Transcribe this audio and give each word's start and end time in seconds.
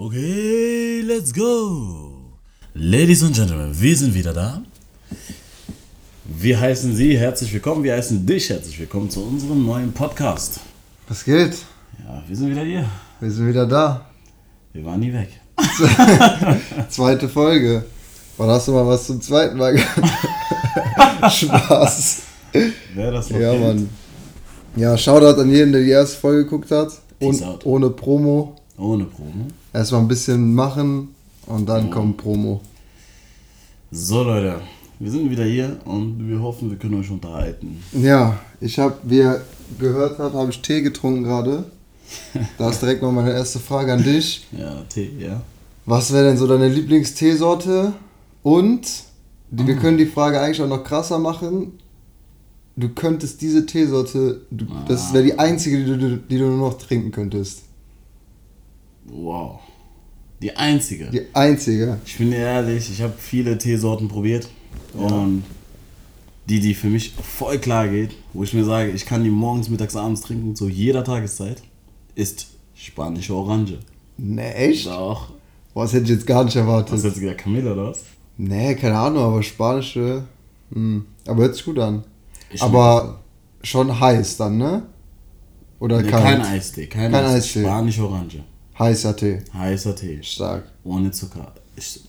Okay, 0.00 1.00
let's 1.04 1.32
go. 1.32 2.12
Ladies 2.72 3.24
and 3.24 3.34
Gentlemen, 3.34 3.72
wir 3.74 3.96
sind 3.96 4.14
wieder 4.14 4.32
da. 4.32 4.62
Wir 6.24 6.60
heißen 6.60 6.94
Sie 6.94 7.18
herzlich 7.18 7.52
willkommen, 7.52 7.82
wir 7.82 7.94
heißen 7.94 8.24
dich 8.24 8.48
herzlich 8.48 8.78
willkommen 8.78 9.10
zu 9.10 9.24
unserem 9.24 9.66
neuen 9.66 9.92
Podcast. 9.92 10.60
Was 11.08 11.24
geht? 11.24 11.56
Ja, 11.98 12.22
wir 12.28 12.36
sind 12.36 12.48
wieder 12.48 12.62
hier. 12.62 12.84
Wir 13.18 13.28
sind 13.32 13.48
wieder 13.48 13.66
da. 13.66 14.06
Wir 14.72 14.84
waren 14.84 15.00
nie 15.00 15.12
weg. 15.12 15.30
Zweite 16.90 17.28
Folge. 17.28 17.84
Wann 18.36 18.50
hast 18.50 18.68
du 18.68 18.72
mal 18.74 18.86
was 18.86 19.04
zum 19.04 19.20
zweiten 19.20 19.58
Mal 19.58 19.72
gemacht? 19.72 20.12
Spaß. 21.34 22.22
Wer 22.94 23.10
das 23.10 23.30
noch 23.30 23.40
Ja, 23.40 23.50
kennt. 23.50 23.64
Mann. 23.64 23.88
Ja, 24.76 24.96
Shoutout 24.96 25.40
an 25.40 25.50
jeden, 25.50 25.72
der 25.72 25.82
die 25.82 25.90
erste 25.90 26.18
Folge 26.18 26.44
geguckt 26.44 26.70
hat. 26.70 26.92
Und 27.18 27.42
ohne 27.66 27.90
Promo. 27.90 28.57
Ohne 28.78 29.04
Probe. 29.04 29.46
Erstmal 29.72 30.00
ein 30.02 30.08
bisschen 30.08 30.54
machen 30.54 31.14
und 31.46 31.68
dann 31.68 31.90
kommt 31.90 32.16
Promo. 32.16 32.60
So 33.90 34.22
Leute, 34.22 34.60
wir 34.98 35.10
sind 35.10 35.30
wieder 35.30 35.44
hier 35.44 35.78
und 35.84 36.28
wir 36.28 36.40
hoffen, 36.40 36.70
wir 36.70 36.78
können 36.78 37.00
euch 37.00 37.10
unterhalten. 37.10 37.82
Ja, 37.92 38.38
ich 38.60 38.78
habe, 38.78 38.96
wie 39.02 39.18
ihr 39.18 39.44
gehört 39.78 40.18
habt, 40.18 40.34
habe 40.34 40.50
ich 40.50 40.60
Tee 40.62 40.82
getrunken 40.82 41.24
gerade. 41.24 41.64
Da 42.56 42.70
ist 42.70 42.80
direkt 42.80 43.02
mal 43.02 43.12
meine 43.12 43.32
erste 43.32 43.58
Frage 43.58 43.92
an 43.92 44.02
dich. 44.02 44.46
Ja, 44.58 44.82
Tee, 44.88 45.10
ja. 45.18 45.42
Was 45.86 46.12
wäre 46.12 46.24
denn 46.24 46.36
so 46.36 46.46
deine 46.46 46.68
Lieblingsteesorte? 46.68 47.92
Und 48.42 48.86
die, 49.50 49.66
wir 49.66 49.76
können 49.76 49.98
die 49.98 50.06
Frage 50.06 50.40
eigentlich 50.40 50.60
auch 50.62 50.68
noch 50.68 50.84
krasser 50.84 51.18
machen. 51.18 51.78
Du 52.76 52.90
könntest 52.90 53.40
diese 53.40 53.66
Teesorte, 53.66 54.42
du, 54.50 54.66
das 54.86 55.12
wäre 55.12 55.24
die 55.24 55.38
einzige, 55.38 55.78
die 55.78 55.98
du, 55.98 56.16
die 56.16 56.38
du 56.38 56.44
nur 56.44 56.70
noch 56.70 56.78
trinken 56.78 57.10
könntest. 57.10 57.62
Wow. 59.10 59.60
Die 60.40 60.56
einzige. 60.56 61.06
Die 61.10 61.22
einzige. 61.34 61.98
Ich 62.06 62.16
bin 62.18 62.32
ehrlich, 62.32 62.90
ich 62.90 63.02
habe 63.02 63.14
viele 63.18 63.58
Teesorten 63.58 64.08
probiert 64.08 64.48
und 64.94 65.42
die, 66.48 66.60
die 66.60 66.74
für 66.74 66.86
mich 66.88 67.12
voll 67.22 67.58
klar 67.58 67.88
geht, 67.88 68.10
wo 68.32 68.42
ich 68.44 68.54
mir 68.54 68.64
sage, 68.64 68.90
ich 68.90 69.04
kann 69.04 69.24
die 69.24 69.30
morgens, 69.30 69.68
mittags, 69.68 69.96
abends 69.96 70.20
trinken, 70.22 70.54
zu 70.54 70.68
jeder 70.68 71.02
Tageszeit, 71.04 71.62
ist 72.14 72.46
spanische 72.74 73.34
Orange. 73.34 73.78
Ne, 74.16 74.54
echt? 74.54 74.86
Doch. 74.86 75.32
Das 75.74 75.92
hätte 75.92 76.04
ich 76.04 76.10
jetzt 76.10 76.26
gar 76.26 76.44
nicht 76.44 76.56
erwartet. 76.56 76.92
Was 76.94 77.04
jetzt 77.04 77.20
gesagt, 77.20 77.38
Camilla 77.38 77.72
oder 77.72 77.90
was? 77.90 78.02
Nee, 78.36 78.74
keine 78.76 78.96
Ahnung, 78.98 79.22
aber 79.24 79.42
spanische. 79.42 80.24
Hm, 80.72 81.04
aber 81.26 81.42
hört 81.42 81.54
sich 81.54 81.64
gut 81.64 81.78
an. 81.78 82.04
Ich 82.50 82.62
aber 82.62 83.20
schon 83.62 83.98
heiß 83.98 84.36
dann, 84.38 84.58
ne? 84.58 84.82
Oder 85.80 86.02
Nee, 86.02 86.10
kalt? 86.10 86.22
kein 86.24 86.40
Eistee, 86.42 86.86
kein, 86.86 87.12
Kein. 87.12 87.24
Eistee. 87.24 87.60
Spanische 87.62 88.04
Orange. 88.08 88.42
Heißer 88.78 89.16
Tee. 89.16 89.38
Heißer 89.52 89.94
Tee. 89.96 90.20
Stark. 90.22 90.64
Ohne 90.84 91.10
Zucker. 91.10 91.52
Ich, 91.76 92.00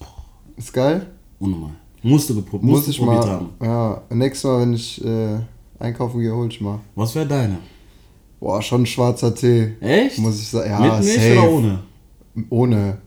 Ist 0.58 0.74
geil? 0.74 1.08
unnormal. 1.40 1.72
Musst 2.04 2.30
du, 2.30 2.34
gepro- 2.36 2.60
Muss 2.62 2.62
musst 2.62 2.88
du 2.88 2.92
ich 2.92 2.98
probiert 3.00 3.26
mal. 3.26 3.32
haben. 3.32 3.50
Ja, 3.62 4.02
nächstes 4.12 4.44
Mal, 4.44 4.62
wenn 4.62 4.74
ich 4.74 5.04
äh, 5.04 5.38
einkaufen 5.80 6.20
gehe, 6.22 6.34
hol 6.34 6.48
ich 6.48 6.62
mal. 6.62 6.80
Was 6.96 7.14
wäre 7.16 7.28
deine? 7.28 7.58
Boah, 8.40 8.62
schon 8.62 8.86
schwarzer 8.86 9.34
Tee. 9.36 9.74
Echt? 9.82 10.18
Muss 10.20 10.40
ich 10.40 10.48
sagen. 10.48 10.70
Ja, 10.70 10.80
Mit 10.96 11.04
Milch 11.06 11.14
safe. 11.16 11.40
oder 11.40 11.52
ohne? 11.52 11.80
Ohne. 12.50 12.98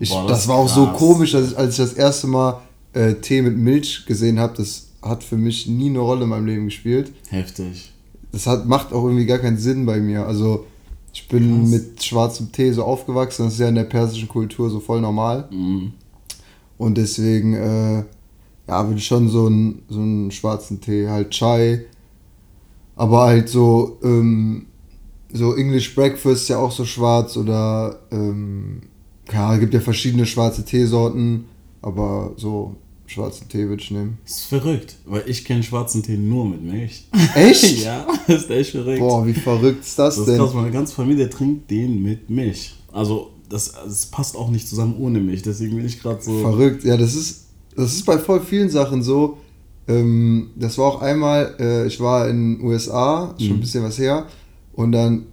Ich, 0.00 0.10
Boah, 0.10 0.26
das 0.26 0.38
das, 0.40 0.48
war 0.48 0.56
auch 0.56 0.68
so 0.68 0.86
komisch, 0.88 1.32
dass 1.32 1.52
ich, 1.52 1.58
als 1.58 1.78
ich 1.78 1.84
das 1.84 1.92
erste 1.92 2.26
Mal 2.26 2.60
äh, 2.94 3.14
Tee 3.14 3.42
mit 3.42 3.56
Milch 3.56 4.06
gesehen 4.06 4.40
habe, 4.40 4.56
das 4.56 4.88
hat 5.02 5.22
für 5.22 5.36
mich 5.36 5.66
nie 5.68 5.90
eine 5.90 5.98
Rolle 6.00 6.24
in 6.24 6.30
meinem 6.30 6.46
Leben 6.46 6.64
gespielt. 6.64 7.12
Heftig. 7.28 7.92
Das 8.32 8.46
hat, 8.46 8.66
macht 8.66 8.92
auch 8.92 9.04
irgendwie 9.04 9.26
gar 9.26 9.38
keinen 9.38 9.58
Sinn 9.58 9.84
bei 9.86 10.00
mir. 10.00 10.26
Also 10.26 10.66
ich 11.12 11.28
bin 11.28 11.60
Krass. 11.60 11.70
mit 11.70 12.02
schwarzem 12.02 12.52
Tee 12.52 12.72
so 12.72 12.84
aufgewachsen, 12.84 13.44
das 13.44 13.54
ist 13.54 13.60
ja 13.60 13.68
in 13.68 13.74
der 13.74 13.84
persischen 13.84 14.28
Kultur 14.28 14.70
so 14.70 14.80
voll 14.80 15.00
normal. 15.00 15.48
Mhm. 15.50 15.92
Und 16.78 16.96
deswegen, 16.96 17.54
äh, 17.54 18.04
ja, 18.66 18.86
würde 18.86 18.98
ich 18.98 19.06
schon 19.06 19.28
so 19.28 19.46
einen, 19.46 19.82
so 19.88 20.00
einen 20.00 20.30
schwarzen 20.30 20.80
Tee, 20.80 21.08
halt 21.08 21.30
Chai. 21.30 21.84
Aber 22.96 23.26
halt 23.26 23.48
so, 23.48 23.98
ähm, 24.02 24.66
so 25.32 25.54
English 25.54 25.94
Breakfast 25.94 26.42
ist 26.42 26.48
ja 26.48 26.58
auch 26.58 26.72
so 26.72 26.84
schwarz 26.84 27.36
oder, 27.36 28.00
ähm, 28.10 28.82
ja, 29.30 29.54
es 29.54 29.60
gibt 29.60 29.74
ja 29.74 29.80
verschiedene 29.80 30.26
schwarze 30.26 30.64
Teesorten, 30.64 31.46
aber 31.80 32.32
so 32.36 32.76
schwarzen 33.12 33.48
Tee 33.48 33.68
würde 33.68 33.82
ich 33.82 33.90
nehmen. 33.90 34.18
Das 34.24 34.38
ist 34.38 34.44
verrückt, 34.44 34.96
weil 35.04 35.22
ich 35.26 35.44
kenne 35.44 35.62
schwarzen 35.62 36.02
Tee 36.02 36.16
nur 36.16 36.46
mit 36.46 36.62
Milch. 36.62 37.06
Echt? 37.34 37.78
ja, 37.84 38.06
das 38.26 38.42
ist 38.44 38.50
echt 38.50 38.70
verrückt. 38.70 39.00
Boah, 39.00 39.26
wie 39.26 39.34
verrückt 39.34 39.84
ist 39.84 39.98
das, 39.98 40.16
das 40.16 40.26
ist 40.26 40.32
denn? 40.32 40.38
krass, 40.38 40.54
meine 40.54 40.70
ganze 40.70 40.94
Familie 40.94 41.28
trinkt 41.30 41.70
den 41.70 42.02
mit 42.02 42.30
Milch. 42.30 42.74
Also, 42.92 43.30
das, 43.48 43.72
das 43.72 44.06
passt 44.06 44.36
auch 44.36 44.50
nicht 44.50 44.66
zusammen 44.68 44.96
ohne 44.98 45.20
Milch, 45.20 45.42
deswegen 45.42 45.76
bin 45.76 45.86
ich 45.86 46.00
gerade 46.00 46.22
so. 46.22 46.40
Verrückt, 46.40 46.84
ja, 46.84 46.96
das 46.96 47.14
ist, 47.14 47.46
das 47.76 47.92
ist 47.92 48.04
bei 48.04 48.18
voll 48.18 48.40
vielen 48.40 48.70
Sachen 48.70 49.02
so. 49.02 49.38
Ähm, 49.88 50.50
das 50.56 50.78
war 50.78 50.86
auch 50.86 51.02
einmal, 51.02 51.56
äh, 51.58 51.86
ich 51.86 52.00
war 52.00 52.28
in 52.28 52.56
den 52.56 52.64
USA, 52.64 53.34
schon 53.38 53.56
ein 53.56 53.60
bisschen 53.60 53.84
was 53.84 53.98
her, 53.98 54.26
und 54.72 54.92
dann, 54.92 55.26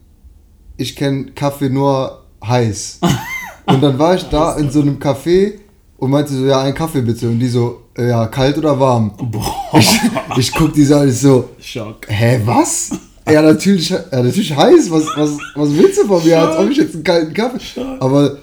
ich 0.77 0.95
kenne 0.95 1.31
Kaffee 1.31 1.69
nur 1.69 2.23
heiß. 2.43 2.99
und 3.67 3.81
dann 3.81 3.97
war 3.99 4.15
ich 4.15 4.23
da 4.23 4.57
in 4.57 4.69
so 4.69 4.81
einem 4.81 4.97
Café 4.97 5.59
und 5.99 6.09
meinte 6.11 6.33
so, 6.33 6.45
ja, 6.45 6.61
ein 6.61 6.73
Kaffee 6.73 7.01
bitte. 7.01 7.27
Und 7.27 7.39
die 7.39 7.47
so, 7.47 7.81
ja, 7.97 8.27
kalt 8.27 8.57
oder 8.57 8.79
warm? 8.79 9.11
Boah, 9.17 9.77
Ich, 9.79 9.99
ich 10.37 10.51
guck 10.53 10.73
die 10.73 10.85
so 10.85 10.95
an, 10.95 11.09
ich 11.09 11.17
so, 11.19 11.49
Schock. 11.59 12.07
hä, 12.07 12.41
was? 12.45 12.91
Ja, 13.29 13.41
natürlich, 13.41 13.89
ja, 13.89 13.99
natürlich 14.11 14.55
heiß. 14.55 14.89
Was, 14.89 15.05
was, 15.15 15.31
was 15.55 15.69
willst 15.75 15.99
du 15.99 16.07
von 16.07 16.23
mir? 16.23 16.39
Als 16.41 16.57
ob 16.57 16.69
ich 16.71 16.77
jetzt 16.77 16.95
einen 16.95 17.03
kalten 17.03 17.33
Kaffee. 17.33 17.81
Aber 17.99 18.37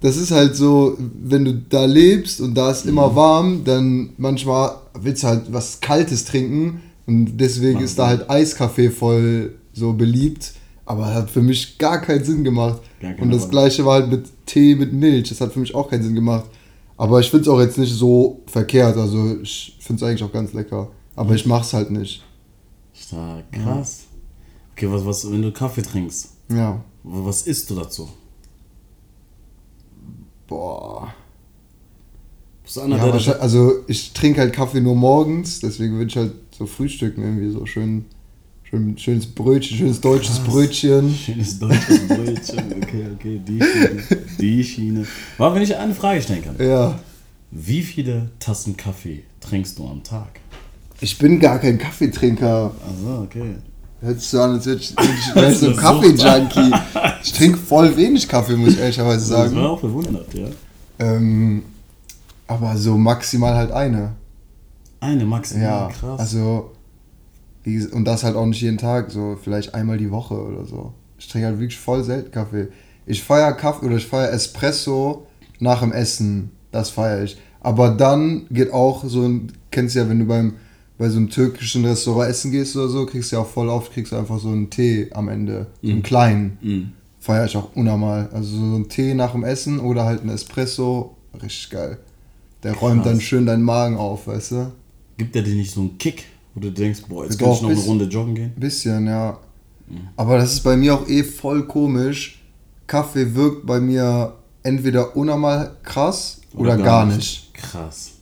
das 0.00 0.16
ist 0.16 0.30
halt 0.30 0.56
so, 0.56 0.96
wenn 0.98 1.44
du 1.44 1.54
da 1.68 1.84
lebst 1.84 2.40
und 2.40 2.54
da 2.54 2.70
ist 2.70 2.86
immer 2.86 3.14
warm, 3.14 3.64
dann 3.64 4.10
manchmal 4.16 4.76
willst 4.98 5.24
du 5.24 5.26
halt 5.28 5.42
was 5.52 5.80
Kaltes 5.80 6.24
trinken. 6.24 6.80
Und 7.06 7.36
deswegen 7.38 7.80
ist 7.80 7.98
da 7.98 8.06
halt 8.06 8.30
Eiskaffee 8.30 8.88
voll 8.90 9.54
so 9.74 9.92
beliebt. 9.92 10.52
Aber 10.86 11.12
hat 11.12 11.30
für 11.30 11.42
mich 11.42 11.76
gar 11.76 12.00
keinen 12.00 12.24
Sinn 12.24 12.42
gemacht. 12.44 12.80
Und 13.20 13.30
das 13.30 13.42
Rolle. 13.42 13.50
gleiche 13.50 13.84
war 13.84 13.94
halt 14.00 14.10
mit 14.10 14.24
Tee 14.46 14.74
mit 14.74 14.92
Milch. 14.92 15.28
Das 15.28 15.40
hat 15.40 15.52
für 15.52 15.60
mich 15.60 15.74
auch 15.74 15.90
keinen 15.90 16.02
Sinn 16.02 16.14
gemacht. 16.14 16.46
Aber 17.00 17.18
ich 17.18 17.30
finde 17.30 17.44
es 17.44 17.48
auch 17.48 17.58
jetzt 17.60 17.78
nicht 17.78 17.94
so 17.94 18.42
verkehrt. 18.46 18.94
Also 18.98 19.38
ich 19.40 19.74
finde 19.80 20.04
es 20.04 20.08
eigentlich 20.10 20.22
auch 20.22 20.32
ganz 20.32 20.52
lecker. 20.52 20.90
Aber 21.16 21.34
ich 21.34 21.46
mach's 21.46 21.72
halt 21.72 21.90
nicht. 21.90 22.22
Stark, 22.92 23.50
krass. 23.52 24.04
Okay, 24.72 24.86
was, 24.92 25.06
was, 25.06 25.32
wenn 25.32 25.40
du 25.40 25.50
Kaffee 25.50 25.80
trinkst, 25.80 26.28
Ja. 26.52 26.84
was 27.02 27.42
isst 27.46 27.70
du 27.70 27.74
dazu? 27.76 28.06
Boah. 30.46 31.14
Bist 32.62 32.76
du 32.76 32.80
einer, 32.82 32.98
Ja, 32.98 33.04
der 33.04 33.12
wahrscheinlich- 33.14 33.42
also 33.42 33.72
ich 33.86 34.12
trinke 34.12 34.40
halt 34.40 34.52
Kaffee 34.52 34.82
nur 34.82 34.94
morgens, 34.94 35.60
deswegen 35.60 35.94
würde 35.94 36.06
ich 36.10 36.16
halt 36.18 36.34
so 36.56 36.66
frühstücken 36.66 37.22
irgendwie 37.22 37.50
so 37.50 37.64
schön, 37.64 38.04
schön 38.70 38.96
schönes 38.98 39.26
Brötchen, 39.26 39.76
schönes 39.76 40.00
deutsches 40.00 40.36
Krass. 40.36 40.46
Brötchen. 40.48 41.14
Schönes 41.14 41.58
deutsches 41.58 42.06
Brötchen. 42.08 42.74
Okay, 42.82 43.06
okay, 43.14 43.40
die 43.46 43.60
Schiene. 43.60 44.02
Die 44.40 44.64
Schiene. 44.64 45.06
Aber 45.38 45.54
wenn 45.54 45.62
ich 45.62 45.76
eine 45.76 45.94
Frage 45.94 46.22
stellen 46.22 46.42
kann. 46.42 46.56
Ja. 46.58 46.98
Wie 47.52 47.82
viele 47.82 48.30
Tassen 48.38 48.76
Kaffee 48.76 49.24
trinkst 49.40 49.78
du 49.78 49.86
am 49.86 50.02
Tag? 50.02 50.40
Ich 51.00 51.16
bin 51.18 51.38
gar 51.40 51.58
kein 51.58 51.78
Kaffeetrinker. 51.78 52.72
Also, 52.86 53.22
okay. 53.22 53.54
Hört 54.00 54.18
sich 54.20 54.28
so 54.28 54.40
an, 54.40 54.52
als 54.52 54.66
wäre 54.66 54.76
ich, 54.76 54.90
ich 55.44 55.56
so 55.58 55.68
ein 55.68 55.76
Kaffee-Junkie. 55.76 56.72
Ich 57.22 57.32
trinke 57.32 57.58
voll 57.58 57.96
wenig 57.96 58.26
Kaffee, 58.28 58.56
muss 58.56 58.74
ich 58.74 58.78
ehrlicherweise 58.80 59.20
Das 59.20 59.30
war 59.38 59.48
sagen. 59.48 59.58
auch 59.60 59.78
verwundert, 59.80 60.32
ja. 60.34 60.46
Ähm, 60.98 61.62
aber 62.46 62.76
so 62.76 62.96
maximal 62.96 63.54
halt 63.54 63.70
eine. 63.72 64.12
Eine 65.00 65.24
maximal, 65.24 65.62
Ja, 65.64 65.88
krass. 65.88 66.20
also 66.20 66.72
und 67.78 68.04
das 68.04 68.24
halt 68.24 68.36
auch 68.36 68.46
nicht 68.46 68.60
jeden 68.60 68.78
Tag, 68.78 69.10
so 69.10 69.36
vielleicht 69.42 69.74
einmal 69.74 69.98
die 69.98 70.10
Woche 70.10 70.34
oder 70.34 70.64
so. 70.64 70.92
Ich 71.18 71.28
trinke 71.28 71.48
halt 71.48 71.58
wirklich 71.58 71.78
voll 71.78 72.02
selten 72.04 72.30
Kaffee. 72.30 72.68
Ich 73.06 73.22
feiere 73.22 73.52
Kaffee 73.52 73.86
oder 73.86 73.96
ich 73.96 74.06
feiere 74.06 74.32
Espresso 74.32 75.26
nach 75.58 75.80
dem 75.80 75.92
Essen, 75.92 76.50
das 76.72 76.90
feiere 76.90 77.24
ich. 77.24 77.38
Aber 77.60 77.90
dann 77.90 78.46
geht 78.50 78.72
auch 78.72 79.04
so 79.04 79.22
ein, 79.22 79.52
kennst 79.70 79.94
du 79.94 80.00
ja, 80.00 80.08
wenn 80.08 80.20
du 80.20 80.24
beim 80.24 80.54
bei 81.00 81.08
so 81.08 81.16
einem 81.16 81.30
türkischen 81.30 81.82
Restaurant 81.86 82.28
essen 82.28 82.50
gehst 82.50 82.76
oder 82.76 82.88
so, 82.88 83.06
kriegst 83.06 83.32
du 83.32 83.36
ja 83.36 83.42
auch 83.42 83.48
voll 83.48 83.70
oft, 83.70 83.90
kriegst 83.90 84.12
du 84.12 84.16
einfach 84.16 84.38
so 84.38 84.48
einen 84.48 84.68
Tee 84.68 85.08
am 85.14 85.28
Ende, 85.28 85.68
so 85.80 85.90
einen 85.90 86.02
kleinen. 86.02 86.58
Mhm. 86.60 86.92
Feiere 87.18 87.46
ich 87.46 87.56
auch 87.56 87.74
unnormal. 87.74 88.28
Also 88.34 88.54
so 88.54 88.76
ein 88.76 88.86
Tee 88.90 89.14
nach 89.14 89.32
dem 89.32 89.42
Essen 89.42 89.80
oder 89.80 90.04
halt 90.04 90.22
ein 90.22 90.28
Espresso, 90.28 91.16
richtig 91.42 91.70
geil. 91.70 91.96
Der 92.62 92.74
räumt 92.74 93.02
Krass. 93.02 93.12
dann 93.12 93.20
schön 93.22 93.46
deinen 93.46 93.62
Magen 93.62 93.96
auf, 93.96 94.26
weißt 94.26 94.52
du? 94.52 94.72
Gibt 95.16 95.34
der 95.34 95.42
dir 95.42 95.54
nicht 95.54 95.70
so 95.70 95.80
einen 95.80 95.96
Kick, 95.96 96.26
wo 96.54 96.60
du 96.60 96.70
denkst, 96.72 97.02
boah, 97.08 97.24
jetzt 97.24 97.38
kann 97.38 97.50
ich 97.52 97.62
noch 97.62 97.70
eine 97.70 97.78
Runde 97.80 98.04
joggen 98.06 98.34
gehen? 98.34 98.52
Bisschen, 98.56 99.06
ja. 99.06 99.38
Aber 100.16 100.38
das 100.38 100.52
ist 100.52 100.60
bei 100.62 100.76
mir 100.76 100.94
auch 100.94 101.08
eh 101.08 101.22
voll 101.24 101.66
komisch. 101.66 102.40
Kaffee 102.86 103.34
wirkt 103.34 103.66
bei 103.66 103.80
mir 103.80 104.34
entweder 104.62 105.16
unnormal 105.16 105.76
krass 105.82 106.40
oder, 106.54 106.76
gar, 106.76 107.06
nicht. 107.06 107.52
Krass. 107.54 108.12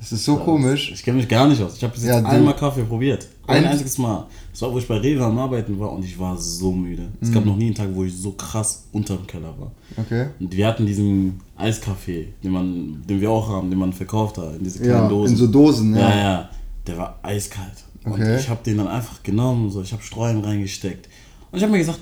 Das 0.00 0.12
ist 0.12 0.24
so 0.24 0.36
Krass. 0.36 0.44
komisch. 0.44 0.92
Ich 0.94 1.02
kenne 1.02 1.16
mich 1.16 1.28
gar 1.28 1.48
nicht 1.48 1.60
aus. 1.60 1.76
Ich 1.76 1.82
habe 1.82 1.92
bis 1.94 2.04
jetzt 2.04 2.22
Ja, 2.22 2.24
einmal 2.24 2.54
Kaffee 2.54 2.84
probiert. 2.84 3.26
Ein 3.48 3.64
Und? 3.64 3.70
einziges 3.70 3.98
Mal. 3.98 4.26
Das 4.52 4.62
war, 4.62 4.72
wo 4.72 4.78
ich 4.78 4.86
bei 4.86 4.96
Rewe 4.98 5.24
am 5.24 5.36
Arbeiten 5.38 5.78
war 5.80 5.90
und 5.92 6.04
ich 6.04 6.16
war 6.18 6.36
so 6.36 6.70
müde. 6.70 7.08
Es 7.20 7.32
gab 7.32 7.44
noch 7.44 7.56
nie 7.56 7.66
einen 7.66 7.74
Tag, 7.74 7.88
wo 7.92 8.04
ich 8.04 8.14
so 8.14 8.32
krass 8.32 8.84
unterm 8.92 9.26
Keller 9.26 9.54
war. 9.58 9.72
Okay. 9.96 10.26
Und 10.38 10.54
wir 10.56 10.66
hatten 10.68 10.86
diesen 10.86 11.40
Eiskaffee, 11.56 12.28
den, 12.44 12.52
man, 12.52 13.02
den 13.08 13.20
wir 13.20 13.30
auch 13.30 13.48
haben, 13.48 13.70
den 13.70 13.78
man 13.78 13.92
verkauft 13.92 14.38
hat, 14.38 14.54
in 14.56 14.64
diese 14.64 14.78
kleinen 14.78 14.94
Ja, 15.04 15.08
Dosen. 15.08 15.32
in 15.32 15.38
so 15.38 15.46
Dosen, 15.48 15.94
Ja, 15.96 16.00
ja. 16.10 16.16
ja. 16.18 16.50
Der 16.88 16.98
war 16.98 17.18
eiskalt. 17.22 17.84
Und 18.04 18.12
Okay. 18.14 18.36
ich 18.40 18.48
habe 18.48 18.62
den 18.64 18.78
dann 18.78 18.88
einfach 18.88 19.22
genommen, 19.22 19.70
so 19.70 19.82
ich 19.82 19.92
habe 19.92 20.02
Streuen 20.02 20.42
reingesteckt. 20.42 21.08
Und 21.50 21.58
ich 21.58 21.62
habe 21.62 21.70
mir 21.72 21.78
gesagt, 21.78 22.00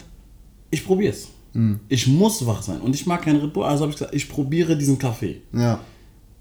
ich 0.71 0.85
probier's. 0.87 1.29
Hm. 1.53 1.81
Ich 1.89 2.07
muss 2.07 2.47
wach 2.47 2.63
sein. 2.63 2.81
Und 2.81 2.95
ich 2.95 3.07
mag 3.07 3.23
keinen 3.23 3.41
Red 3.41 3.53
Bull, 3.53 3.65
also 3.65 3.83
habe 3.83 3.93
ich 3.93 3.99
gesagt, 3.99 4.15
ich 4.15 4.29
probiere 4.29 4.77
diesen 4.77 4.99
Kaffee. 4.99 5.43
Ja. 5.53 5.81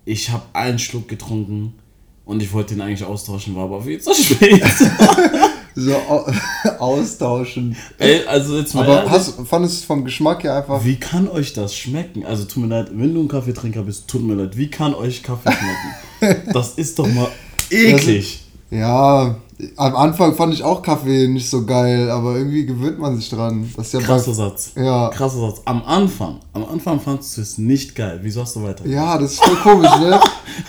Ich 0.05 0.29
habe 0.29 0.43
einen 0.53 0.77
Schluck 0.79 1.07
getrunken 1.07 1.73
und 2.25 2.41
ich 2.43 2.51
wollte 2.53 2.75
den 2.75 2.81
eigentlich 2.81 3.03
austauschen, 3.03 3.55
war 3.55 3.63
aber 3.65 3.81
viel 3.81 3.99
zu 3.99 4.13
spät. 4.23 4.61
So 5.77 5.93
au 5.95 6.25
austauschen. 6.79 7.75
Ey, 7.97 8.23
also 8.25 8.57
jetzt 8.57 8.73
mal 8.75 8.83
Aber 8.83 8.95
ehrlich, 8.97 9.11
hast, 9.11 9.35
fandest 9.47 9.75
du 9.75 9.79
es 9.79 9.83
vom 9.83 10.05
Geschmack 10.05 10.43
her 10.43 10.55
einfach. 10.57 10.83
wie 10.85 10.95
kann 10.95 11.27
euch 11.27 11.53
das 11.53 11.75
schmecken? 11.75 12.25
Also 12.25 12.45
tut 12.45 12.63
mir 12.63 12.69
leid, 12.69 12.91
wenn 12.93 13.13
du 13.13 13.21
ein 13.21 13.27
Kaffeetrinker 13.27 13.83
bist, 13.83 14.07
tut 14.07 14.21
mir 14.23 14.35
leid, 14.35 14.55
wie 14.57 14.69
kann 14.69 14.93
euch 14.95 15.21
Kaffee 15.23 15.51
schmecken? 15.51 16.43
das 16.53 16.73
ist 16.75 16.97
doch 16.99 17.07
mal 17.07 17.27
eklig. 17.71 18.41
Ja, 18.71 19.35
am 19.77 19.95
Anfang 19.95 20.35
fand 20.35 20.53
ich 20.53 20.63
auch 20.63 20.81
Kaffee 20.81 21.27
nicht 21.27 21.49
so 21.49 21.65
geil, 21.65 22.09
aber 22.11 22.35
irgendwie 22.35 22.65
gewöhnt 22.65 22.99
man 22.99 23.15
sich 23.15 23.29
dran. 23.29 23.71
Das 23.77 23.87
ist 23.87 23.93
ja 23.93 23.99
Krasser 24.01 24.33
Satz. 24.33 24.71
Ja. 24.75 25.09
Krasser 25.09 25.39
Satz. 25.39 25.61
Am 25.65 25.83
Anfang, 25.85 26.39
am 26.53 26.65
Anfang 26.65 26.99
fandest 26.99 27.37
du 27.37 27.41
es 27.41 27.57
nicht 27.57 27.95
geil. 27.95 28.19
Wieso 28.21 28.41
hast 28.41 28.55
du 28.55 28.63
weiter? 28.63 28.85
Ja, 28.85 29.17
das 29.17 29.33
ist 29.33 29.43
voll 29.43 29.55
komisch, 29.57 29.97
ne? 29.99 30.19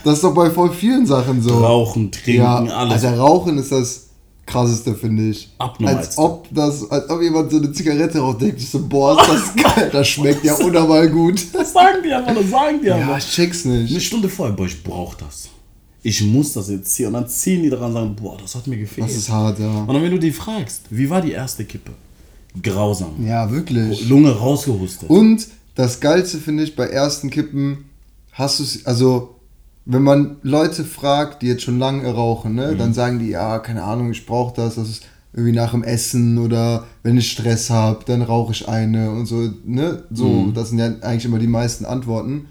Das 0.05 0.15
ist 0.15 0.25
doch 0.25 0.35
bei 0.35 0.51
voll 0.51 0.73
vielen 0.73 1.05
Sachen 1.05 1.43
so. 1.43 1.59
Rauchen, 1.59 2.13
trinken, 2.13 2.43
ja, 2.43 2.57
alles. 2.59 3.05
Also 3.05 3.21
Rauchen 3.21 3.59
ist 3.59 3.73
das 3.73 4.07
krasseste, 4.47 4.95
finde 4.95 5.31
ich. 5.31 5.49
Abnormalste. 5.59 6.07
Als 6.09 6.19
ob 6.19 6.47
das, 6.53 6.89
als 6.89 7.11
ob 7.11 7.21
jemand 7.21 7.51
so 7.51 7.57
eine 7.57 7.73
Zigarette 7.73 8.21
raucht, 8.21 8.41
denkt 8.41 8.61
so, 8.61 8.87
boah, 8.87 9.21
ist 9.21 9.29
das 9.29 9.75
geil, 9.75 9.91
das 9.93 10.07
schmeckt 10.07 10.45
ja 10.45 10.55
unnormal 10.55 11.09
gut. 11.11 11.45
Das 11.53 11.73
sagen 11.73 11.99
die 12.05 12.13
aber, 12.13 12.33
das 12.33 12.51
sagen 12.51 12.81
die 12.81 12.87
Ja, 12.87 12.97
aber. 13.05 13.19
ich 13.19 13.29
check's 13.29 13.65
nicht. 13.65 13.91
Eine 13.91 14.01
Stunde 14.01 14.29
vorher, 14.29 14.55
boah, 14.55 14.67
ich 14.67 14.81
brauch 14.83 15.15
das. 15.17 15.49
Ich 16.09 16.23
muss 16.23 16.53
das 16.53 16.69
jetzt 16.71 16.95
ziehen. 16.95 17.09
Und 17.09 17.15
dann 17.15 17.29
ziehen 17.29 17.63
die 17.65 17.69
dran 17.71 17.87
und 17.89 17.93
sagen, 17.95 18.15
boah, 18.17 18.37
das 18.41 18.55
hat 18.55 18.67
mir 18.69 18.77
gefehlt. 18.77 19.09
Das 19.09 19.17
ist 19.17 19.29
hart, 19.29 19.59
ja. 19.59 19.67
und 19.81 19.89
dann, 19.93 20.03
wenn 20.03 20.13
du 20.13 20.19
die 20.21 20.31
fragst, 20.31 20.83
wie 20.91 21.11
war 21.11 21.21
die 21.21 21.33
erste 21.33 21.65
Kippe? 21.65 21.93
Grausam. 22.63 23.27
Ja, 23.27 23.51
wirklich. 23.51 24.09
Lunge 24.09 24.31
rausgehustet. 24.31 25.11
Und 25.11 25.47
das 25.75 25.99
Geilste 26.01 26.39
finde 26.39 26.63
ich 26.63 26.77
bei 26.77 26.87
ersten 26.87 27.29
Kippen, 27.31 27.87
hast 28.33 28.61
du 28.61 28.63
es, 28.65 28.87
also 28.87 29.35
wenn 29.85 30.03
man 30.03 30.37
Leute 30.43 30.85
fragt, 30.85 31.43
die 31.43 31.49
jetzt 31.49 31.63
schon 31.63 31.79
lange 31.79 32.09
rauchen, 32.13 32.55
ne, 32.55 32.73
Mhm. 32.73 32.79
dann 32.79 32.95
sagen 32.95 33.19
die, 33.19 33.29
ja, 33.31 33.59
keine 33.59 33.83
Ahnung, 33.83 34.11
ich 34.13 34.27
brauche 34.27 34.55
das, 34.55 34.77
das 34.77 34.89
ist 34.89 35.03
irgendwie 35.33 35.53
nach 35.57 35.73
dem 35.73 35.83
Essen 35.85 36.39
oder 36.39 36.87
wenn 37.03 37.19
ich 37.19 37.31
Stress 37.31 37.69
habe, 37.69 38.05
dann 38.07 38.23
rauche 38.23 38.53
ich 38.53 38.69
eine 38.69 39.11
und 39.11 39.27
so, 39.27 39.51
ne, 39.65 40.05
so, 40.13 40.25
Mhm. 40.29 40.55
das 40.55 40.71
sind 40.71 40.79
ja 40.79 40.87
eigentlich 41.03 41.25
immer 41.27 41.39
die 41.41 41.47
meisten 41.47 41.85
Antworten. 41.85 42.47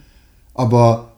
Aber 0.54 1.14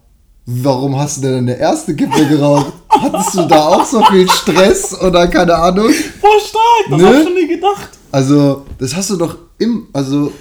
warum 0.47 0.97
hast 0.97 1.17
du 1.17 1.21
denn 1.27 1.37
eine 1.39 1.57
erste 1.59 1.95
Kippe 1.95 2.25
geraucht? 2.27 2.73
Hattest 2.89 3.35
du 3.35 3.45
da 3.47 3.67
auch 3.67 3.85
so 3.85 4.01
viel 4.05 4.27
Stress 4.29 4.99
oder 4.99 5.27
keine 5.27 5.53
Ahnung? 5.55 5.91
Boah, 6.21 6.39
stark, 6.39 6.89
das 6.89 6.99
Ne? 7.01 7.07
hab 7.07 7.15
ich 7.17 7.23
schon 7.23 7.33
nie 7.35 7.47
gedacht. 7.47 7.89
Also, 8.11 8.65
das 8.79 8.95
hast 8.95 9.09
du 9.11 9.17
doch 9.17 9.37
im, 9.59 9.87
also 9.93 10.31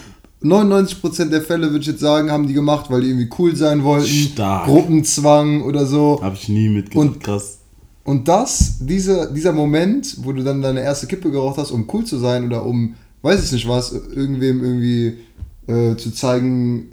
99% 0.42 1.30
der 1.30 1.42
Fälle 1.42 1.66
würde 1.70 1.80
ich 1.80 1.86
jetzt 1.86 2.00
sagen, 2.00 2.30
haben 2.30 2.46
die 2.46 2.54
gemacht, 2.54 2.86
weil 2.88 3.00
die 3.02 3.08
irgendwie 3.08 3.28
cool 3.38 3.56
sein 3.56 3.82
wollten. 3.82 4.06
Stark. 4.06 4.66
Gruppenzwang 4.66 5.62
oder 5.62 5.84
so. 5.86 6.20
Hab 6.22 6.34
ich 6.34 6.48
nie 6.48 6.68
mitgedacht, 6.68 6.96
Und- 7.08 7.22
krass. 7.24 7.58
Und 8.04 8.28
das, 8.28 8.74
diese, 8.78 9.32
dieser 9.34 9.52
Moment, 9.52 10.18
wo 10.22 10.30
du 10.32 10.44
dann 10.44 10.62
deine 10.62 10.80
erste 10.80 11.08
Kippe 11.08 11.28
geraucht 11.28 11.58
hast, 11.58 11.72
um 11.72 11.88
cool 11.92 12.04
zu 12.04 12.18
sein 12.18 12.46
oder 12.46 12.64
um, 12.64 12.94
weiß 13.22 13.44
ich 13.44 13.50
nicht 13.50 13.66
was, 13.68 13.90
irgendwem 13.92 14.62
irgendwie 14.62 15.18
äh, 15.66 15.96
zu 15.96 16.12
zeigen, 16.14 16.92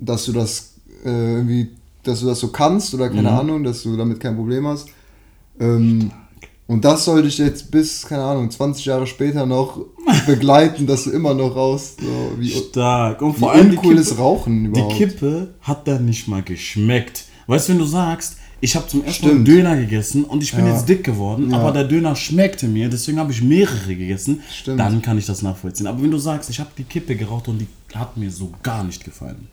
dass 0.00 0.24
du 0.24 0.32
das 0.32 0.72
äh, 1.04 1.34
irgendwie, 1.34 1.68
dass 2.08 2.20
du 2.20 2.26
das 2.26 2.40
so 2.40 2.48
kannst 2.48 2.92
oder 2.94 3.08
keine 3.08 3.30
Mhm. 3.30 3.38
Ahnung, 3.38 3.64
dass 3.64 3.82
du 3.82 3.96
damit 3.96 4.18
kein 4.20 4.34
Problem 4.36 4.66
hast. 4.66 4.88
Ähm, 5.60 6.10
und 6.66 6.84
das 6.84 7.04
sollte 7.06 7.28
ich 7.28 7.38
jetzt 7.38 7.70
bis, 7.70 8.02
keine 8.06 8.22
Ahnung, 8.24 8.50
20 8.50 8.84
Jahre 8.84 9.06
später 9.06 9.46
noch 9.46 9.80
begleiten, 10.26 10.86
dass 10.86 11.04
du 11.04 11.10
immer 11.10 11.34
noch 11.34 11.56
rauchst. 11.56 12.00
So, 12.00 12.32
wie, 12.38 12.50
Stark. 12.50 13.22
Und 13.22 13.38
vor 13.38 13.52
allem 13.52 13.70
die 13.70 13.76
ist 13.76 14.08
Kippe, 14.10 14.20
Rauchen 14.20 14.64
die 14.64 14.68
überhaupt. 14.70 14.94
Kippe 14.96 15.54
hat 15.62 15.88
dann 15.88 16.04
nicht 16.04 16.28
mal 16.28 16.42
geschmeckt. 16.42 17.24
Weißt 17.46 17.68
du, 17.68 17.72
wenn 17.72 17.78
du 17.78 17.86
sagst, 17.86 18.36
ich 18.60 18.74
habe 18.76 18.86
zum 18.88 19.04
ersten 19.04 19.26
Mal 19.26 19.34
einen. 19.36 19.44
Döner 19.44 19.76
gegessen 19.76 20.24
und 20.24 20.42
ich 20.42 20.52
bin 20.54 20.66
Ja. 20.66 20.72
jetzt 20.74 20.88
dick 20.88 21.04
geworden, 21.04 21.50
Ja. 21.50 21.58
aber 21.58 21.72
der 21.72 21.84
Döner 21.84 22.14
schmeckte 22.16 22.66
mir, 22.68 22.88
deswegen 22.90 23.18
habe 23.18 23.30
ich 23.32 23.40
mehrere 23.40 23.94
gegessen, 23.94 24.42
Stimmt. 24.52 24.80
dann 24.80 25.00
kann 25.00 25.16
ich 25.16 25.26
das 25.26 25.42
nachvollziehen. 25.42 25.86
Aber 25.86 26.02
wenn 26.02 26.10
du 26.10 26.18
sagst, 26.18 26.50
ich 26.50 26.58
habe 26.60 26.70
die 26.76 26.82
Kippe 26.84 27.14
geraucht 27.16 27.48
und 27.48 27.58
die 27.60 27.68
hat 27.96 28.16
mir 28.16 28.30
so 28.30 28.50
gar 28.62 28.82
nicht 28.84 29.04
gefallen. 29.04 29.46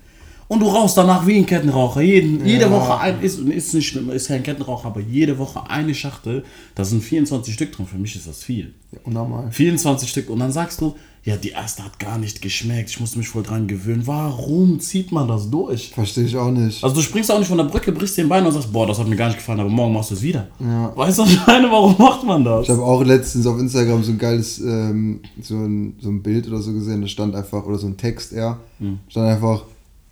Und 0.48 0.60
du 0.60 0.68
rauchst 0.68 0.96
danach 0.96 1.26
wie 1.26 1.38
ein 1.38 1.46
Kettenraucher. 1.46 2.02
Jeden, 2.02 2.46
Jede 2.46 2.66
Ja. 2.66 2.72
Woche 2.72 3.00
ein, 3.00 3.20
ist, 3.22 3.40
ist 3.40 3.74
nicht 3.74 3.88
schlimm, 3.88 4.12
ist 4.12 4.28
kein 4.28 4.44
Kettenraucher, 4.44 4.88
aber 4.88 5.00
jede 5.02 5.38
Woche 5.40 5.68
eine 5.70 5.96
Schachtel, 5.96 6.44
da 6.76 6.86
sind 6.86 7.04
24 7.04 7.52
Stück 7.54 7.72
drin. 7.72 7.88
Für 7.88 7.98
mich 7.98 8.16
ist 8.16 8.28
das 8.28 8.44
viel. 8.44 8.74
Unnormal. 9.04 9.52
24 9.52 10.08
Stück. 10.08 10.30
Und 10.30 10.40
dann 10.40 10.52
sagst 10.52 10.82
du, 10.82 10.96
ja, 11.24 11.36
die 11.36 11.50
erste 11.50 11.84
hat 11.84 11.98
gar 11.98 12.20
nicht 12.20 12.44
geschmeckt. 12.44 12.92
Ich 12.92 13.00
musste 13.00 13.18
mich 13.18 13.28
voll 13.28 13.42
dran 13.42 13.66
gewöhnen. 13.68 14.04
Warum 14.06 14.80
zieht 14.80 15.12
man 15.12 15.28
das 15.28 15.50
durch? 15.50 15.90
Verstehe 15.96 16.26
ich 16.26 16.38
auch 16.38 16.52
nicht. 16.52 16.84
Also 16.84 16.96
du 16.98 17.02
springst 17.02 17.32
auch 17.32 17.40
nicht 17.40 17.48
von 17.48 17.58
der 17.58 17.64
Brücke, 17.66 17.92
brichst 17.92 18.16
den 18.20 18.30
Bein 18.30 18.46
und 18.46 18.52
sagst, 18.52 18.72
boah, 18.72 18.86
das 18.86 19.00
hat 19.00 19.08
mir 19.08 19.16
gar 19.16 19.30
nicht 19.30 19.38
gefallen, 19.38 19.60
aber 19.60 19.70
morgen 19.70 19.94
machst 19.94 20.12
du 20.12 20.14
es 20.14 20.22
wieder. 20.22 20.48
Ja. 20.60 20.96
Weißt 20.96 21.18
du, 21.18 21.24
was 21.24 21.32
ich 21.34 21.48
meine? 21.48 21.72
Warum 21.72 21.96
macht 21.98 22.24
man 22.24 22.44
das? 22.46 22.66
Ich 22.66 22.70
habe 22.70 22.84
auch 22.84 23.04
letztens 23.04 23.48
auf 23.48 23.58
Instagram 23.60 24.04
so 24.04 24.12
ein 24.12 24.20
geiles, 24.20 24.60
ähm, 24.60 25.22
so, 25.42 25.56
ein, 25.56 25.96
so 26.00 26.10
ein 26.10 26.22
Bild 26.22 26.48
oder 26.48 26.62
so 26.62 26.72
gesehen, 26.72 27.02
da 27.02 27.08
stand 27.08 27.34
einfach, 27.34 27.66
oder 27.66 27.80
so 27.80 27.88
ein 27.88 27.98
Text 27.98 28.32
eher, 28.32 28.60
Hm. 28.78 29.00
stand 29.10 29.28
einfach 29.28 29.64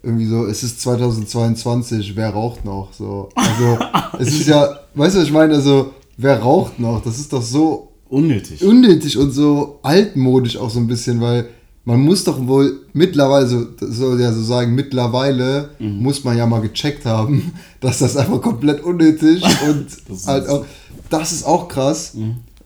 irgendwie 0.04 0.26
so, 0.26 0.46
es 0.46 0.64
ist 0.64 0.82
2022, 0.82 2.16
wer 2.16 2.30
raucht 2.32 2.66
noch? 2.66 2.92
So, 2.94 3.30
also, 3.36 3.78
es 4.20 4.28
ist 4.40 4.48
ja, 4.48 4.80
weißt 4.96 5.16
du, 5.16 5.20
was 5.20 5.26
ich 5.28 5.32
meine? 5.34 5.56
Also, 5.56 5.92
wer 6.18 6.40
raucht 6.40 6.80
noch? 6.80 7.02
Das 7.04 7.20
ist 7.20 7.32
doch 7.34 7.42
so 7.42 7.90
Unnötig. 8.10 8.64
unnötig 8.64 9.18
und 9.18 9.32
so 9.32 9.80
altmodisch 9.82 10.58
auch 10.58 10.70
so 10.70 10.80
ein 10.80 10.88
bisschen, 10.88 11.20
weil 11.22 11.48
man 11.86 12.00
muss 12.00 12.24
doch 12.24 12.46
wohl 12.48 12.82
mittlerweile, 12.94 13.48
so 13.48 13.66
soll 13.80 14.20
ja 14.22 14.32
so 14.32 14.42
sagen, 14.44 14.74
mittlerweile 14.76 15.70
Mhm. 15.80 16.02
muss 16.02 16.24
man 16.24 16.38
ja 16.38 16.46
mal 16.46 16.62
gecheckt 16.62 17.06
haben, 17.06 17.52
dass 17.82 18.00
das 18.00 18.16
einfach 18.18 18.42
komplett 18.42 18.84
unnötig 18.84 19.44
und 19.70 19.88
Das 20.10 20.18
ist 20.22 20.28
halt. 20.28 20.46
Mhm. 20.46 20.50
auch, 20.52 20.66
das 21.10 21.32
ist 21.32 21.46
auch 21.46 21.68
krass, 21.68 22.16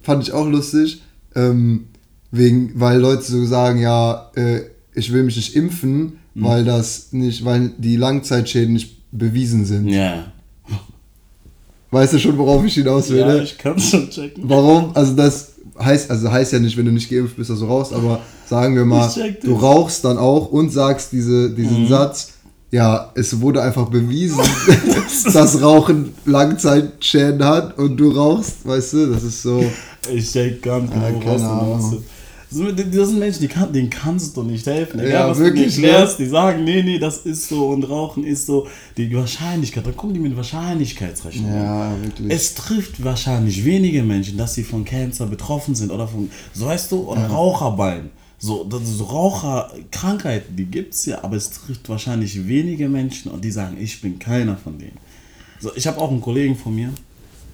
fand 0.02 0.24
ich 0.24 0.32
auch 0.34 0.48
lustig, 0.48 1.02
ähm, 1.36 1.86
wegen, 2.32 2.72
weil 2.80 3.00
Leute 3.00 3.24
so 3.24 3.44
sagen, 3.46 3.80
ja, 3.80 4.32
äh, 4.36 4.62
ich 4.94 5.12
will 5.14 5.24
mich 5.24 5.36
nicht 5.38 5.56
impfen, 5.56 6.20
Mhm. 6.38 6.44
weil 6.44 6.66
das 6.66 7.08
nicht, 7.12 7.44
weil 7.44 7.72
die 7.78 7.96
Langzeitschäden 7.96 8.74
nicht 8.74 8.98
bewiesen 9.12 9.66
sind. 9.66 9.88
Ja. 9.88 10.32
Weißt 11.90 12.14
du 12.14 12.20
schon, 12.20 12.38
worauf 12.38 12.64
ich 12.64 12.76
hinaus 12.76 13.10
will? 13.10 13.20
Ja, 13.20 13.28
ne? 13.28 13.44
ich 13.44 13.58
kann 13.58 13.80
schon 13.80 14.10
checken. 14.10 14.44
Warum? 14.48 14.92
Also 14.94 15.14
das 15.14 15.54
heißt, 15.80 16.12
also 16.12 16.32
heißt 16.32 16.54
ja 16.54 16.60
nicht, 16.60 16.78
wenn 16.78 16.86
du 16.86 16.92
nicht 16.92 17.10
geimpft 17.10 17.38
bist, 17.38 17.50
dass 17.50 17.60
du 17.60 17.66
rauchst, 17.66 17.94
aber 17.94 18.20
sagen 18.46 18.76
wir 18.76 18.86
mal, 18.86 19.10
du 19.42 19.54
rauchst 19.56 20.06
dann 20.06 20.18
auch 20.18 20.52
und 20.52 20.70
sagst 20.70 21.12
diese, 21.12 21.50
diesen 21.50 21.88
Satz, 21.88 22.34
ja, 22.70 23.12
es 23.16 23.40
wurde 23.40 23.64
einfach 23.64 23.90
bewiesen, 23.90 24.42
dass 25.34 25.62
Rauchen 25.62 26.14
Langzeitschäden 26.26 27.44
hat 27.44 27.78
und 27.80 27.98
du 27.98 28.12
rauchst, 28.12 28.68
weißt 28.68 28.94
du, 28.94 29.06
das 29.14 29.24
ist 29.24 29.42
so, 29.42 29.64
Ich 30.14 30.32
check 30.32 30.62
ganz 30.62 30.92
genau, 30.92 31.22
was 31.26 31.42
du 31.42 31.96
meinst. 31.96 32.17
Das 32.50 32.60
sind- 32.60 33.20
Menschen, 33.20 33.42
die 33.42 33.48
kann, 33.50 33.74
denen 33.74 33.90
kannst 33.90 34.38
du 34.38 34.44
nicht 34.44 34.66
helfen. 34.66 35.00
Egal, 35.00 35.12
Ja, 35.12 35.30
was 35.30 35.38
wirklich, 35.38 35.76
du 35.76 35.82
ne? 35.82 35.88
erklärst, 35.88 36.20
die 36.20 36.26
sagen, 36.28 36.64
nee, 36.64 36.82
nee, 36.82 36.98
das 36.98 37.18
ist 37.26 37.50
so 37.50 37.68
und 37.70 37.84
Rauchen 37.84 38.24
ist 38.24 38.46
so. 38.46 38.68
Die 38.96 39.14
Wahrscheinlichkeit, 39.14 39.86
dann 39.86 39.98
kommen 39.98 40.14
die 40.14 40.20
mit 40.22 40.36
Wahrscheinlichkeitsrechnung. 40.36 41.54
ja, 41.54 41.92
wirklich. 42.02 42.32
Es 42.32 42.56
trifft 42.56 43.04
wahrscheinlich 43.04 43.66
wenige 43.66 44.02
Menschen, 44.04 44.38
dass 44.38 44.54
sie 44.54 44.64
von 44.64 44.86
Cancer 44.86 45.26
betroffen 45.26 45.76
sind 45.76 45.92
oder 45.92 46.08
von, 46.08 46.30
so 46.54 46.66
weißt 46.68 46.92
du, 46.92 47.10
oder 47.10 47.28
Raucherballen. 47.28 48.12
So, 48.40 48.64
das 48.64 48.82
so 48.88 49.04
Raucherkrankheiten, 49.06 50.56
die 50.56 50.66
gibt 50.66 50.94
es 50.94 51.06
ja, 51.08 51.24
aber 51.24 51.36
es 51.36 51.50
trifft 51.50 51.90
wahrscheinlich 51.90 52.48
wenige 52.48 52.88
Menschen 52.88 53.32
und 53.32 53.44
die 53.44 53.52
sagen, 53.52 53.78
ich 53.80 54.00
bin 54.02 54.20
keiner 54.20 54.56
von 54.58 54.78
denen. 54.78 54.98
So, 55.60 55.72
ich 55.76 55.88
habe 55.88 56.00
auch 56.00 56.12
einen 56.12 56.22
Kollegen 56.22 56.56
von 56.56 56.76
mir, 56.76 56.90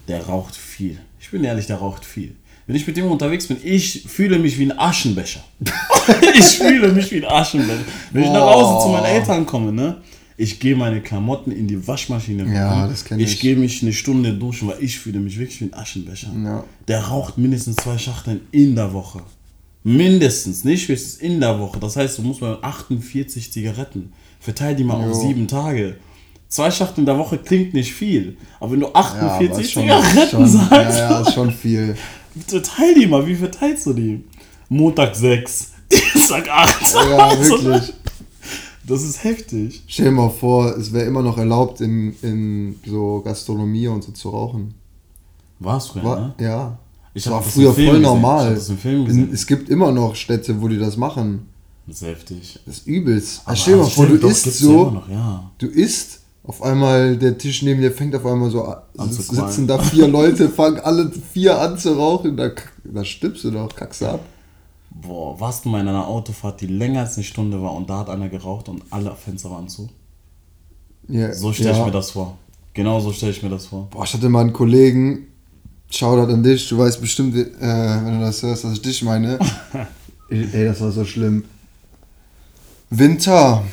der 0.08 0.26
raucht 0.26 0.56
viel. 0.56 0.98
Ich 1.22 1.32
bin 1.32 1.44
ehrlich, 1.46 1.68
der 1.68 1.78
raucht 1.78 2.04
viel. 2.06 2.36
Wenn 2.66 2.76
ich 2.78 2.88
mit 2.88 2.96
dem 2.96 3.06
unterwegs 3.06 3.48
bin, 3.48 3.58
ich 3.64 4.04
fühle 4.08 4.40
mich 4.40 4.58
wie 4.58 4.64
ein 4.72 4.78
Aschenbecher. 4.80 5.44
ich 6.38 6.46
fühle 6.58 6.92
mich 6.94 7.12
wie 7.12 7.18
ein 7.26 7.32
Aschenbecher. 7.32 7.84
Wenn 8.12 8.24
ich 8.24 8.30
nach 8.30 8.42
Hause 8.54 8.86
zu 8.86 8.92
meinen 8.92 9.06
Eltern 9.06 9.46
komme, 9.46 9.72
ne? 9.74 9.98
Ich 10.36 10.60
gehe 10.60 10.76
meine 10.76 11.02
Klamotten 11.02 11.52
in 11.52 11.68
die 11.68 11.86
Waschmaschine. 11.88 12.52
Ja, 12.54 12.88
das 12.88 13.06
kenn 13.06 13.20
Ich 13.20 13.34
ich. 13.34 13.40
gehe 13.40 13.56
mich 13.56 13.84
eine 13.84 13.94
Stunde 13.94 14.34
duschen, 14.34 14.68
weil 14.68 14.78
ich 14.82 14.98
fühle 14.98 15.20
mich 15.20 15.38
wirklich 15.38 15.62
wie 15.62 15.66
ein 15.66 15.74
Aschenbecher. 15.74 16.32
Ja. 16.44 16.64
Der 16.88 17.02
raucht 17.02 17.38
mindestens 17.38 17.76
zwei 17.78 17.98
Schachteln 17.98 18.42
in 18.52 18.76
der 18.76 18.94
Woche. 18.94 19.22
Mindestens, 19.84 20.64
nicht 20.64 20.88
höchstens 20.88 21.16
in 21.18 21.40
der 21.42 21.60
Woche. 21.60 21.80
Das 21.80 21.96
heißt, 21.98 22.18
du 22.18 22.22
musst 22.24 22.42
mal 22.42 22.58
48 22.62 23.52
Zigaretten. 23.52 24.14
Verteil 24.40 24.76
die 24.76 24.84
mal 24.84 24.96
auf 24.96 25.08
Jo. 25.22 25.28
sieben 25.28 25.48
Tage. 25.48 25.98
Zwei 26.48 26.72
Schachteln 26.72 27.02
in 27.02 27.06
der 27.08 27.18
Woche 27.18 27.38
klingt 27.38 27.74
nicht 27.74 27.94
viel. 27.94 28.38
Aber 28.60 28.72
wenn 28.72 28.80
du 28.80 28.86
ja, 28.88 28.94
aber 28.94 29.00
48 29.34 29.66
ist 29.66 29.72
schon, 29.72 29.84
Zigaretten 29.84 30.30
schon, 30.30 30.48
sagst, 30.48 30.72
ja, 31.00 31.12
ja, 31.12 31.22
ist 31.22 31.34
schon 31.34 31.52
viel. 31.52 31.96
Teil 32.64 32.96
die 32.96 33.08
mal. 33.08 33.26
Wie 33.26 33.36
verteilst 33.36 33.86
du 33.86 33.94
die? 33.94 34.24
Montag 34.70 35.16
6, 35.16 35.72
Dienstag 35.92 36.50
8. 36.50 36.94
Ja, 36.94 37.40
wirklich. 37.40 37.94
Das 38.86 39.02
ist 39.04 39.24
heftig. 39.24 39.84
Stell 39.88 40.06
dir 40.06 40.12
mal 40.12 40.30
vor, 40.30 40.76
es 40.78 40.92
wäre 40.92 41.06
immer 41.06 41.22
noch 41.22 41.38
erlaubt, 41.38 41.80
in, 41.80 42.16
in 42.22 42.80
so 42.86 43.22
Gastronomie 43.24 43.88
und 43.88 44.04
so 44.04 44.12
zu 44.12 44.30
rauchen. 44.30 44.74
War 45.60 45.78
es 45.78 45.88
früher, 45.88 46.04
War, 46.04 46.20
ne? 46.20 46.34
Ja. 46.40 46.80
Ich 47.14 47.24
das 47.24 47.32
war 47.32 47.42
das 47.42 47.54
früher 47.54 47.74
voll 47.74 47.86
gesehen. 47.86 48.02
Normal. 48.02 48.54
gesehen. 48.56 49.30
Es 49.32 49.46
gibt 49.48 49.70
immer 49.70 49.92
noch 49.92 50.16
Städte, 50.16 50.62
wo 50.62 50.68
die 50.68 50.80
das 50.80 50.98
machen. 50.98 51.48
Das 51.86 52.02
ist 52.02 52.08
heftig. 52.08 52.60
Das 52.66 52.78
ist 52.78 52.88
übelst. 52.88 53.42
Aber 53.46 53.56
stell 53.56 53.76
dir 53.76 53.84
mal 53.84 53.90
vor, 53.90 54.08
du 54.08 54.18
stimmt, 54.18 54.32
isst 54.32 54.46
ja 54.46 54.52
so, 54.52 54.82
immer 54.82 54.92
Noch, 54.92 55.10
ja. 55.10 55.52
du 55.58 55.68
isst, 55.68 56.22
auf 56.44 56.62
einmal 56.62 57.18
der 57.18 57.38
Tisch 57.38 57.62
neben 57.62 57.82
dir 57.82 57.92
fängt 57.92 58.16
auf 58.16 58.26
einmal 58.26 58.50
so 58.50 58.64
an, 58.64 59.12
zu 59.12 59.22
sitzen 59.22 59.66
da 59.66 59.80
vier 59.80 60.08
Leute, 60.08 60.50
fangen 60.50 60.80
alle 60.80 61.12
vier 61.12 61.60
an 61.60 61.78
zu 61.78 61.94
rauchen, 61.94 62.36
da, 62.36 62.52
da 62.84 63.06
stirbst 63.06 63.44
du 63.46 63.52
doch, 63.52 63.74
kackst 63.76 64.02
du 64.02 64.08
ab. 64.08 64.20
Boah, 64.90 65.40
warst 65.40 65.66
du 65.66 65.70
mal 65.70 65.82
in 65.82 65.88
einer 65.88 66.08
Autofahrt, 66.08 66.62
die 66.62 66.68
länger 66.68 67.02
als 67.02 67.16
eine 67.16 67.24
Stunde 67.24 67.62
war 67.62 67.74
und 67.74 67.90
da 67.90 68.00
hat 68.00 68.10
einer 68.10 68.30
geraucht 68.30 68.70
und 68.70 68.84
alle 68.90 69.16
Fenster 69.16 69.50
waren 69.50 69.68
zu? 69.68 69.90
Ja, 71.08 71.34
So 71.34 71.52
stelle 71.54 71.72
ja. 71.72 71.80
ich 71.80 71.86
mir 71.86 71.92
das 71.92 72.12
vor. 72.12 72.38
Genau 72.74 73.00
so 73.00 73.12
stelle 73.12 73.32
ich 73.32 73.42
mir 73.42 73.50
das 73.50 73.68
vor. 73.68 73.88
Boah, 73.92 74.04
ich 74.04 74.14
hatte 74.14 74.30
mal 74.30 74.42
einen 74.42 74.54
Kollegen, 74.54 75.28
Shoutout 75.90 76.32
an 76.34 76.42
dich, 76.42 76.68
du 76.70 76.78
weißt 76.78 77.00
bestimmt, 77.00 77.36
äh, 77.36 77.46
wenn 77.62 78.20
du 78.20 78.26
das 78.26 78.42
hörst, 78.42 78.64
dass 78.64 78.74
ich 78.74 78.82
dich 78.82 79.04
meine. 79.04 79.38
Ey, 80.30 80.66
das 80.66 80.82
war 80.82 80.92
so 80.92 81.06
schlimm. 81.06 81.46
Winter. 82.90 83.64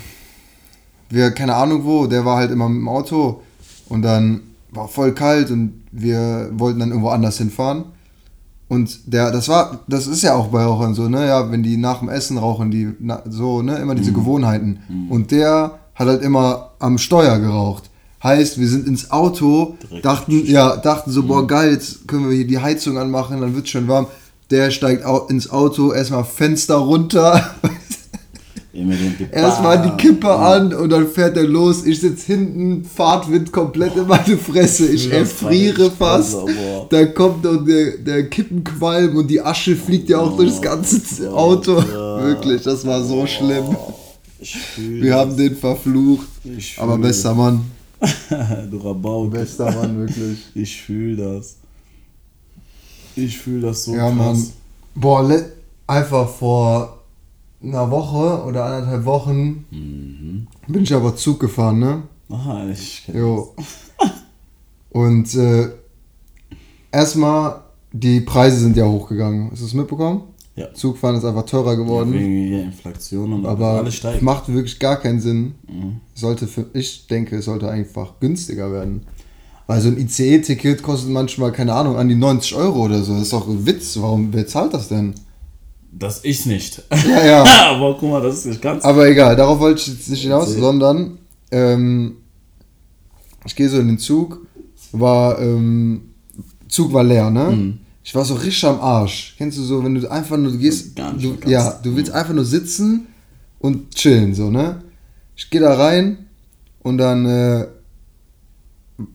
Wir, 1.11 1.31
keine 1.33 1.57
Ahnung 1.57 1.85
wo, 1.85 2.07
der 2.07 2.25
war 2.25 2.37
halt 2.37 2.51
immer 2.51 2.69
mit 2.69 2.79
dem 2.79 2.89
Auto 2.89 3.43
und 3.89 4.03
dann 4.03 4.41
war 4.71 4.89
voll 4.89 5.13
kalt 5.13 5.51
und 5.51 5.83
wir 5.91 6.51
wollten 6.53 6.79
dann 6.81 6.91
irgendwo 6.91 7.11
anders 7.11 7.39
hinfahren. 7.39 7.85
Und 8.69 9.13
der, 9.13 9.33
das 9.33 9.49
war, 9.49 9.81
das 9.89 10.07
ist 10.07 10.23
ja 10.23 10.35
auch 10.35 10.47
bei 10.47 10.63
Rauchern 10.63 10.95
so, 10.95 11.09
ne? 11.09 11.27
Ja, 11.27 11.51
wenn 11.51 11.65
die 11.65 11.77
nach 11.77 11.99
dem 11.99 12.09
Essen 12.09 12.39
rauchen, 12.39 12.71
die 12.71 12.93
na, 13.01 13.21
so, 13.29 13.63
ne, 13.63 13.79
immer 13.79 13.97
diese 13.97 14.13
Gewohnheiten. 14.13 14.79
Und 15.11 15.33
der 15.33 15.81
hat 15.97 16.07
halt 16.07 16.23
immer 16.23 16.71
am 16.79 16.97
Steuer 16.97 17.41
geraucht. 17.41 17.91
Heißt, 18.23 18.61
wir 18.61 18.69
sind 18.69 18.87
ins 18.87 19.11
Auto, 19.11 19.77
Direkt. 19.83 20.05
dachten, 20.05 20.47
ja, 20.47 20.77
dachten 20.77 21.11
so, 21.11 21.25
boah, 21.25 21.47
geil, 21.47 21.73
jetzt 21.73 22.07
können 22.07 22.29
wir 22.29 22.37
hier 22.37 22.47
die 22.47 22.59
Heizung 22.61 22.97
anmachen, 22.99 23.41
dann 23.41 23.57
wird's 23.57 23.71
schön 23.71 23.89
warm. 23.89 24.07
Der 24.51 24.71
steigt 24.71 25.05
ins 25.31 25.51
Auto, 25.51 25.93
erstmal 25.93 26.25
Fenster 26.25 26.77
runter, 26.77 27.43
erstmal 29.31 29.83
die. 29.83 29.91
Kippe 30.03 30.31
an 30.31 30.73
und 30.73 30.91
dann 30.91 31.09
fährt 31.09 31.37
er 31.37 31.45
los. 31.45 31.85
Ich 31.85 32.01
sitz 32.01 32.25
hinten, 32.25 32.85
Fahrtwind 32.85 33.53
komplett 33.53 33.97
in 33.97 34.07
meine 34.07 34.37
Fresse. 34.37 34.89
Ich 34.89 35.13
erfriere 35.13 35.91
fast. 35.91 36.37
Da 36.89 37.07
kommt 37.07 37.45
doch 37.45 37.65
der, 37.65 37.99
der 37.99 38.29
Kippenqualm 38.29 39.17
und 39.17 39.29
die 39.29 39.41
Asche 39.41 39.77
fliegt 39.77 40.09
ja 40.09 40.19
auch 40.19 40.37
durchs 40.37 40.61
ganze 40.61 41.33
Auto. 41.33 41.77
Wirklich, 41.77 42.63
das 42.63 42.87
war 42.87 43.03
so 43.05 43.27
schlimm. 43.27 43.77
Wir 44.77 45.15
haben 45.15 45.37
den 45.37 45.55
verflucht. 45.57 46.29
Aber 46.79 46.97
bester 46.99 47.35
Mann. 47.35 47.71
du 48.71 48.79
Rabauke. 48.79 49.39
Bester 49.39 49.71
Mann, 49.71 49.99
wirklich. 49.99 50.39
Ich 50.55 50.81
fühl 50.83 51.17
das. 51.17 51.57
Ich 53.17 53.39
fühl 53.39 53.61
das 53.61 53.85
so 53.85 53.95
Ja, 53.95 54.07
krass. 54.11 54.17
Mann. 54.17 54.47
Boah, 54.95 55.43
einfach 55.87 56.29
vor 56.29 57.00
einer 57.63 57.91
Woche 57.91 58.45
oder 58.45 58.65
anderthalb 58.65 59.05
Wochen 59.05 59.65
Mhm. 59.71 60.47
bin 60.69 60.83
ich 60.83 60.95
aber 60.95 61.15
Zug 61.17 61.41
gefahren, 61.41 61.79
ne? 61.79 62.03
Aha, 62.31 62.69
ich 62.71 63.07
Jo. 63.13 63.55
Und 64.91 65.35
äh, 65.35 65.69
erstmal, 66.93 67.61
die 67.93 68.21
Preise 68.21 68.59
sind 68.61 68.77
ja 68.77 68.87
hochgegangen. 68.87 69.51
Hast 69.51 69.63
du 69.63 69.67
es 69.67 69.75
mitbekommen? 69.75 70.23
Ja. 70.57 70.73
Zugfahren 70.75 71.17
ist 71.17 71.25
einfach 71.25 71.47
teurer 71.47 71.77
geworden. 71.77 72.13
Wegen 72.13 72.51
der 72.51 72.63
Inflation 72.65 73.33
und 73.33 73.47
aber 73.47 73.69
alles 73.79 73.95
steigt. 73.95 74.23
macht 74.23 74.49
wirklich 74.49 74.79
gar 74.79 74.97
keinen 74.97 75.21
Sinn. 75.21 75.55
Mhm. 75.69 76.01
Sollte 76.15 76.47
für, 76.47 76.67
ich 76.75 77.07
denke, 77.07 77.37
es 77.37 77.45
sollte 77.47 77.69
einfach 77.71 78.15
günstiger 78.21 78.71
werden. 78.73 79.07
Weil 79.67 79.81
so 79.81 79.89
ein 79.89 79.99
ICE-Ticket 79.99 80.83
kostet 80.83 81.11
manchmal, 81.11 81.53
keine 81.53 81.73
Ahnung, 81.75 81.97
an 81.97 82.09
die 82.09 82.17
90 82.17 82.57
Euro 82.57 82.85
oder 82.87 83.03
so. 83.03 83.13
Das 83.15 83.23
ist 83.23 83.33
doch 83.33 83.47
ein 83.49 83.65
Witz. 83.65 83.97
Warum, 84.01 84.33
wer 84.33 84.47
zahlt 84.47 84.75
das 84.75 84.89
denn? 84.89 85.15
Das 85.93 86.25
ich 86.25 86.47
nicht. 86.47 86.83
Ja, 87.09 87.25
ja. 87.25 87.45
aber 87.75 87.97
guck 87.99 88.11
mal, 88.11 88.23
das 88.23 88.39
ist 88.39 88.47
nicht 88.47 88.63
ganz. 88.63 88.85
Aber 88.85 89.09
egal, 89.09 89.37
darauf 89.37 89.59
wollte 89.59 89.81
ich 89.81 89.89
jetzt 89.89 90.09
nicht 90.09 90.23
hinaus, 90.23 90.55
sondern 90.55 91.19
ähm, 91.51 92.17
ich 93.45 93.57
gehe 93.57 93.69
so 93.69 93.79
in 93.79 93.89
den 93.89 93.99
Zug, 93.99 94.47
war 94.93 95.41
ähm, 95.41 96.03
Zug 96.69 96.93
war 96.93 97.03
leer, 97.03 97.31
ne? 97.31 97.51
Mhm. 97.51 97.79
Ich 98.03 98.15
war 98.15 98.25
so 98.25 98.35
richtig 98.35 98.65
am 98.65 98.81
Arsch. 98.81 99.35
Kennst 99.37 99.59
du 99.59 99.63
so, 99.63 99.85
wenn 99.85 99.95
du 99.95 100.11
einfach 100.11 100.37
nur 100.37 100.53
du 100.53 100.59
gehst, 100.59 100.97
Gar 100.97 101.13
nicht 101.13 101.45
du, 101.45 101.51
ja, 101.51 101.79
du 101.83 101.95
willst 101.97 102.13
einfach 102.13 102.35
nur 102.35 102.45
sitzen 102.45 103.09
und 103.59 103.95
chillen 103.95 104.35
so, 104.35 104.51
ne? 104.51 104.83
Ich 105.37 105.51
gehe 105.51 105.61
da 105.61 105.75
rein 105.75 106.27
und 106.83 106.99
dann 106.99 107.27
äh, 107.27 107.67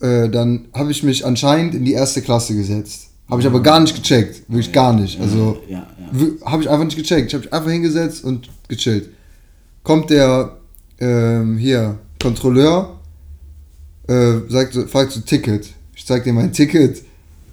äh, 0.01 0.29
dann 0.29 0.67
habe 0.73 0.91
ich 0.91 1.03
mich 1.03 1.25
anscheinend 1.25 1.75
in 1.75 1.85
die 1.85 1.93
erste 1.93 2.21
Klasse 2.21 2.55
gesetzt. 2.55 3.04
Habe 3.29 3.41
ich 3.41 3.47
aber 3.47 3.61
gar 3.61 3.79
nicht 3.79 3.95
gecheckt, 3.95 4.43
wirklich 4.47 4.71
gar 4.71 4.93
nicht. 4.93 5.19
Also 5.19 5.57
ja, 5.67 5.77
ja. 5.99 6.45
habe 6.51 6.61
ich 6.61 6.69
einfach 6.69 6.85
nicht 6.85 6.97
gecheckt. 6.97 7.27
Ich 7.27 7.33
habe 7.33 7.43
mich 7.45 7.53
einfach 7.53 7.71
hingesetzt 7.71 8.23
und 8.23 8.49
gechillt. 8.67 9.09
Kommt 9.83 10.09
der 10.11 10.57
ähm, 10.99 11.57
hier 11.57 11.97
Kontrolleur, 12.21 12.99
äh, 14.07 14.33
sagt, 14.49 14.73
so- 14.73 14.85
fragt 14.87 15.11
so 15.11 15.21
Ticket. 15.21 15.69
Ich 15.95 16.05
zeig 16.05 16.23
dir 16.23 16.33
mein 16.33 16.53
Ticket. 16.53 17.03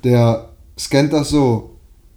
Der 0.04 0.48
scannt 0.78 1.12
das 1.12 1.30
so 1.30 1.70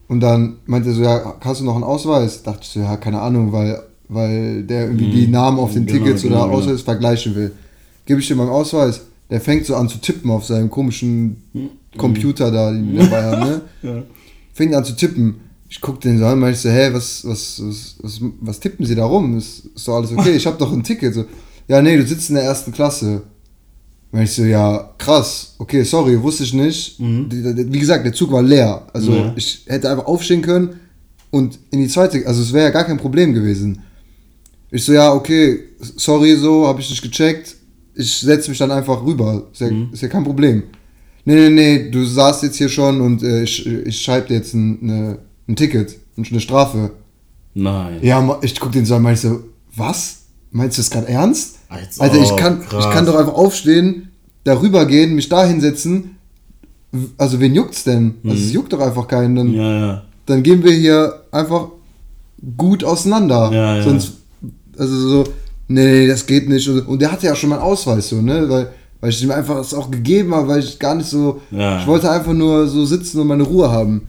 und 0.08 0.20
dann 0.20 0.58
meinte 0.66 0.90
er 0.90 0.96
so, 0.96 1.04
ja, 1.04 1.36
hast 1.42 1.62
du 1.62 1.66
noch 1.66 1.76
einen 1.76 1.84
Ausweis? 1.84 2.44
Dachte 2.44 2.60
ich 2.64 2.70
so, 2.70 2.80
ja, 2.82 2.98
keine 2.98 3.22
Ahnung, 3.22 3.52
weil, 3.54 3.82
weil 4.10 4.64
der 4.64 4.86
irgendwie 4.86 5.12
die 5.12 5.28
Namen 5.28 5.60
auf 5.60 5.72
den 5.74 5.86
Genau, 5.86 6.04
Tickets 6.04 6.24
genau, 6.24 6.36
oder 6.42 6.46
genau. 6.48 6.58
Ausweis 6.58 6.82
vergleichen 6.82 7.36
will. 7.36 7.52
Gebe 8.06 8.20
ich 8.20 8.28
dir 8.28 8.36
meinen 8.36 8.50
Ausweis. 8.50 9.02
Der 9.30 9.42
fängt 9.42 9.66
so 9.66 9.76
an 9.76 9.90
zu 9.90 9.98
tippen 9.98 10.30
auf 10.30 10.46
seinem 10.46 10.70
komischen 10.70 11.38
Computer 11.98 12.52
da, 12.52 12.72
den 12.72 12.92
die 12.92 12.98
dabei 12.98 13.24
haben, 13.24 13.50
ne? 13.50 13.62
ja. 13.82 14.04
fängt 14.54 14.76
an 14.76 14.86
zu 14.86 14.96
tippen. 14.96 15.36
Ich 15.68 15.82
guck 15.82 16.00
den 16.00 16.20
so 16.20 16.26
an, 16.26 16.40
meine 16.40 16.54
ich 16.54 16.60
so, 16.60 16.70
hä, 16.70 16.90
was, 16.94 17.26
was, 17.26 17.60
was, 17.64 17.96
was, 18.02 18.22
was 18.40 18.60
tippen 18.60 18.86
Sie 18.86 18.94
da 18.96 19.06
rum? 19.06 19.38
Ist, 19.38 19.66
ist 19.76 19.88
doch 19.88 19.96
alles 19.96 20.12
okay, 20.12 20.36
ich 20.36 20.46
habe 20.46 20.58
doch 20.58 20.72
ein 20.72 20.84
Ticket. 20.84 21.14
So, 21.14 21.26
ja, 21.68 21.82
nee, 21.82 21.98
du 21.98 22.06
sitzt 22.06 22.30
in 22.30 22.36
der 22.36 22.44
ersten 22.44 22.72
Klasse. 22.72 23.24
Meine 24.12 24.26
ich 24.26 24.32
so, 24.32 24.44
ja, 24.44 24.94
krass, 24.98 25.56
okay, 25.58 25.84
sorry, 25.84 26.22
wusste 26.22 26.44
ich 26.44 26.54
nicht. 26.54 27.00
Mhm. 27.00 27.28
Wie 27.30 27.80
gesagt, 27.80 28.06
der 28.06 28.14
Zug 28.14 28.32
war 28.32 28.44
leer. 28.44 28.86
Also 28.94 29.12
Ja. 29.14 29.34
ich 29.36 29.64
hätte 29.66 29.90
einfach 29.90 30.06
aufstehen 30.06 30.42
können 30.42 30.80
und 31.32 31.60
in 31.72 31.80
die 31.82 31.88
zweite, 31.88 32.26
also 32.28 32.42
es 32.42 32.54
wäre 32.54 32.66
ja 32.66 32.72
gar 32.72 32.86
kein 32.86 32.98
Problem 32.98 33.34
gewesen. 33.34 33.82
Ich 34.72 34.86
so, 34.86 34.94
ja, 34.94 35.12
okay, 35.14 35.60
sorry, 35.80 36.36
so, 36.36 36.68
habe 36.68 36.80
ich 36.80 36.90
nicht 36.90 37.02
gecheckt. 37.02 37.56
Ich 37.96 38.18
setze 38.18 38.50
mich 38.50 38.58
dann 38.60 38.72
einfach 38.72 39.04
rüber. 39.06 39.44
Ist 39.52 39.62
ja, 39.62 39.70
Mhm. 39.72 39.90
ist 39.94 40.02
ja 40.02 40.08
kein 40.08 40.24
Problem. 40.24 40.64
Nee, 41.24 41.36
nee, 41.36 41.50
nee, 41.50 41.90
du 41.90 42.04
saßt 42.06 42.44
jetzt 42.44 42.58
hier 42.58 42.70
schon 42.70 43.02
und 43.02 43.24
äh, 43.24 43.44
ich, 43.44 43.66
ich 43.66 44.02
schreibe 44.02 44.28
dir 44.28 44.36
jetzt 44.36 44.54
ein, 44.54 44.80
eine, 44.84 45.18
ein 45.48 45.56
Ticket, 45.56 45.96
eine 46.18 46.40
Strafe. 46.40 46.92
Nein. 47.56 48.00
Ja, 48.04 48.38
ich 48.42 48.60
guck 48.60 48.72
den 48.74 48.86
so 48.86 48.96
an, 48.96 49.02
meinst 49.02 49.24
du, 49.24 49.40
was? 49.76 50.18
Meinst 50.52 50.78
du 50.78 50.82
das 50.82 50.90
gerade 50.92 51.08
ernst? 51.08 51.56
Als 51.70 52.00
Alter, 52.00 52.22
ich 52.22 52.36
kann, 52.36 52.62
ich 52.62 52.90
kann 52.92 53.06
doch 53.06 53.16
einfach 53.16 53.34
aufstehen, 53.34 54.10
darüber 54.44 54.86
gehen, 54.86 55.16
mich 55.16 55.28
da 55.30 55.46
hinsetzen. 55.46 56.12
Also, 57.18 57.40
wen 57.40 57.56
juckt's 57.56 57.84
denn? 57.84 58.16
Also, 58.24 58.38
es 58.38 58.54
juckt 58.54 58.72
doch 58.72 58.80
einfach 58.80 59.08
keinen. 59.08 59.36
Dann, 59.36 59.48
Mhm. 59.50 59.56
Ja, 59.56 59.80
ja. 59.88 60.04
dann 60.28 60.44
gehen 60.44 60.64
wir 60.64 60.72
hier 60.74 61.24
einfach 61.32 61.70
gut 62.56 62.84
auseinander. 62.84 63.50
Ja, 63.52 63.78
ja. 63.78 63.84
Sonst, 63.84 64.14
also 64.78 64.96
so, 65.10 65.24
nee, 65.68 66.08
das 66.08 66.26
geht 66.26 66.50
nicht. 66.50 66.68
Und 66.70 66.88
und 66.88 67.02
der 67.02 67.12
hatte 67.12 67.28
ja 67.28 67.36
schon 67.36 67.50
mal 67.50 67.58
einen 67.58 67.66
Ausweis, 67.66 68.10
so, 68.10 68.22
ne? 68.22 68.48
Weil, 68.50 68.70
weil 69.02 69.10
ich 69.10 69.24
ihm 69.24 69.32
einfach 69.32 69.58
das 69.58 69.74
auch 69.74 69.92
gegeben 69.92 70.34
habe, 70.34 70.48
weil 70.48 70.60
ich 70.60 70.80
gar 70.80 70.96
nicht 70.96 71.10
so. 71.10 71.42
Ja. 71.52 71.80
Ich 71.80 71.88
wollte 71.88 72.10
einfach 72.10 72.34
nur 72.34 72.68
so 72.68 72.86
sitzen 72.86 73.20
und 73.20 73.28
meine 73.28 73.44
Ruhe 73.44 73.72
haben. 73.72 74.08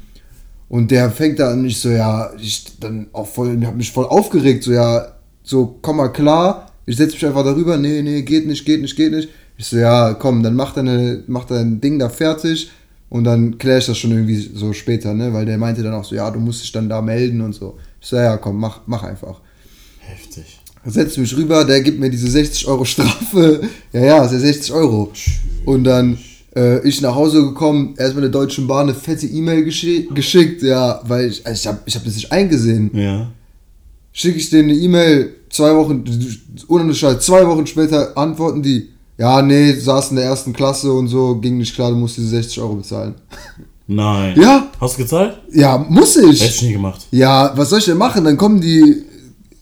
Und 0.69 0.91
der 0.91 1.11
fängt 1.11 1.39
da 1.39 1.53
an, 1.53 1.65
ich 1.65 1.79
so, 1.79 1.91
ja, 1.91 2.31
ich 2.39 2.79
dann 2.81 3.07
auch 3.13 3.27
voll, 3.27 3.57
ich 3.61 3.67
hab 3.67 3.77
mich 3.77 3.93
voll 3.93 4.07
aufgeregt, 4.07 4.65
so, 4.65 4.73
ja, 4.73 5.13
so, 5.43 5.79
komm 5.81 5.99
mal 5.99 6.09
klar, 6.09 6.73
ich 6.87 6.97
setze 6.97 7.15
mich 7.15 7.27
einfach 7.27 7.45
darüber, 7.45 7.77
nee, 7.77 8.03
nee, 8.03 8.23
geht 8.23 8.47
nicht, 8.47 8.65
geht 8.65 8.81
nicht, 8.81 8.97
geht 8.97 9.13
nicht. 9.13 9.29
Ich 9.57 9.67
so, 9.67 9.77
ja, 9.77 10.15
komm, 10.15 10.43
dann 10.43 10.55
mach, 10.55 10.75
deine, 10.75 11.23
mach 11.29 11.45
dein 11.45 11.81
Ding 11.81 11.99
da 11.99 12.09
fertig 12.09 12.71
und 13.09 13.25
dann 13.25 13.59
kläre 13.59 13.79
ich 13.79 13.87
das 13.87 13.97
schon 13.97 14.11
irgendwie 14.11 14.41
so 14.41 14.73
später, 14.73 15.15
ne, 15.15 15.33
weil 15.33 15.47
der 15.47 15.57
meinte 15.57 15.83
dann 15.83 15.95
auch 15.95 16.05
so, 16.05 16.17
ja, 16.17 16.31
du 16.31 16.41
musst 16.41 16.63
dich 16.63 16.73
dann 16.73 16.89
da 16.89 17.01
melden 17.01 17.41
und 17.41 17.55
so. 17.55 17.79
Ich 18.01 18.09
so, 18.09 18.17
ja, 18.17 18.37
komm, 18.37 18.59
mach, 18.59 18.81
mach 18.87 19.05
einfach. 19.05 19.41
Heftig. 20.87 21.03
Setz 21.03 21.17
mich 21.19 21.37
rüber, 21.37 21.65
der 21.65 21.81
gibt 21.83 22.01
mir 22.01 22.11
diese 22.11 22.31
60 22.31 22.67
Euro 22.69 22.85
Strafe. 22.85 23.61
Ja, 23.93 24.05
ja, 24.05 24.25
ist 24.25 24.33
ja 24.33 24.39
60 24.39 24.73
Euro. 24.73 25.13
Und 25.65 25.85
dann 25.85 26.19
äh, 26.57 26.87
ich 26.89 27.01
nach 27.03 27.15
Hause 27.15 27.43
gekommen, 27.43 27.95
erstmal 27.99 28.23
der 28.23 28.31
Deutschen 28.31 28.67
Bahn 28.67 28.89
eine 28.89 28.95
fette 28.95 29.27
E-Mail 29.27 29.65
geschi 29.65 30.09
geschickt, 30.15 30.63
ja, 30.63 31.01
weil 31.05 31.29
ich, 31.29 31.47
also 31.47 31.59
ich 31.61 31.67
habe 31.67 31.79
ich 31.85 31.95
hab 31.95 32.05
das 32.05 32.15
nicht 32.15 32.33
eingesehen. 32.33 32.91
Ja. 32.95 33.31
Schicke 34.13 34.39
ich 34.39 34.49
denen 34.49 34.71
eine 34.71 34.79
E-Mail, 34.79 35.35
zwei 35.51 35.75
Wochen, 35.77 36.05
ohne 36.69 36.95
Scheiß, 36.95 37.21
zwei 37.21 37.47
Wochen 37.47 37.67
später 37.67 38.17
antworten 38.17 38.63
die, 38.63 38.89
ja, 39.19 39.43
nee, 39.43 39.73
du 39.73 39.81
saß 39.81 40.11
in 40.11 40.17
der 40.17 40.27
ersten 40.27 40.53
Klasse 40.53 40.93
und 40.93 41.09
so, 41.09 41.37
ging 41.37 41.59
nicht 41.59 41.75
klar, 41.75 41.91
du 41.91 41.97
musst 41.97 42.17
diese 42.17 42.29
60 42.29 42.61
Euro 42.61 42.77
bezahlen. 42.77 43.15
Nein. 43.87 44.35
Ja. 44.41 44.71
Hast 44.81 44.99
du 44.99 45.03
gezahlt? 45.03 45.39
Ja, 45.53 45.79
muss 45.89 46.17
ich. 46.17 46.41
Hätte 46.41 46.55
ich 46.55 46.63
nie 46.63 46.73
gemacht. 46.73 47.07
Ja, 47.13 47.53
was 47.55 47.71
soll 47.71 47.79
ich 47.79 47.85
denn 47.85 47.99
machen? 47.99 48.25
Dann 48.25 48.37
kommen 48.37 48.61
die, 48.61 49.05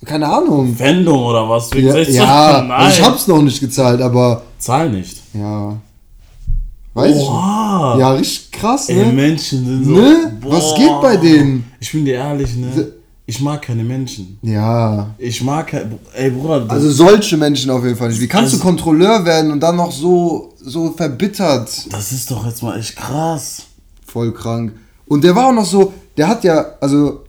keine 0.04 0.26
Ahnung. 0.28 0.78
Wendung 0.78 1.22
oder 1.24 1.48
was? 1.48 1.72
Wegen 1.72 1.88
Ja, 1.88 1.92
60 1.94 2.16
ja 2.16 2.62
Nein. 2.68 2.70
also 2.70 2.98
ich 3.00 3.04
hab's 3.06 3.26
noch 3.26 3.42
nicht 3.42 3.60
gezahlt, 3.60 4.00
aber 4.00 4.42
Zahl 4.58 4.90
nicht. 4.90 5.20
ja. 5.34 5.76
Weiß 6.96 7.16
Oha. 7.16 7.94
ich. 7.94 8.00
Ja, 8.00 8.12
richtig 8.12 8.52
krass, 8.52 8.88
Ey, 8.88 9.04
ne? 9.06 9.12
Menschen 9.12 9.66
sind 9.66 9.84
so. 9.84 9.90
Ne? 9.96 10.38
Was 10.42 10.76
geht 10.76 11.00
bei 11.02 11.16
denen? 11.16 11.64
Ich 11.80 11.90
bin 11.90 12.04
dir 12.04 12.14
ehrlich, 12.14 12.54
ne? 12.54 12.92
Ich 13.26 13.40
mag 13.40 13.62
keine 13.62 13.82
Menschen. 13.82 14.38
Ja. 14.42 15.10
Ich 15.18 15.42
mag 15.42 15.66
keine. 15.68 15.98
Ey, 16.12 16.30
Bruder, 16.30 16.66
Also 16.68 16.88
solche 16.92 17.36
Menschen 17.36 17.70
auf 17.72 17.82
jeden 17.82 17.96
Fall 17.96 18.10
nicht. 18.10 18.20
Wie 18.20 18.28
kannst 18.28 18.52
Also- 18.52 18.58
du 18.58 18.62
Kontrolleur 18.62 19.24
werden 19.24 19.50
und 19.50 19.58
dann 19.60 19.74
noch 19.74 19.90
so, 19.90 20.52
so 20.60 20.92
verbittert? 20.92 21.92
das 21.92 22.12
ist 22.12 22.30
doch 22.30 22.46
jetzt 22.46 22.62
mal 22.62 22.78
echt 22.78 22.94
krass. 22.94 23.62
Voll 24.06 24.32
krank. 24.32 24.72
Und 25.06 25.24
der 25.24 25.34
war 25.34 25.48
auch 25.48 25.52
noch 25.52 25.64
so, 25.66 25.92
der 26.16 26.28
hat 26.28 26.44
ja, 26.44 26.64
also, 26.80 27.24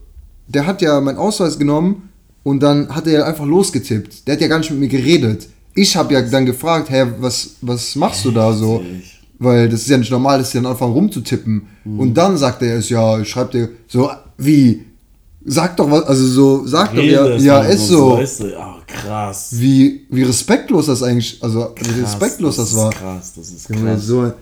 der 0.48 0.68
hat 0.68 0.80
ja 0.84 1.02
meinen 1.02 1.18
Ausweis 1.18 1.58
genommen 1.58 2.10
und 2.46 2.60
dann 2.62 2.96
hat 2.96 3.08
er 3.08 3.14
ja 3.14 3.26
einfach 3.26 3.46
losgetippt. 3.46 4.28
Der 4.28 4.36
hat 4.36 4.42
ja 4.42 4.48
gar 4.48 4.60
nicht 4.60 4.70
mit 4.70 4.80
mir 4.80 4.88
geredet. 4.88 5.48
Ich 5.74 5.98
habe 5.98 6.14
ja 6.14 6.22
dann 6.22 6.46
gefragt, 6.46 6.92
hä, 6.92 7.08
was, 7.20 7.56
was 7.62 7.96
machst 7.96 8.24
du 8.24 8.30
da 8.30 8.54
so? 8.54 8.84
Weil 9.40 9.68
das 9.68 9.82
ist 9.82 9.90
ja 9.90 9.98
nicht 9.98 10.12
normal, 10.12 10.38
dass 10.38 10.52
sie 10.52 10.60
dann 10.60 10.68
anfangen 10.68 10.94
rumzutippen. 10.94 11.68
Und 11.84 12.14
dann 12.14 12.38
sagt 12.38 12.62
er 12.62 12.78
es, 12.78 12.90
ja, 12.90 13.26
schreibt 13.26 13.56
er 13.56 13.70
so, 13.88 14.12
wie? 14.38 14.86
Sag 15.44 15.76
doch 15.78 15.90
was, 15.90 16.04
also 16.04 16.26
so, 16.28 16.68
sag 16.68 16.94
doch, 16.94 17.02
ja, 17.02 17.24
Redet 17.24 17.42
ja, 17.42 17.62
man 17.62 17.72
ist 17.72 17.88
so. 17.88 18.18
Weißt 18.18 18.40
du, 18.42 18.52
ja, 18.52 18.76
krass. 18.86 19.50
Wie, 19.52 20.06
wie 20.12 20.24
respektlos 20.24 20.86
das 20.86 21.02
eigentlich, 21.02 21.42
also 21.42 21.74
wie 21.76 21.84
Krass, 21.84 22.02
respektlos 22.14 22.58
das, 22.58 22.76
war. 22.76 22.92
ist 22.92 22.98
krass, 23.00 23.34
das 23.36 23.50
ist 23.50 23.68
krass. 23.70 24.06
So, 24.06 24.34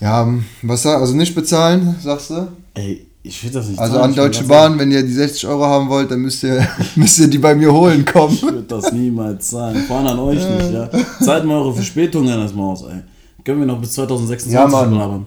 ja, 0.00 0.32
was 0.62 0.82
sag, 0.82 1.00
also 1.00 1.14
nicht 1.14 1.34
bezahlen, 1.34 1.96
sagst 2.02 2.30
du? 2.30 2.48
Ey, 2.74 3.07
ich 3.28 3.44
will 3.44 3.50
das 3.50 3.68
nicht 3.68 3.78
Also 3.78 4.00
an 4.00 4.14
Deutsche 4.14 4.44
Bahn, 4.44 4.78
wenn 4.78 4.90
ihr 4.90 5.02
die 5.02 5.12
60 5.12 5.46
Euro 5.46 5.64
haben 5.66 5.88
wollt, 5.88 6.10
dann 6.10 6.20
müsst 6.20 6.42
ihr, 6.42 6.66
müsst 6.96 7.18
ihr 7.18 7.28
die 7.28 7.38
bei 7.38 7.54
mir 7.54 7.72
holen 7.72 8.04
kommen. 8.04 8.34
Ich 8.34 8.42
würde 8.42 8.62
das 8.62 8.92
niemals 8.92 9.50
zahlen. 9.50 9.76
Vor 9.86 9.98
allem 9.98 10.06
an 10.08 10.18
euch 10.18 10.38
nicht, 10.38 10.72
ja. 10.72 10.88
Zahlt 11.22 11.44
mal 11.44 11.56
eure 11.58 11.74
Verspätungen 11.74 12.28
erstmal 12.40 12.72
aus, 12.72 12.82
ey. 12.84 13.02
Können 13.44 13.60
wir 13.60 13.66
noch 13.66 13.80
bis 13.80 13.92
2026 13.92 14.52
Ja, 14.52 14.66
Mann. 14.66 14.90
belabern. 14.90 15.26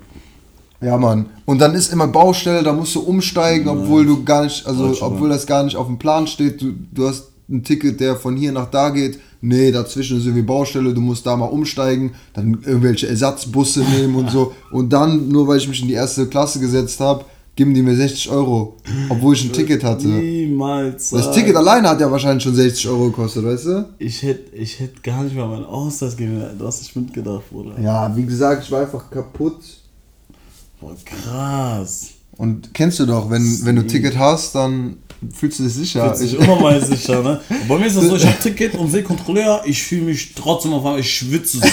Ja, 0.81 0.97
Mann. 0.97 1.27
Und 1.45 1.59
dann 1.61 1.75
ist 1.75 1.93
immer 1.93 2.07
Baustelle, 2.07 2.63
da 2.63 2.73
musst 2.73 2.95
du 2.95 3.01
umsteigen, 3.01 3.67
obwohl 3.69 4.05
du 4.05 4.23
gar 4.23 4.43
nicht, 4.43 4.65
also 4.65 4.87
Deutsche 4.87 5.01
Bahn. 5.01 5.13
obwohl 5.13 5.29
das 5.29 5.45
gar 5.45 5.63
nicht 5.63 5.75
auf 5.75 5.85
dem 5.87 5.99
Plan 5.99 6.25
steht. 6.27 6.61
Du, 6.61 6.73
du 6.91 7.07
hast 7.07 7.27
ein 7.49 7.63
Ticket, 7.63 7.99
der 7.99 8.15
von 8.15 8.35
hier 8.35 8.51
nach 8.51 8.69
da 8.71 8.89
geht. 8.89 9.19
Nee, 9.41 9.71
dazwischen 9.71 10.17
ist 10.17 10.25
irgendwie 10.25 10.43
Baustelle, 10.43 10.93
du 10.93 11.01
musst 11.01 11.25
da 11.25 11.35
mal 11.35 11.45
umsteigen, 11.45 12.11
dann 12.33 12.59
irgendwelche 12.65 13.07
Ersatzbusse 13.07 13.81
nehmen 13.81 14.15
und 14.15 14.29
so. 14.31 14.53
Und 14.71 14.91
dann, 14.93 15.29
nur 15.29 15.47
weil 15.47 15.57
ich 15.57 15.67
mich 15.67 15.81
in 15.81 15.87
die 15.87 15.93
erste 15.95 16.27
Klasse 16.27 16.59
gesetzt 16.59 16.99
habe, 16.99 17.25
geben 17.61 17.75
die 17.75 17.83
mir 17.83 17.95
60 17.95 18.31
Euro, 18.31 18.77
obwohl 19.07 19.35
ich 19.35 19.43
ein 19.43 19.53
Ticket 19.53 19.83
hatte. 19.83 20.07
Niemals. 20.07 21.11
Das 21.11 21.25
zahlen. 21.25 21.35
Ticket 21.35 21.55
alleine 21.55 21.89
hat 21.89 22.01
ja 22.01 22.09
wahrscheinlich 22.09 22.43
schon 22.43 22.55
60 22.55 22.87
Euro 22.87 23.05
gekostet, 23.05 23.45
weißt 23.45 23.65
du? 23.67 23.89
Ich 23.99 24.23
hätte 24.23 24.55
ich 24.55 24.79
hätt 24.79 25.03
gar 25.03 25.23
nicht 25.23 25.35
mal 25.35 25.47
meinen 25.47 25.65
Ausweis 25.65 26.17
gegeben. 26.17 26.43
Du 26.57 26.65
hast 26.65 26.81
nicht 26.81 26.95
mitgedacht, 26.95 27.43
Bruder. 27.51 27.79
Ja, 27.79 28.11
wie 28.17 28.25
gesagt, 28.25 28.63
ich 28.63 28.71
war 28.71 28.81
einfach 28.81 29.07
kaputt. 29.11 29.59
Boah, 30.79 30.95
krass. 31.05 32.13
Und 32.37 32.73
kennst 32.73 32.99
du 32.99 33.05
doch, 33.05 33.29
wenn, 33.29 33.59
wenn 33.65 33.75
du 33.75 33.81
ein 33.83 33.87
Ticket 33.87 34.17
hast, 34.17 34.55
dann 34.55 34.97
fühlst 35.33 35.59
du 35.59 35.63
dich 35.63 35.73
sicher. 35.73 36.05
Fühlt 36.05 36.17
sich 36.17 36.33
Ich, 36.33 36.39
immer 36.39 36.59
mal 36.59 36.83
sicher, 36.85 37.21
ne? 37.21 37.39
Bei 37.67 37.77
mir 37.77 37.85
ist 37.85 37.97
das 37.97 38.05
so, 38.05 38.15
ich 38.15 38.25
hab 38.25 38.39
Ticket 38.41 38.73
und 38.75 38.89
sehe 38.89 39.03
Kontrolleur, 39.03 39.61
ich 39.65 39.83
fühle 39.83 40.03
mich 40.03 40.33
trotzdem 40.33 40.73
auf 40.73 40.83
einmal, 40.83 40.99
ich 40.99 41.13
schwitze 41.13 41.59
so. 41.59 41.67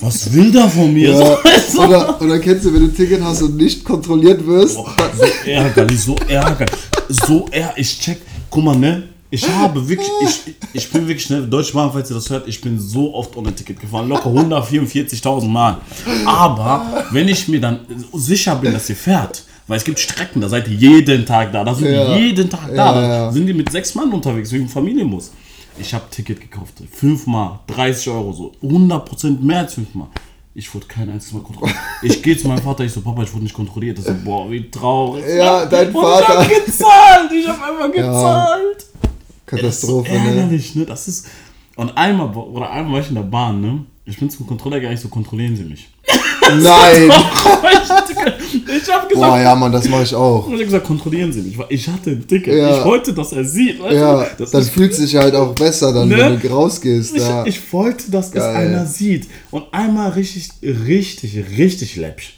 Was 0.00 0.32
will 0.32 0.50
der 0.50 0.68
von 0.68 0.92
mir? 0.92 1.10
ja, 1.10 1.38
So, 1.70 1.82
oder, 1.82 2.20
oder 2.20 2.38
kennst 2.40 2.64
du, 2.64 2.72
wenn 2.74 2.80
du 2.80 2.86
ein 2.88 2.96
Ticket 2.96 3.22
hast 3.22 3.42
und 3.42 3.56
nicht 3.56 3.84
kontrolliert 3.84 4.44
wirst? 4.44 4.76
Boah, 4.76 4.94
so 5.16 5.24
ärgerlich, 5.48 6.00
so 6.00 6.16
ärgerlich. 6.26 6.74
So 7.08 7.46
ärgerlich. 7.52 7.78
Ich 7.78 8.00
check, 8.00 8.18
guck 8.50 8.64
mal, 8.64 8.76
ne? 8.76 9.04
Ich 9.30 9.46
habe 9.46 9.86
wirklich, 9.86 10.08
ich, 10.22 10.54
ich 10.72 10.90
bin 10.90 11.02
wirklich 11.06 11.24
schnell, 11.26 11.46
Deutsche 11.46 11.74
Bahn, 11.74 11.90
falls 11.92 12.10
ihr 12.10 12.14
das 12.14 12.30
hört, 12.30 12.48
ich 12.48 12.62
bin 12.62 12.80
so 12.80 13.14
oft 13.14 13.36
ohne 13.36 13.54
Ticket 13.54 13.78
gefahren, 13.78 14.08
locker 14.08 14.30
144.000 14.30 15.46
Mal. 15.46 15.76
Aber 16.24 17.04
wenn 17.12 17.28
ich 17.28 17.46
mir 17.46 17.60
dann 17.60 17.80
sicher 18.14 18.56
bin, 18.56 18.72
dass 18.72 18.88
ihr 18.88 18.96
fährt, 18.96 19.44
weil 19.68 19.76
es 19.76 19.84
gibt 19.84 19.98
Strecken, 20.00 20.40
da 20.40 20.48
seid 20.48 20.66
ihr 20.68 20.74
jeden 20.74 21.24
Tag 21.24 21.52
da, 21.52 21.62
da 21.62 21.74
sind 21.74 21.92
Ja. 21.92 22.14
die 22.16 22.22
jeden 22.22 22.50
Tag 22.50 22.66
da, 22.68 22.74
Ja, 22.74 22.92
da 22.94 23.08
ja. 23.26 23.32
sind 23.32 23.46
die 23.46 23.54
mit 23.54 23.70
sechs 23.70 23.94
Mann 23.94 24.12
unterwegs, 24.12 24.50
wegen 24.52 24.68
Familienbus. 24.68 25.32
Ich 25.78 25.94
habe 25.94 26.04
Ticket 26.10 26.40
gekauft, 26.40 26.74
fünfmal, 26.92 27.60
30 27.68 28.08
Euro, 28.10 28.32
so 28.32 28.52
100% 28.66 29.40
mehr 29.40 29.60
als 29.60 29.74
fünfmal. 29.74 30.08
Ich 30.54 30.74
wurde 30.74 30.86
kein 30.86 31.08
einziges 31.08 31.34
Mal 31.34 31.42
kontrolliert. 31.42 31.78
Ich 32.02 32.20
gehe 32.20 32.36
zu 32.36 32.48
meinem 32.48 32.60
Vater, 32.62 32.82
ich 32.84 32.92
so, 32.92 33.00
Papa, 33.00 33.22
ich 33.22 33.32
wurde 33.32 33.44
nicht 33.44 33.54
kontrolliert. 33.54 33.98
Das 33.98 34.06
so, 34.06 34.14
boah, 34.24 34.50
wie 34.50 34.68
traurig. 34.68 35.24
Ja, 35.36 35.64
dein 35.66 35.86
und 35.94 36.02
Vater. 36.02 36.42
Ich 36.42 36.56
hab 36.56 36.66
gezahlt, 36.66 37.32
ich 37.32 37.46
hab 37.46 37.62
einfach 37.62 37.92
gezahlt. 37.92 38.86
Katastrophe, 39.46 39.62
das 39.62 39.74
ist 39.76 39.80
so 39.82 40.00
ne? 40.02 40.08
ärgerlich, 40.40 40.74
ne? 40.74 40.84
Das 40.84 41.06
ist. 41.06 41.28
Und 41.76 41.96
einmal, 41.96 42.34
oder 42.34 42.70
einmal 42.72 42.94
war 42.94 43.00
ich 43.00 43.08
in 43.08 43.14
der 43.14 43.22
Bahn, 43.22 43.60
ne? 43.60 43.84
Ich 44.04 44.18
bin 44.18 44.28
zum 44.30 44.48
Kontrolleur 44.48 44.80
gar 44.80 44.90
nicht 44.90 45.00
so, 45.00 45.08
kontrollieren 45.08 45.54
Sie 45.54 45.62
mich. 45.62 45.90
Nein! 46.62 47.10
ich 47.10 48.88
hab 48.92 49.08
gesagt, 49.08 49.14
Boah, 49.14 49.38
ja, 49.40 49.54
Mann, 49.54 49.72
das 49.72 49.88
mache 49.88 50.02
ich 50.02 50.14
auch. 50.14 50.46
ich 50.48 50.52
hab 50.54 50.60
gesagt, 50.60 50.86
kontrollieren 50.86 51.32
Sie 51.32 51.42
mich. 51.42 51.56
Ich 51.68 51.88
hatte 51.88 52.10
ein 52.10 52.26
Ticket. 52.26 52.54
Ja. 52.54 52.78
Ich 52.78 52.84
wollte, 52.84 53.12
dass 53.12 53.32
er 53.32 53.44
sieht. 53.44 53.80
Weißt 53.80 53.94
Ja, 53.94 54.24
du? 54.24 54.30
das 54.38 54.50
dann 54.50 54.62
fühlt 54.64 54.94
sich 54.94 55.14
halt 55.16 55.34
auch 55.34 55.54
besser, 55.54 55.92
dann, 55.92 56.08
Ne? 56.08 56.16
wenn 56.16 56.40
du 56.40 56.48
rausgehst. 56.48 57.14
Ich, 57.16 57.22
Ja. 57.22 57.44
ich 57.46 57.72
wollte, 57.72 58.10
dass 58.10 58.30
Geil. 58.32 58.42
es 58.42 58.56
einer 58.56 58.86
sieht. 58.86 59.26
Und 59.50 59.64
einmal 59.72 60.10
richtig, 60.10 60.48
richtig, 60.62 61.36
richtig 61.58 61.96
läppsch. 61.96 62.34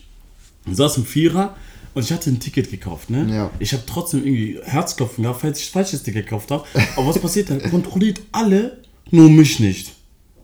Ich 0.68 0.76
saß 0.76 0.98
im 0.98 1.04
Vierer 1.06 1.56
und 1.94 2.04
ich 2.04 2.12
hatte 2.12 2.30
ein 2.30 2.38
Ticket 2.38 2.70
gekauft, 2.70 3.10
ne? 3.10 3.26
Ja. 3.30 3.50
Ich 3.58 3.72
habe 3.72 3.82
trotzdem 3.86 4.24
irgendwie 4.24 4.58
Herzklopfen 4.64 5.22
gehabt, 5.24 5.40
falls 5.40 5.58
ich 5.60 5.68
ein 5.68 5.72
falsches 5.72 6.02
Ticket 6.02 6.26
gekauft 6.26 6.50
habe. 6.50 6.64
Aber 6.96 7.06
was 7.08 7.18
passiert 7.18 7.50
dann? 7.50 7.60
Kontrolliert 7.70 8.20
alle, 8.32 8.78
nur 9.10 9.28
mich 9.30 9.58
nicht. 9.60 9.92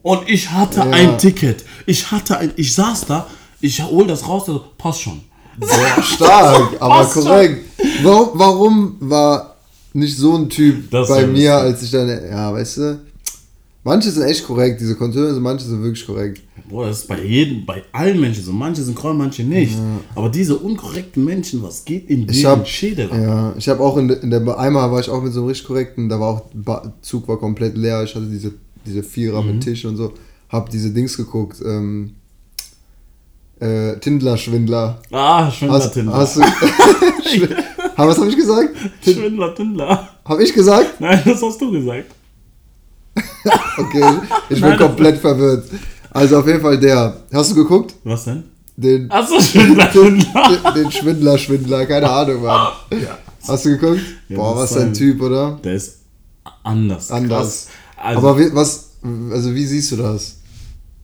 Und 0.01 0.27
ich 0.29 0.51
hatte 0.51 0.79
Ja. 0.79 0.89
ein 0.91 1.17
Ticket. 1.17 1.63
Ich 1.85 2.11
hatte 2.11 2.37
ein, 2.37 2.51
ich 2.55 2.73
saß 2.73 3.05
da, 3.07 3.27
ich 3.61 3.81
hol 3.83 4.05
das 4.07 4.27
raus, 4.27 4.43
also, 4.47 4.63
passt 4.77 5.01
schon. 5.01 5.21
Sehr 5.59 6.03
stark, 6.03 6.73
aber 6.79 6.95
Passt 6.95 7.13
schon. 7.13 7.23
korrekt. 7.23 7.65
Warum, 8.03 8.29
warum 8.33 8.95
war 8.99 9.55
nicht 9.93 10.15
so 10.15 10.35
ein 10.35 10.49
Typ 10.49 10.89
Das 10.91 11.07
bei 11.07 11.25
mir, 11.25 11.55
als 11.55 11.81
ich 11.81 11.91
dann, 11.91 12.07
ja, 12.07 12.53
weißt 12.53 12.77
du? 12.77 12.99
Manche 13.83 14.11
sind 14.11 14.23
echt 14.23 14.45
korrekt, 14.45 14.81
diese 14.81 14.95
Kontrolleure 14.95 15.33
sind, 15.33 15.43
manche 15.43 15.65
sind 15.65 15.81
wirklich 15.81 16.05
korrekt. 16.05 16.41
Boah, 16.69 16.87
das 16.87 16.99
ist 16.99 17.07
bei 17.07 17.23
jedem, 17.23 17.65
bei 17.65 17.81
allen 17.93 18.19
Menschen 18.19 18.43
so. 18.43 18.51
Manche 18.51 18.83
sind 18.83 18.95
korrekt, 18.95 19.17
manche 19.17 19.43
nicht. 19.43 19.77
Aber 20.13 20.27
diese 20.27 20.57
unkorrekten 20.57 21.23
Menschen, 21.23 21.63
was 21.63 21.85
geht 21.85 22.09
in 22.09 22.27
Ich 22.29 22.45
hab, 22.45 22.67
Schädel? 22.67 23.09
ja, 23.13 23.53
ich 23.57 23.69
habe 23.69 23.81
auch 23.81 23.95
in, 23.95 24.09
der- 24.09 24.21
in 24.21 24.29
der, 24.29 24.59
einmal 24.59 24.91
war 24.91 24.99
ich 24.99 25.09
auch 25.09 25.23
mit 25.23 25.31
so 25.31 25.39
einem 25.39 25.47
richtig 25.47 25.67
korrekten, 25.67 26.09
da 26.09 26.19
war 26.19 26.27
auch, 26.27 26.41
ba 26.53 26.93
Zug 27.01 27.27
war 27.29 27.37
komplett 27.37 27.77
leer, 27.77 28.03
ich 28.03 28.13
hatte 28.13 28.25
diese, 28.25 28.53
diese 28.85 29.03
Vierer 29.03 29.41
Mhm. 29.41 29.51
mit 29.53 29.63
Tisch 29.63 29.85
und 29.85 29.95
so, 29.95 30.11
hab 30.49 30.69
diese 30.69 30.89
Dings 30.91 31.15
geguckt, 31.15 31.61
ähm, 31.65 32.11
äh, 33.59 33.97
Tindler-Schwindler. 33.99 35.01
Ah, 35.11 35.49
Schwindler, 35.51 35.79
Hast, 35.79 35.95
hast 35.95 36.35
du, 36.35 36.41
was 37.97 38.17
habe 38.17 38.29
ich 38.29 38.35
gesagt? 38.35 38.69
Tin 39.03 39.13
Schwindler, 39.15 39.55
Tindler. 39.55 40.09
habe 40.25 40.43
ich 40.43 40.53
gesagt? 40.53 40.99
Nein, 41.01 41.21
das 41.25 41.41
hast 41.41 41.59
du 41.61 41.71
gesagt. 41.71 42.05
Okay, 43.77 44.03
ich 44.49 44.59
bin 44.59 44.69
Nein, 44.69 44.77
komplett 44.77 45.17
verwirrt. 45.19 45.65
Also 46.11 46.39
auf 46.39 46.47
jeden 46.47 46.61
Fall 46.61 46.77
der. 46.79 47.15
Hast 47.31 47.51
du 47.51 47.55
geguckt? 47.55 47.93
Was 48.03 48.25
denn? 48.25 48.43
Den, 48.75 49.09
Achso, 49.09 49.39
Schwindler, 49.39 49.89
Tindler. 49.91 50.49
den, 50.75 50.83
den 50.83 50.91
Schwindler, 50.91 51.37
Schwindler, 51.37 51.85
keine 51.85 52.09
Ahnung, 52.09 52.43
Mann. 52.43 52.73
Ja. 52.91 53.17
Hast 53.47 53.65
du 53.65 53.69
geguckt? 53.77 54.01
Ja, 54.29 54.35
Boah, 54.37 54.55
was 54.57 54.71
ist 54.71 54.77
ein 54.77 54.93
Typ, 54.93 55.21
oder? 55.21 55.59
Der 55.63 55.73
ist 55.75 55.99
anders. 56.63 57.09
Anders. 57.11 57.67
Also, 57.95 58.19
Aber 58.19 58.39
wie, 58.39 58.53
was, 58.53 58.89
also 59.31 59.55
wie 59.55 59.65
siehst 59.65 59.91
du 59.93 59.95
das? 59.97 60.35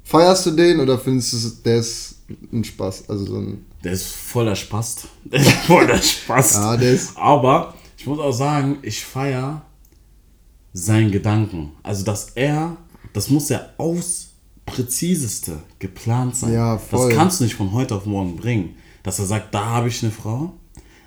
Feierst 0.03 0.45
du 0.47 0.51
den 0.51 0.79
oder 0.79 0.97
findest 0.99 1.33
du, 1.33 1.37
der 1.63 1.77
ist 1.77 2.15
ein 2.51 2.63
Spaß? 2.63 3.09
Also 3.09 3.25
so 3.25 3.37
ein. 3.37 3.65
der 3.83 3.93
ist 3.93 4.05
voller 4.07 4.55
Spaß. 4.55 5.07
Der 5.31 5.39
ist 5.41 5.51
voller 5.51 6.01
Spaß. 6.01 6.53
Ja, 6.55 6.77
der 6.77 6.91
ist- 6.93 7.17
Aber 7.17 7.73
ich 7.97 8.05
muss 8.07 8.19
auch 8.19 8.31
sagen, 8.31 8.77
ich 8.81 9.03
feiere 9.03 9.61
seinen 10.73 11.11
Gedanken. 11.11 11.71
Also, 11.83 12.03
dass 12.03 12.29
er, 12.35 12.77
das 13.13 13.29
muss 13.29 13.49
ja 13.49 13.61
aus 13.77 14.29
präziseste 14.65 15.59
geplant 15.79 16.35
sein. 16.35 16.53
Ja, 16.53 16.77
voll. 16.77 17.09
Das 17.09 17.17
kannst 17.17 17.39
du 17.39 17.43
nicht 17.45 17.55
von 17.55 17.71
heute 17.73 17.95
auf 17.95 18.05
morgen 18.05 18.35
bringen. 18.37 18.75
Dass 19.03 19.19
er 19.19 19.25
sagt, 19.25 19.53
da 19.53 19.65
habe 19.65 19.89
ich 19.89 20.01
eine 20.01 20.11
Frau 20.11 20.53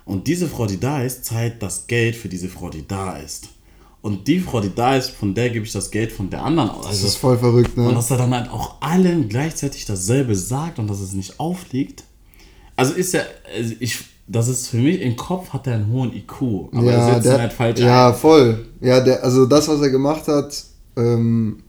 und 0.05 0.27
diese 0.29 0.49
Frau, 0.49 0.67
die 0.67 0.79
da 0.79 1.03
ist, 1.03 1.25
zahlt 1.25 1.63
das 1.63 1.87
Geld 1.87 2.15
für 2.15 2.29
diese 2.29 2.49
Frau, 2.49 2.69
die 2.71 2.87
da 2.87 3.17
ist. 3.17 3.49
Und 4.07 4.29
die 4.29 4.39
Frau, 4.39 4.61
die 4.61 4.73
da 4.73 4.95
ist, 4.97 5.11
von 5.11 5.35
der 5.35 5.51
gebe 5.51 5.65
ich 5.67 5.73
das 5.73 5.91
Geld 5.91 6.13
von 6.13 6.31
der 6.31 6.45
anderen 6.45 6.71
aus. 6.71 6.87
Das 6.89 7.03
ist 7.03 7.17
voll 7.17 7.37
verrückt, 7.39 7.77
und 7.77 7.87
ne? 7.87 7.95
dass 7.95 8.09
er 8.13 8.19
dann 8.19 8.33
halt 8.33 8.49
auch 8.51 8.81
allen 8.81 9.29
gleichzeitig 9.29 9.85
dasselbe 9.85 10.37
sagt 10.37 10.79
und 10.79 10.87
dass 10.89 11.01
es 11.01 11.13
nicht 11.13 11.41
aufliegt. 11.41 12.05
Also 12.77 12.93
ist 12.95 13.15
er, 13.15 13.27
also 13.57 13.75
ich, 13.81 13.99
das 14.29 14.47
ist 14.47 14.69
für 14.69 14.77
mich, 14.77 15.01
im 15.01 15.17
Kopf 15.17 15.49
hat 15.53 15.67
er 15.67 15.75
einen 15.75 15.91
hohen 15.91 16.13
IQ, 16.15 16.69
aber 16.73 16.93
er 16.93 17.15
setzt 17.15 17.27
ihn 17.35 17.41
halt 17.41 17.53
falsch 17.53 17.81
ja 17.81 18.09
ein. 18.11 18.15
voll. 18.15 18.67
Ja, 18.81 19.01
der, 19.01 19.25
also 19.25 19.45
das, 19.45 19.67
was 19.67 19.81
er 19.81 19.91
gemacht 19.91 20.29
hat, 20.29 20.65
ähm, 20.97 21.65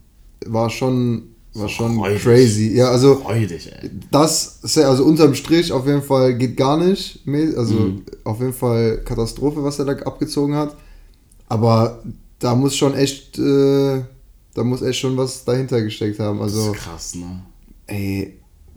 war 0.46 0.70
schon 0.70 1.24
war 1.54 1.68
schon 1.68 1.96
freudig. 1.96 2.22
crazy. 2.22 2.76
Ja, 2.76 2.90
also 2.90 3.16
Freudig, 3.16 3.72
ey. 3.82 3.90
das, 4.12 4.60
ja- 4.76 4.88
also 4.88 5.02
unterm 5.04 5.34
Strich 5.34 5.72
auf 5.72 5.86
jeden 5.88 6.02
Fall 6.02 6.36
geht 6.38 6.56
gar 6.56 6.76
nicht. 6.76 7.20
Also 7.56 7.74
Mhm. 7.74 8.02
auf 8.22 8.38
jeden 8.38 8.52
Fall 8.52 8.98
Katastrophe, 9.04 9.64
was 9.64 9.78
er 9.80 9.86
da 9.86 9.92
abgezogen 10.04 10.54
hat. 10.54 10.76
Aber 11.48 12.02
da 12.38 12.54
muss 12.54 12.76
schon 12.76 12.94
echt, 12.94 13.38
äh, 13.38 14.02
da 14.54 14.64
muss 14.64 14.82
echt 14.82 15.00
schon 15.00 15.16
was 15.16 15.44
dahinter 15.44 15.82
gesteckt 15.82 16.18
haben. 16.18 16.38
Das 16.38 16.54
Also, 16.54 16.72
ist 16.72 16.78
krass, 16.78 17.14
ne? 17.14 17.42
ey, 17.86 18.34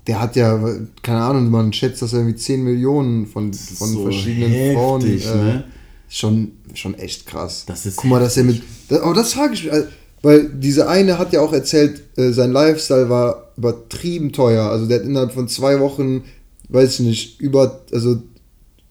der 0.08 0.20
hat 0.20 0.36
ja, 0.36 0.60
keine 1.04 1.22
Ahnung, 1.22 1.50
man 1.50 1.72
schätzt, 1.74 2.02
dass 2.02 2.14
er 2.14 2.20
irgendwie 2.20 2.38
10 2.38 2.64
Millionen 2.64 3.28
von, 3.28 3.54
von 3.54 3.90
so 3.90 4.04
verschiedenen 4.04 4.50
heftig, 4.52 4.78
Frauen. 4.78 5.02
Äh, 5.02 5.44
ne? 5.44 5.64
Schon, 6.10 6.52
schon 6.74 6.96
echt 6.96 7.26
krass. 7.28 7.64
Das 7.68 7.86
ist 7.86 7.98
Guck 7.98 8.10
mal, 8.10 8.20
dass 8.20 8.36
er 8.36 8.44
mit. 8.44 8.62
Das, 8.90 9.00
aber 9.02 9.14
das 9.14 9.34
frage 9.34 9.54
ich 9.54 9.64
mich. 9.64 9.72
also, 9.72 9.88
Weil 10.24 10.50
diese 10.50 10.90
eine 10.90 11.18
hat 11.18 11.32
ja 11.34 11.42
auch 11.42 11.54
erzählt, 11.54 12.02
äh, 12.18 12.32
sein 12.32 12.52
Lifestyle 12.52 13.10
war 13.10 13.52
übertrieben 13.58 14.32
teuer. 14.34 14.66
Also 14.66 14.88
der 14.88 15.00
hat 15.00 15.06
innerhalb 15.06 15.32
von 15.32 15.48
zwei 15.48 15.80
Wochen, 15.80 16.24
weiß 16.70 17.00
ich 17.00 17.06
nicht, 17.06 17.40
über, 17.42 17.82
also 17.94 18.22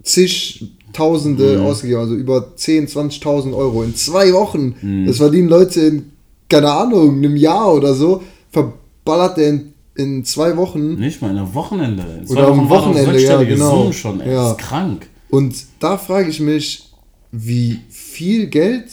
zig 0.03 0.73
Tausende 0.92 1.59
Mhm. 1.59 1.64
ausgegeben, 1.66 2.00
also 2.00 2.14
über 2.14 2.57
10, 2.57 2.87
20.000 2.88 3.55
Euro 3.55 3.83
in 3.83 3.94
zwei 3.94 4.33
Wochen. 4.33 4.74
Mhm. 4.81 5.07
Das 5.07 5.18
verdienen 5.18 5.48
Leute 5.48 5.81
in, 5.81 6.12
keine 6.48 6.70
Ahnung, 6.70 7.16
einem 7.18 7.37
Jahr 7.37 7.74
oder 7.74 7.94
so, 7.94 8.22
verballert 8.50 9.37
der 9.37 9.48
in, 9.50 9.72
in 9.96 10.24
zwei 10.24 10.57
Wochen. 10.57 10.94
Nicht 10.96 11.20
mal 11.22 11.31
in 11.31 11.38
einem 11.38 11.55
Wochenende. 11.55 12.03
In 12.20 12.26
zwei 12.26 12.35
Oder 12.35 12.48
am 12.48 12.68
Wochenende, 12.68 13.20
ja, 13.22 13.42
genau. 13.42 13.70
Summen 13.70 13.92
schon, 13.92 14.20
ey. 14.20 14.33
Ja. 14.33 14.42
Das 14.42 14.53
ist 14.53 14.59
krank. 14.59 15.07
Und 15.31 15.55
da 15.79 15.96
frage 15.96 16.29
ich 16.31 16.40
mich, 16.40 16.90
wie 17.33 17.79
viel 17.88 18.46
Geld 18.48 18.87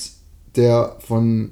der 0.55 0.95
von, 0.99 1.51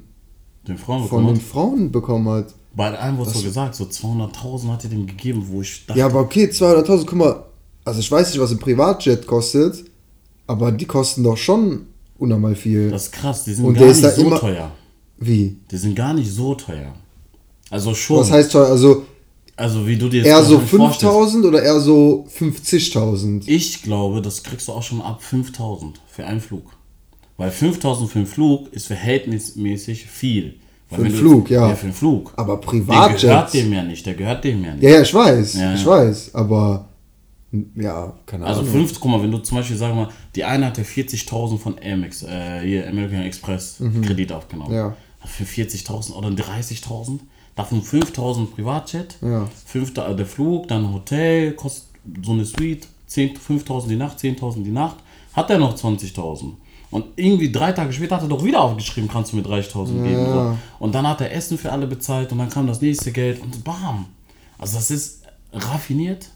Den 0.67 0.77
Frauen 0.77 0.99
von 1.07 1.21
bekommen 1.23 1.27
den 1.35 1.41
Frauen 1.41 1.91
bekommen 1.91 2.29
hat. 2.29 2.53
Bei 2.75 2.99
einem 2.99 3.17
wurde 3.17 3.29
so 3.31 3.41
gesagt, 3.41 3.73
so 3.75 3.85
200.000 3.85 4.67
hat 4.67 4.83
er 4.83 4.89
dem 4.89 5.07
gegeben, 5.07 5.45
wo 5.49 5.61
ich 5.61 5.85
dachte, 5.85 5.99
Ja, 5.99 6.07
aber 6.07 6.19
okay, 6.19 6.45
200.000, 6.51 7.05
guck 7.05 7.13
mal, 7.13 7.43
also 7.85 7.99
ich 7.99 8.11
weiß 8.11 8.31
nicht, 8.31 8.41
was 8.41 8.51
ein 8.51 8.59
Privatjet 8.59 9.25
kostet, 9.25 9.85
aber 10.47 10.71
die 10.71 10.85
kosten 10.85 11.23
doch 11.23 11.37
schon 11.37 11.87
unnormal 12.17 12.55
viel. 12.55 12.89
das 12.91 13.05
ist 13.05 13.11
krass, 13.11 13.43
die 13.43 13.53
sind 13.53 13.65
Und 13.65 13.73
gar 13.75 13.85
nicht 13.87 13.95
so 14.01 14.21
immer- 14.21 14.39
teuer. 14.39 14.71
Wie? 15.17 15.57
Die 15.71 15.77
sind 15.77 15.95
gar 15.95 16.13
nicht 16.13 16.31
so 16.31 16.55
teuer. 16.55 16.93
Also 17.69 17.93
schon. 17.95 18.19
Was 18.19 18.31
heißt 18.31 18.51
teuer? 18.51 18.67
Also 18.67 19.03
also 19.57 19.87
wie 19.87 19.95
du 19.97 20.09
dir 20.09 20.25
eher 20.25 20.43
so 20.43 20.55
wahrscheinlich 20.55 20.69
vorstellst. 20.71 21.15
5.000 21.15 21.45
oder 21.47 21.63
eher 21.63 21.79
so 21.79 22.27
50.000? 22.37 23.43
Ich 23.47 23.81
glaube, 23.83 24.21
das 24.21 24.43
kriegst 24.43 24.67
du 24.67 24.73
auch 24.73 24.83
schon 24.83 25.01
ab 25.01 25.23
5000 25.23 26.01
für 26.07 26.25
einen 26.25 26.41
Flug. 26.41 26.63
Weil 27.37 27.51
5000 27.51 28.09
für 28.11 28.19
einen 28.19 28.27
Flug 28.27 28.71
ist 28.73 28.87
verhältnismäßig 28.87 30.05
viel. 30.07 30.55
Weil 30.89 30.99
Für 30.99 31.05
einen 31.05 31.13
du- 31.13 31.19
Flug, 31.19 31.49
ja. 31.49 31.69
Ja, 31.69 31.75
für 31.75 31.85
einen 31.85 31.93
Flug. 31.95 32.33
Aber 32.35 32.57
Der 32.57 33.09
gehört 33.15 33.53
dem 33.53 33.73
ja 33.73 33.83
nicht, 33.83 34.05
der 34.05 34.13
gehört 34.13 34.43
dem 34.43 34.63
ja 34.63 34.73
nicht. 34.73 34.83
Ja, 34.83 34.89
ja, 34.91 35.01
ich 35.01 35.13
weiß, 35.13 35.53
Ja, 35.55 35.73
ich 35.73 35.81
ja. 35.83 35.87
weiß, 35.87 36.35
aber 36.35 36.89
ja, 37.75 38.13
keine 38.25 38.45
Also 38.45 38.61
Ahnung. 38.61 38.71
5, 38.73 38.99
guck 38.99 39.11
mal, 39.11 39.21
wenn 39.21 39.31
du 39.31 39.37
zum 39.39 39.57
Beispiel, 39.57 39.77
wir 39.97 40.05
mal, 40.05 40.09
die 40.35 40.43
eine 40.43 40.67
hat 40.67 40.77
ja 40.77 40.83
40.000 40.83 41.57
von 41.57 41.75
Amex, 41.83 42.23
äh, 42.23 42.61
hier 42.61 42.87
American 42.87 43.21
Express 43.23 43.77
Kredit 44.03 44.31
aufgenommen. 44.31 44.71
Mhm. 44.71 44.75
Ja. 44.77 44.95
Für 45.25 45.43
40.000 45.43 46.13
oder 46.13 46.29
30.000. 46.29 47.19
Davon 47.55 47.81
5.000 47.81 48.47
Privatjet, 48.47 49.17
Ja. 49.21 49.47
5, 49.65 49.93
der 49.93 50.25
Flug, 50.25 50.67
dann 50.67 50.93
Hotel, 50.93 51.53
kostet 51.53 51.85
so 52.23 52.33
eine 52.33 52.43
Suite, 52.45 52.87
10 53.07 53.35
5.000 53.37 53.87
die 53.87 53.95
Nacht, 53.95 54.19
10.000 54.19 54.63
die 54.63 54.71
Nacht, 54.71 54.97
hat 55.33 55.49
er 55.49 55.57
noch 55.57 55.75
20.000. 55.75 56.53
Und 56.91 57.05
irgendwie 57.15 57.51
drei 57.51 57.71
Tage 57.71 57.91
später 57.93 58.15
hat 58.17 58.23
er 58.23 58.27
doch 58.29 58.43
wieder 58.43 58.61
aufgeschrieben, 58.61 59.09
kannst 59.09 59.31
du 59.31 59.37
mir 59.37 59.43
30.000 59.43 60.03
geben. 60.03 60.09
Ja. 60.21 60.33
So. 60.51 60.57
Und 60.79 60.95
dann 60.95 61.07
hat 61.07 61.21
er 61.21 61.31
Essen 61.33 61.57
für 61.57 61.71
alle 61.71 61.87
bezahlt 61.87 62.31
und 62.31 62.37
dann 62.37 62.49
kam 62.49 62.67
das 62.67 62.81
nächste 62.81 63.11
Geld 63.11 63.41
und 63.41 63.63
bam. 63.63 64.05
Also 64.57 64.75
das 64.77 64.91
ist 64.91 65.23
raffiniert, 65.53 66.27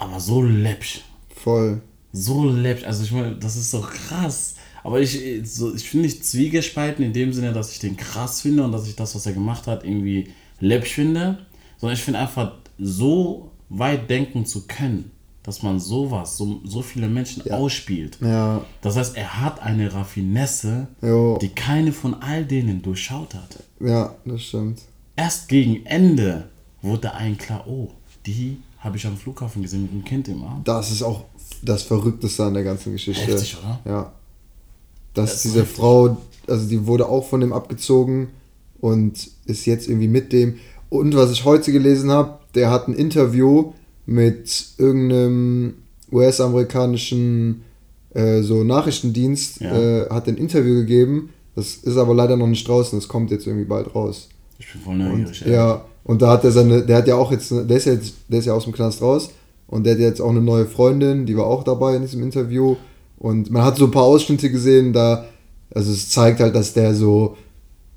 aber 0.00 0.18
so 0.20 0.42
läppsch. 0.42 1.00
Voll. 1.34 1.80
So 2.12 2.48
läppisch. 2.50 2.84
Also 2.84 3.04
ich 3.04 3.12
meine, 3.12 3.36
das 3.36 3.56
ist 3.56 3.72
doch 3.72 3.90
krass. 3.92 4.56
Aber 4.82 5.00
ich, 5.00 5.20
so, 5.44 5.74
ich 5.74 5.88
finde 5.88 6.06
nicht 6.06 6.24
zwiegespalten 6.24 7.04
in 7.04 7.12
dem 7.12 7.32
Sinne, 7.32 7.52
dass 7.52 7.70
ich 7.72 7.78
den 7.78 7.96
krass 7.96 8.40
finde 8.40 8.64
und 8.64 8.72
dass 8.72 8.88
ich 8.88 8.96
das, 8.96 9.14
was 9.14 9.26
er 9.26 9.32
gemacht 9.32 9.66
hat, 9.66 9.84
irgendwie 9.84 10.30
läppisch 10.58 10.94
finde. 10.94 11.38
Sondern 11.78 11.96
ich 11.96 12.02
finde 12.02 12.18
einfach 12.20 12.54
so 12.78 13.50
weit 13.68 14.08
denken 14.10 14.44
zu 14.46 14.66
können, 14.66 15.10
dass 15.42 15.62
man 15.62 15.78
sowas, 15.78 16.36
so, 16.36 16.60
so 16.64 16.82
viele 16.82 17.08
Menschen 17.08 17.48
ausspielt. 17.50 18.18
Ja, 18.20 18.64
Das 18.82 18.96
heißt, 18.96 19.16
er 19.16 19.40
hat 19.40 19.60
eine 19.62 19.92
Raffinesse, 19.92 20.88
Jo. 21.02 21.38
die 21.40 21.48
keine 21.50 21.92
von 21.92 22.14
all 22.22 22.44
denen 22.44 22.82
durchschaut 22.82 23.34
hat. 23.34 23.62
ja, 23.80 24.14
das 24.24 24.42
stimmt. 24.42 24.80
Erst 25.16 25.48
gegen 25.48 25.84
Ende 25.86 26.48
wurde 26.82 27.12
ein 27.14 27.36
klar, 27.38 27.66
oh, 27.68 27.90
die 28.26 28.56
habe 28.80 28.96
ich 28.96 29.06
am 29.06 29.16
Flughafen 29.16 29.62
gesehen 29.62 29.82
mit 29.82 29.92
dem 29.92 30.04
Kind 30.04 30.28
im 30.28 30.42
Arm. 30.42 30.62
Das 30.64 30.90
ist 30.90 31.02
auch 31.02 31.24
das 31.62 31.82
Verrückteste 31.84 32.44
an 32.44 32.54
der 32.54 32.64
ganzen 32.64 32.92
Geschichte. 32.92 33.24
Heftig, 33.32 33.56
oder? 33.62 33.80
Ja. 33.84 34.12
Dass 35.14 35.30
Das 35.32 35.42
diese. 35.42 35.64
Frau, 35.64 36.16
also 36.46 36.68
die 36.68 36.86
wurde 36.86 37.06
auch 37.08 37.26
von 37.28 37.40
dem 37.40 37.52
abgezogen 37.52 38.28
und 38.80 39.30
ist 39.44 39.66
jetzt 39.66 39.88
irgendwie 39.88 40.08
mit 40.08 40.32
dem. 40.32 40.56
Und 40.88 41.14
was 41.14 41.30
ich 41.30 41.44
heute 41.44 41.70
gelesen 41.72 42.10
habe, 42.10 42.38
der 42.54 42.70
hat 42.70 42.88
ein 42.88 42.94
Interview 42.94 43.72
mit 44.06 44.66
irgendeinem 44.78 45.74
US-amerikanischen 46.10 47.62
äh, 48.14 48.42
so 48.42 48.64
Nachrichtendienst, 48.64 49.60
Ja. 49.60 49.78
äh, 49.78 50.10
hat 50.10 50.26
ein 50.28 50.36
Interview 50.36 50.74
gegeben. 50.74 51.30
Das 51.54 51.74
ist 51.76 51.96
aber 51.96 52.14
leider 52.14 52.36
noch 52.36 52.46
nicht 52.46 52.66
draußen, 52.66 52.98
das 52.98 53.08
kommt 53.08 53.30
jetzt 53.30 53.46
irgendwie 53.46 53.66
bald 53.66 53.94
raus. 53.94 54.28
Ich 54.58 54.72
bin 54.72 54.80
voll 54.82 54.96
neugierig. 54.96 55.44
Und, 55.44 55.52
ja, 55.52 55.84
und 56.04 56.22
da 56.22 56.30
hat 56.30 56.44
er 56.44 56.50
seine, 56.50 56.82
der 56.82 56.98
hat 56.98 57.08
ja 57.08 57.16
auch 57.16 57.30
jetzt, 57.32 57.50
der 57.50 57.76
ist 57.76 57.86
ja 57.86 57.92
jetzt, 57.92 58.14
der 58.28 58.38
ist 58.40 58.46
ja 58.46 58.54
aus 58.54 58.64
dem 58.64 58.72
Knast 58.72 59.02
raus 59.02 59.30
und 59.66 59.84
der 59.84 59.94
hat 59.94 60.00
jetzt 60.00 60.20
auch 60.20 60.30
eine 60.30 60.40
neue 60.40 60.66
Freundin, 60.66 61.26
die 61.26 61.36
war 61.36 61.46
auch 61.46 61.64
dabei 61.64 61.96
in 61.96 62.02
diesem 62.02 62.22
Interview 62.22 62.76
und 63.18 63.50
man 63.50 63.64
hat 63.64 63.76
so 63.76 63.84
ein 63.84 63.90
paar 63.90 64.04
Ausschnitte 64.04 64.50
gesehen, 64.50 64.92
da, 64.92 65.26
also 65.74 65.92
es 65.92 66.08
zeigt 66.08 66.40
halt, 66.40 66.54
dass 66.54 66.72
der 66.72 66.94
so, 66.94 67.36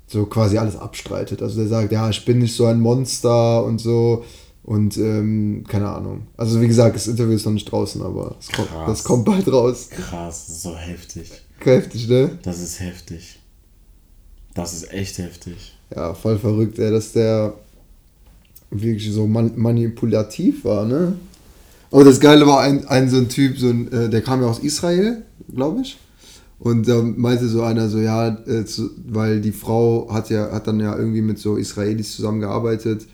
so 0.06 0.26
quasi 0.26 0.58
alles 0.58 0.76
abstreitet. 0.76 1.42
Also 1.42 1.58
der 1.58 1.68
sagt, 1.68 1.92
ja, 1.92 2.10
ich 2.10 2.24
bin 2.24 2.38
nicht 2.38 2.54
so 2.54 2.66
ein 2.66 2.78
Monster 2.78 3.64
und 3.64 3.80
so 3.80 4.22
und 4.62 4.96
ähm, 4.98 5.64
keine 5.66 5.88
Ahnung. 5.88 6.26
Also 6.36 6.60
wie 6.60 6.68
gesagt, 6.68 6.94
das 6.94 7.06
Interview 7.06 7.34
ist 7.34 7.46
noch 7.46 7.52
nicht 7.52 7.70
draußen, 7.70 8.02
aber 8.02 8.36
es 8.38 8.52
kommt, 8.52 8.68
das 8.86 9.04
kommt 9.04 9.24
bald 9.24 9.50
raus. 9.50 9.88
Krass, 9.90 10.46
das 10.46 10.56
ist 10.56 10.62
so 10.62 10.76
heftig. 10.76 11.30
Kräftig, 11.58 12.08
ne? 12.08 12.38
Das 12.42 12.60
ist 12.60 12.80
heftig. 12.80 13.38
Das 14.54 14.74
ist 14.74 14.92
echt 14.92 15.18
heftig. 15.18 15.74
Ja, 15.94 16.14
voll 16.14 16.38
verrückt, 16.38 16.78
ey, 16.78 16.90
dass 16.90 17.12
der 17.12 17.54
wirklich 18.70 19.12
so 19.12 19.26
man 19.26 19.52
manipulativ 19.56 20.64
war, 20.64 20.84
ne? 20.84 21.14
Aber 21.90 22.04
das 22.04 22.18
Geile 22.18 22.46
war 22.46 22.60
ein, 22.60 22.86
ein 22.88 23.08
so 23.08 23.18
ein 23.18 23.28
Typ, 23.28 23.56
so 23.56 23.68
ein, 23.68 23.90
äh, 23.92 24.08
der 24.08 24.20
kam 24.20 24.42
ja 24.42 24.48
aus 24.48 24.58
Israel, 24.58 25.22
glaube 25.54 25.82
ich. 25.82 25.96
Und 26.58 26.88
da 26.88 27.02
meinte 27.02 27.46
so 27.46 27.62
einer 27.62 27.88
so, 27.88 27.98
ja, 27.98 28.28
äh, 28.46 28.64
zu, 28.64 28.90
weil 29.06 29.40
die 29.40 29.52
Frau 29.52 30.08
hat 30.10 30.30
ja, 30.30 30.50
hat 30.50 30.66
dann 30.66 30.80
ja 30.80 30.96
irgendwie 30.96 31.20
mit 31.20 31.38
so 31.38 31.56
Israelis 31.56 32.16
zusammengearbeitet. 32.16 33.06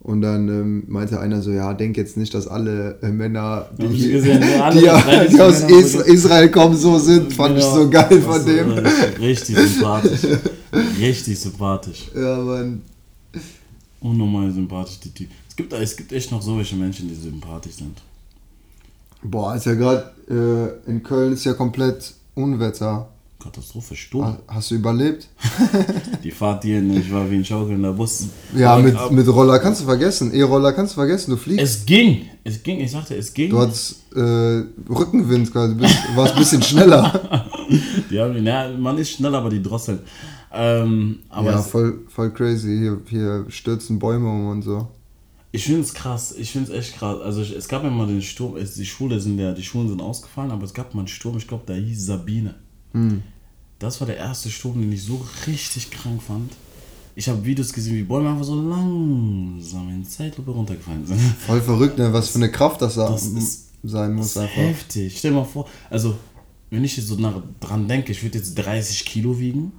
Und 0.00 0.22
dann 0.22 0.48
ähm, 0.48 0.84
meinte 0.86 1.18
einer 1.18 1.42
so, 1.42 1.50
ja, 1.50 1.74
denk 1.74 1.96
jetzt 1.96 2.16
nicht, 2.16 2.32
dass 2.32 2.46
alle 2.46 2.98
äh, 3.02 3.08
Männer, 3.08 3.70
ich 3.78 4.02
die, 4.02 4.12
gesehen, 4.12 4.40
die, 4.72 4.78
Israelis 4.86 5.34
die 5.34 5.40
aus 5.40 5.62
Männer, 5.62 5.78
Is 5.80 5.94
Israel 5.94 6.48
kommen, 6.50 6.76
so 6.76 6.98
sind. 6.98 7.32
Fand 7.32 7.58
ich 7.58 7.64
Ja, 7.64 7.74
so 7.74 7.90
geil 7.90 8.22
von 8.22 8.46
dem. 8.46 8.70
Richtig 9.20 9.56
sympathisch. 9.56 10.20
richtig 11.00 11.40
sympathisch. 11.40 12.10
Ja, 12.14 12.36
Mann. 12.38 12.82
Unnormal 14.00 14.50
sympathisch, 14.52 15.00
die 15.00 15.10
Typen. 15.10 15.32
Es 15.48 15.56
gibt, 15.56 15.72
es 15.72 15.96
gibt 15.96 16.12
echt 16.12 16.30
noch 16.30 16.40
solche 16.42 16.76
Menschen, 16.76 17.08
die 17.08 17.14
sympathisch 17.14 17.74
sind. 17.76 17.98
Boah, 19.22 19.56
ist 19.56 19.66
ja 19.66 19.74
gerade 19.74 20.12
äh, 20.86 20.90
in 20.90 21.02
Köln 21.02 21.32
ist 21.32 21.44
ja 21.44 21.54
komplett 21.54 22.14
Unwetter. 22.34 23.08
Katastrophe, 23.42 23.94
Sturm. 23.96 24.24
Ha- 24.26 24.38
Hast 24.48 24.70
du 24.70 24.76
überlebt? 24.76 25.28
Die 26.24 26.30
Fahrt 26.30 26.64
hierhin, 26.64 26.96
ich 26.96 27.12
war 27.12 27.28
wie 27.30 27.36
ein 27.36 27.44
schaukelnder 27.44 27.92
Bus. 27.92 28.24
Ja, 28.54 28.76
mit, 28.78 28.96
mit 29.12 29.28
Roller 29.28 29.58
kannst 29.60 29.80
du 29.80 29.84
vergessen. 29.84 30.32
E-Roller 30.34 30.72
kannst 30.72 30.92
du 30.92 30.96
vergessen, 30.96 31.30
du 31.32 31.36
fliegst. 31.36 31.62
Es 31.64 31.86
ging. 31.86 32.26
Es 32.44 32.62
ging, 32.62 32.80
ich 32.80 32.90
sagte, 32.90 33.14
es 33.16 33.32
ging. 33.32 33.50
Du 33.50 33.58
hattest 33.60 33.96
äh, 34.14 34.64
Rückenwind 34.88 35.54
du 35.54 35.80
warst 36.16 36.34
ein 36.34 36.38
bisschen 36.38 36.62
schneller. 36.62 37.44
Na, 38.40 38.68
man 38.76 38.98
ist 38.98 39.10
schnell, 39.10 39.34
aber 39.34 39.50
die 39.50 39.62
drosseln. 39.62 40.00
Ähm, 40.52 41.20
aber 41.28 41.50
ja, 41.52 41.62
voll, 41.62 42.00
voll 42.08 42.32
crazy. 42.32 42.78
Hier, 42.78 43.00
hier 43.08 43.46
stürzen 43.48 43.98
Bäume 43.98 44.28
um 44.28 44.48
und 44.48 44.62
so. 44.62 44.88
ich 45.52 45.64
finde 45.64 45.80
es 45.82 45.92
krass. 45.94 46.34
Ich 46.38 46.52
finde 46.52 46.72
es 46.72 46.78
echt 46.78 46.96
krass. 46.98 47.20
Also 47.20 47.42
ich, 47.42 47.54
es 47.54 47.68
gab 47.68 47.84
ja 47.84 47.90
mal 47.90 48.06
den 48.06 48.22
Sturm. 48.22 48.54
Die 48.56 48.86
Schule 48.86 49.20
sind 49.20 49.38
ja, 49.38 49.52
die 49.52 49.62
Schulen 49.62 49.88
sind 49.88 50.00
ausgefallen, 50.00 50.50
aber 50.50 50.64
es 50.64 50.72
gab 50.74 50.94
mal 50.94 51.00
einen 51.02 51.08
Sturm. 51.08 51.36
Ich 51.36 51.46
glaube, 51.46 51.64
der 51.66 51.76
hieß 51.76 52.06
Sabine. 52.06 52.54
Hm. 52.92 53.22
Das 53.78 54.00
war 54.00 54.06
der 54.06 54.16
erste 54.16 54.50
Sturm, 54.50 54.80
den 54.80 54.90
ich 54.92 55.02
so 55.04 55.24
richtig 55.46 55.90
krank 55.90 56.22
fand. 56.22 56.52
Ich 57.14 57.28
habe 57.28 57.44
Videos 57.44 57.72
gesehen, 57.72 57.96
wie 57.96 58.02
Bäume 58.04 58.30
einfach 58.30 58.44
so 58.44 58.54
langsam 58.60 59.88
in 59.88 60.04
Zeitlupe 60.04 60.50
runtergefallen 60.52 61.04
sind. 61.06 61.18
Voll 61.20 61.60
verrückt, 61.60 61.98
ne? 61.98 62.12
was 62.12 62.28
für 62.30 62.36
eine 62.36 62.50
Kraft 62.50 62.80
das, 62.80 62.94
da 62.94 63.10
Das 63.10 63.26
ist- 63.26 63.66
sein 63.82 64.14
muss 64.14 64.34
Das 64.34 64.44
ist 64.44 64.48
einfach. 64.50 64.56
heftig. 64.70 65.18
Stell 65.18 65.30
dir 65.32 65.36
mal 65.38 65.44
vor, 65.44 65.68
also 65.90 66.16
wenn 66.70 66.82
ich 66.84 66.96
jetzt 66.96 67.06
so 67.08 67.14
nach, 67.16 67.40
dran 67.60 67.86
denke, 67.86 68.10
ich 68.12 68.22
würde 68.22 68.38
jetzt 68.38 68.54
30 68.56 69.04
Kilo 69.04 69.38
wiegen 69.38 69.72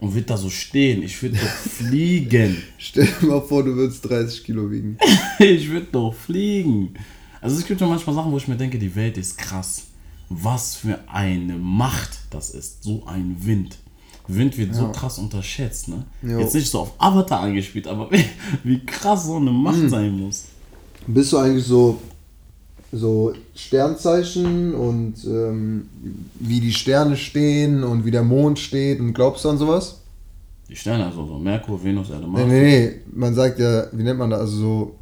und 0.00 0.14
würde 0.14 0.26
da 0.26 0.36
so 0.36 0.50
stehen. 0.50 1.02
Ich 1.02 1.22
würde 1.22 1.36
doch 1.36 1.48
fliegen. 1.48 2.56
Stell 2.78 3.06
dir 3.20 3.26
mal 3.26 3.42
vor, 3.42 3.62
du 3.62 3.74
würdest 3.76 4.08
30 4.08 4.44
Kilo 4.44 4.70
wiegen. 4.70 4.98
ich 5.38 5.68
würde 5.68 5.86
doch 5.92 6.14
fliegen. 6.14 6.94
Also 7.40 7.58
es 7.58 7.66
gibt 7.66 7.80
ja 7.80 7.86
manchmal 7.86 8.14
Sachen, 8.14 8.32
wo 8.32 8.36
ich 8.36 8.48
mir 8.48 8.56
denke, 8.56 8.78
die 8.78 8.94
Welt 8.94 9.16
ist 9.18 9.38
krass. 9.38 9.84
Was 10.28 10.76
für 10.76 10.98
eine 11.08 11.56
Macht 11.56 12.18
das 12.30 12.50
ist. 12.50 12.82
So 12.82 13.04
ein 13.06 13.36
Wind. 13.40 13.78
Wind 14.26 14.56
wird 14.58 14.74
so 14.74 14.92
krass 14.92 15.18
unterschätzt, 15.18 15.88
ne? 15.88 16.04
Jo. 16.22 16.38
Jetzt 16.38 16.54
nicht 16.54 16.70
so 16.70 16.80
auf 16.80 16.92
Avatar 16.98 17.40
angespielt, 17.40 17.88
aber 17.88 18.10
wie, 18.12 18.24
wie 18.64 18.78
krass 18.84 19.26
so 19.26 19.36
eine 19.36 19.50
Macht 19.50 19.90
sein 19.90 20.18
muss. 20.18 20.44
Bist 21.06 21.32
du 21.32 21.38
eigentlich 21.38 21.64
so, 21.64 22.00
so 22.92 23.32
Sternzeichen 23.54 24.74
und 24.74 25.14
ähm, 25.24 25.88
wie 26.38 26.60
die 26.60 26.72
Sterne 26.72 27.16
stehen 27.16 27.84
und 27.84 28.04
wie 28.04 28.10
der 28.10 28.24
Mond 28.24 28.58
steht 28.58 29.00
und 29.00 29.12
glaubst 29.12 29.44
du 29.44 29.50
an 29.50 29.58
sowas? 29.58 30.00
Die 30.68 30.76
Sterne, 30.76 31.06
also 31.06 31.26
so 31.26 31.38
Merkur, 31.38 31.82
Venus, 31.82 32.10
Erde, 32.10 32.26
Mars. 32.26 32.46
Nee, 32.46 32.60
nee, 32.60 32.86
nee. 32.86 33.00
Man 33.12 33.34
sagt 33.34 33.58
ja, 33.58 33.86
wie 33.92 34.02
nennt 34.02 34.18
man 34.18 34.30
das? 34.30 34.40
Also 34.40 34.56
so, 34.56 34.96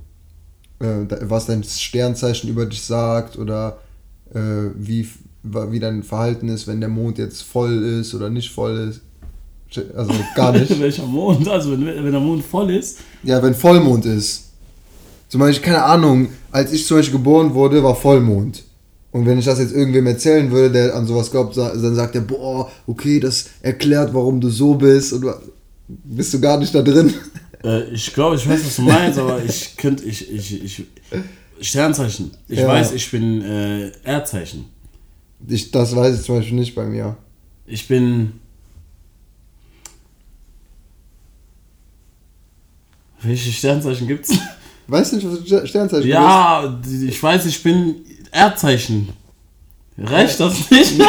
äh, 0.85 1.07
was 1.23 1.47
dein 1.47 1.63
Sternzeichen 1.63 2.51
über 2.51 2.67
dich 2.67 2.83
sagt 2.83 3.39
oder 3.39 3.79
äh, 4.35 4.71
wie, 4.77 5.09
wie 5.43 5.81
dein 5.81 6.03
Verhalten 6.03 6.49
ist, 6.49 6.67
wenn 6.67 6.81
der 6.81 6.89
Mond 6.89 7.19
jetzt 7.19 7.43
voll 7.43 7.83
ist 7.83 8.15
oder 8.15 8.29
nicht 8.29 8.51
voll 8.51 8.91
ist. 8.91 9.01
Also 9.95 10.13
gar 10.35 10.53
nicht. 10.59 10.79
Welcher 10.81 11.07
Mond? 11.07 11.47
Also 11.49 11.73
wenn, 11.73 11.87
wenn 11.87 12.13
der 12.13 12.21
Mond 12.21 12.45
voll 12.45 12.71
ist. 12.71 13.01
Ja, 13.23 13.43
wenn 13.43 13.55
Vollmond 13.55 14.05
ist. 14.07 14.48
Zum 15.29 15.41
Beispiel, 15.41 15.67
keine 15.73 15.85
Ahnung, 15.85 16.29
als 16.51 16.73
ich 16.73 16.87
zum 16.87 16.97
Beispiel 16.99 17.19
geboren 17.19 17.53
wurde, 17.55 17.83
war 17.83 17.95
Vollmond. 17.95 18.65
Und 19.11 19.27
wenn 19.27 19.39
ich 19.39 19.45
das 19.45 19.59
jetzt 19.59 19.73
irgendwem 19.75 20.07
erzählen 20.07 20.51
würde, 20.51 20.71
der 20.73 20.95
an 20.97 21.07
sowas 21.07 21.31
glaubt, 21.31 21.57
dann 21.57 21.95
sagt 21.95 22.15
er, 22.15 22.21
boah, 22.23 22.71
okay, 22.87 23.21
das 23.21 23.47
erklärt, 23.63 24.13
warum 24.15 24.41
du 24.41 24.49
so 24.51 24.75
bist. 24.75 25.13
Und 25.13 25.27
bist 25.89 26.33
du 26.35 26.41
gar 26.41 26.59
nicht 26.59 26.75
da 26.75 26.83
drin. 26.83 27.13
Äh, 27.65 27.91
ich 27.91 28.15
glaube, 28.15 28.37
ich 28.37 28.49
weiß, 28.49 28.65
was 28.65 28.77
du 28.77 28.83
meinst, 28.83 29.19
aber 29.19 29.45
ich 29.45 29.77
könnte, 29.77 30.05
ich, 30.05 30.31
ich, 30.33 30.63
ich, 30.63 30.85
Sternzeichen. 31.61 32.31
Ich 32.47 32.61
Ja. 32.61 32.69
weiß, 32.69 32.93
ich 32.93 33.11
bin 33.11 33.43
äh, 33.43 33.91
Erdzeichen. 34.05 34.67
Ich, 35.45 35.73
das 35.73 35.97
weiß 35.97 36.21
ich 36.21 36.25
zum 36.25 36.37
Beispiel 36.37 36.55
nicht 36.57 36.77
bei 36.77 36.85
mir. 36.85 37.17
Ich 37.67 37.89
bin. 37.89 38.35
Welche 43.23 43.51
Sternzeichen 43.51 44.07
gibt's? 44.07 44.31
Weißt 44.89 45.13
du 45.13 45.17
nicht, 45.17 45.31
was 45.31 45.45
du 45.45 45.67
Sternzeichen 45.67 46.03
bist? 46.05 46.15
Ja, 46.15 46.81
ich 47.07 47.23
weiß, 47.23 47.47
ich 47.47 47.63
bin 47.63 47.97
Erdzeichen. 48.33 49.11
Reicht 49.99 50.41
das 50.41 50.71
nicht? 50.71 51.01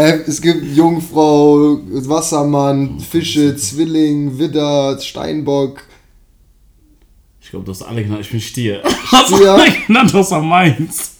Es 0.00 0.40
gibt 0.40 0.76
Jungfrau, 0.76 1.80
Wassermann, 1.90 3.00
Fische, 3.00 3.56
Zwilling, 3.56 4.38
Widder, 4.38 4.96
Steinbock. 5.00 5.82
Ich 7.40 7.50
glaube, 7.50 7.64
du 7.64 7.72
hast 7.72 7.82
alle 7.82 8.04
genannt. 8.04 8.20
Ich 8.20 8.30
bin 8.30 8.40
Stier. 8.40 8.80
Hast 9.10 9.30
du 9.32 9.50
alle 9.50 9.68
genannt, 9.86 10.14
außer 10.14 10.40
meins. 10.40 11.14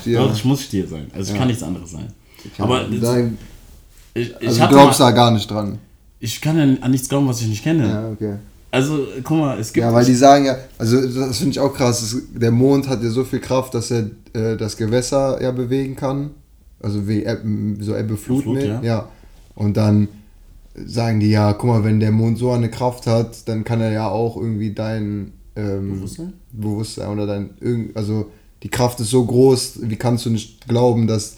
Stier. 0.00 0.18
Doch, 0.18 0.34
ich 0.34 0.44
muss 0.44 0.62
Stier 0.62 0.88
sein. 0.88 1.08
Also 1.14 1.32
ich 1.32 1.38
kann 1.38 1.46
nichts 1.46 1.62
anderes 1.62 1.92
sein. 1.92 2.12
Aber 2.58 2.88
Nein, 2.88 3.38
ich, 4.14 4.30
ich, 4.40 4.48
also 4.48 4.60
du 4.62 4.68
glaubst 4.68 4.98
mal, 4.98 5.06
da 5.06 5.10
gar 5.12 5.30
nicht 5.30 5.48
dran. 5.48 5.78
ich 6.18 6.40
kann 6.40 6.58
ja 6.58 6.82
an 6.82 6.90
nichts 6.90 7.08
glauben, 7.08 7.28
was 7.28 7.40
ich 7.42 7.46
nicht 7.46 7.62
kenne. 7.62 7.86
Ja, 7.86 8.08
okay. 8.10 8.38
Also, 8.70 9.06
guck 9.24 9.38
mal, 9.38 9.58
es 9.58 9.72
gibt. 9.72 9.84
Ja, 9.84 9.92
weil 9.92 10.04
die 10.04 10.14
sagen 10.14 10.44
ja, 10.44 10.56
also 10.78 11.00
das 11.00 11.38
finde 11.38 11.50
ich 11.50 11.60
auch 11.60 11.74
krass, 11.74 12.02
es, 12.02 12.22
der 12.32 12.50
Mond 12.50 12.88
hat 12.88 13.02
ja 13.02 13.10
so 13.10 13.24
viel 13.24 13.40
Kraft, 13.40 13.74
dass 13.74 13.90
er 13.90 14.10
äh, 14.32 14.56
das 14.56 14.76
Gewässer 14.76 15.42
ja 15.42 15.50
bewegen 15.50 15.96
kann. 15.96 16.30
Also 16.80 17.06
wie 17.08 17.24
Ebben, 17.24 17.78
so 17.80 17.94
Ebbe, 17.96 18.16
Flut, 18.16 18.44
Flut, 18.44 18.62
ja. 18.62 18.80
ja. 18.82 19.08
Und 19.54 19.76
dann 19.76 20.08
sagen 20.74 21.20
die 21.20 21.30
ja, 21.30 21.52
guck 21.52 21.68
mal, 21.68 21.84
wenn 21.84 22.00
der 22.00 22.12
Mond 22.12 22.38
so 22.38 22.52
eine 22.52 22.70
Kraft 22.70 23.06
hat, 23.06 23.48
dann 23.48 23.64
kann 23.64 23.80
er 23.80 23.92
ja 23.92 24.08
auch 24.08 24.36
irgendwie 24.36 24.72
dein 24.72 25.32
ähm, 25.56 25.94
Bewusstsein? 25.94 26.32
Bewusstsein 26.52 27.08
oder 27.08 27.26
dein 27.26 27.50
also 27.94 28.30
die 28.62 28.68
Kraft 28.68 29.00
ist 29.00 29.10
so 29.10 29.24
groß, 29.24 29.80
wie 29.82 29.96
kannst 29.96 30.26
du 30.26 30.30
nicht 30.30 30.68
glauben, 30.68 31.06
dass 31.06 31.36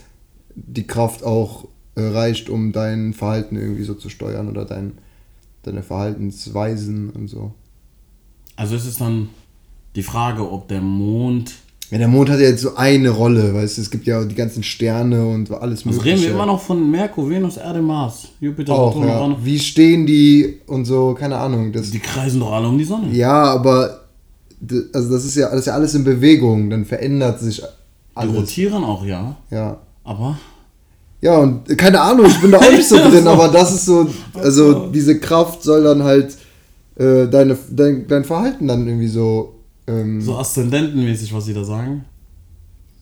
die 0.54 0.86
Kraft 0.86 1.24
auch 1.24 1.66
äh, 1.94 2.02
reicht, 2.02 2.50
um 2.50 2.72
dein 2.72 3.14
Verhalten 3.14 3.56
irgendwie 3.56 3.84
so 3.84 3.94
zu 3.94 4.08
steuern 4.08 4.48
oder 4.48 4.64
dein, 4.64 4.92
deine 5.62 5.82
Verhaltensweisen 5.82 7.10
und 7.10 7.28
so. 7.28 7.52
Also 8.56 8.76
es 8.76 8.86
ist 8.86 9.00
dann 9.00 9.28
die 9.96 10.02
Frage, 10.02 10.50
ob 10.50 10.68
der 10.68 10.80
Mond. 10.80 11.52
Ja, 11.90 11.98
der 11.98 12.08
Mond 12.08 12.30
hat 12.30 12.40
ja 12.40 12.46
jetzt 12.48 12.62
so 12.62 12.74
eine 12.76 13.10
Rolle, 13.10 13.52
weißt 13.54 13.76
du, 13.76 13.82
es 13.82 13.90
gibt 13.90 14.06
ja 14.06 14.24
die 14.24 14.34
ganzen 14.34 14.62
Sterne 14.62 15.26
und 15.26 15.50
alles 15.50 15.80
Also 15.86 15.90
mögliche. 15.98 16.16
reden 16.16 16.22
wir 16.22 16.30
immer 16.30 16.46
noch 16.46 16.60
von 16.60 16.90
Merkur, 16.90 17.28
Venus, 17.28 17.58
Erde, 17.58 17.82
Mars, 17.82 18.28
Jupiter, 18.40 18.72
auch, 18.72 18.94
Saturn, 18.94 19.08
ja. 19.08 19.18
Uranus. 19.18 19.38
Wie 19.42 19.58
stehen 19.58 20.06
die 20.06 20.58
und 20.66 20.86
so, 20.86 21.12
keine 21.12 21.36
Ahnung. 21.36 21.70
Das, 21.70 21.90
Die 21.90 21.98
kreisen 21.98 22.40
doch 22.40 22.52
alle 22.52 22.68
um 22.68 22.78
die 22.78 22.84
Sonne. 22.84 23.12
ja, 23.12 23.44
aber 23.44 24.00
also 24.94 25.10
das 25.12 25.24
ist 25.26 25.34
ja, 25.36 25.50
das 25.50 25.60
ist 25.60 25.66
ja 25.66 25.74
alles 25.74 25.94
in 25.94 26.04
Bewegung, 26.04 26.70
dann 26.70 26.84
verändert 26.86 27.40
sich 27.40 27.56
Die 27.58 27.64
alles. 28.14 28.34
rotieren 28.36 28.84
auch, 28.84 29.04
ja. 29.04 29.36
Ja. 29.50 29.78
Aber 30.04 30.38
Ja, 31.22 31.38
und 31.38 31.78
keine 31.78 32.00
Ahnung, 32.00 32.26
ich 32.26 32.40
bin 32.40 32.50
da 32.50 32.58
auch 32.58 32.70
nicht 32.72 32.88
so 32.88 32.96
drin, 33.10 33.26
aber 33.28 33.48
das 33.48 33.72
ist 33.72 33.86
so, 33.86 34.08
also 34.34 34.88
diese 34.88 35.20
Kraft 35.20 35.62
soll 35.62 35.84
dann 35.84 36.02
halt 36.02 36.36
äh, 36.96 37.28
deine, 37.28 37.56
dein, 37.70 38.08
dein 38.08 38.24
Verhalten 38.24 38.66
dann 38.66 38.86
irgendwie 38.86 39.06
so, 39.06 39.54
ähm, 39.86 40.20
so 40.20 40.36
aszendentenmäßig, 40.36 41.32
was 41.32 41.44
sie 41.44 41.54
da 41.54 41.64
sagen. 41.64 42.04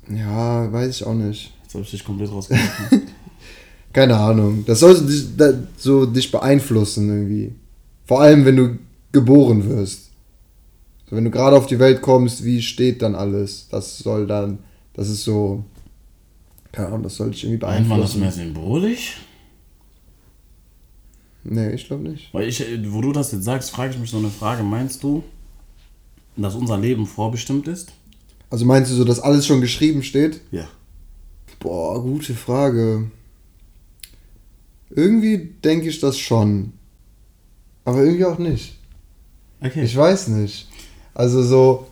ja, 0.09 0.71
weiß 0.71 0.97
ich 0.97 1.07
auch 1.07 1.15
nicht. 1.15 1.53
Jetzt 1.63 1.75
habe 1.75 1.85
ich 1.85 1.91
dich 1.91 2.05
komplett 2.05 2.31
rausgefunden. 2.31 3.09
Keine 3.93 4.17
Ahnung. 4.17 4.65
Das 4.67 4.81
soll 4.81 4.95
so 4.95 5.07
dich, 5.07 5.37
da, 5.37 5.53
so 5.79 6.05
dich 6.05 6.31
beeinflussen 6.31 7.09
irgendwie. 7.09 7.55
Vor 8.05 8.21
allem, 8.21 8.45
wenn 8.45 8.57
du 8.57 8.79
geboren 9.13 9.69
wirst. 9.69 10.11
So, 11.09 11.17
wenn 11.17 11.25
du 11.25 11.31
gerade 11.31 11.57
auf 11.57 11.67
die 11.67 11.79
Welt 11.79 12.03
kommst, 12.03 12.45
wie 12.45 12.61
steht 12.61 13.03
dann 13.03 13.15
alles? 13.15 13.67
Das 13.71 13.99
soll 13.99 14.27
dann, 14.27 14.59
das 14.95 15.09
ist 15.09 15.25
so, 15.25 15.65
keine 16.73 16.89
Ahnung, 16.89 17.03
das 17.03 17.17
soll 17.17 17.31
dich 17.31 17.45
irgendwie 17.45 17.65
Meint 17.65 17.89
man 17.89 18.01
das 18.01 18.13
beeinflussen. 18.15 18.21
mehr 18.21 18.55
symbolisch? 18.55 19.17
Nee, 21.43 21.71
ich 21.73 21.87
glaube 21.87 22.09
nicht. 22.09 22.33
Weil 22.35 22.49
ich, 22.49 22.61
äh, 22.61 22.93
wo 22.93 23.01
du 23.01 23.13
das 23.13 23.33
jetzt 23.33 23.45
sagst, 23.45 23.71
frage 23.71 23.93
ich 23.95 23.99
mich 23.99 24.11
so 24.11 24.19
eine 24.19 24.29
Frage. 24.29 24.63
Meinst 24.63 25.03
du, 25.03 25.23
dass 26.37 26.55
unser 26.55 26.79
Leben 26.79 27.07
vorbestimmt 27.07 27.67
ist? 27.67 27.93
Also 28.51 28.65
meinst 28.65 28.91
du 28.91 28.95
so, 28.97 29.05
dass 29.05 29.21
alles 29.21 29.47
schon 29.47 29.61
geschrieben 29.61 30.03
steht? 30.03 30.41
Ja. 30.51 30.69
Boah, 31.61 32.03
gute 32.03 32.35
Frage. 32.35 33.11
Irgendwie 34.91 35.39
denke 35.65 35.89
ich 35.89 36.01
das 36.01 36.19
schon. 36.19 36.73
Aber 37.85 38.03
irgendwie 38.03 38.25
auch 38.25 38.39
nicht. 38.39 38.77
Okay. 39.61 39.85
Ich 39.85 39.97
weiß 39.97 40.29
nicht. 40.29 40.69
Also 41.15 41.43
so, 41.43 41.87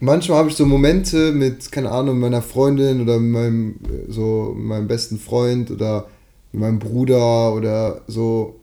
manchmal 0.00 0.38
habe 0.38 0.48
ich 0.48 0.56
so 0.56 0.66
Momente 0.66 1.32
mit, 1.32 1.70
keine 1.72 1.90
Ahnung, 1.90 2.18
meiner 2.18 2.42
Freundin 2.42 3.00
oder 3.00 3.18
meinem, 3.18 3.76
so, 4.08 4.54
meinem 4.56 4.88
besten 4.88 5.18
Freund 5.18 5.70
oder 5.70 6.08
meinem 6.52 6.78
Bruder 6.78 7.54
oder 7.54 8.02
so, 8.06 8.60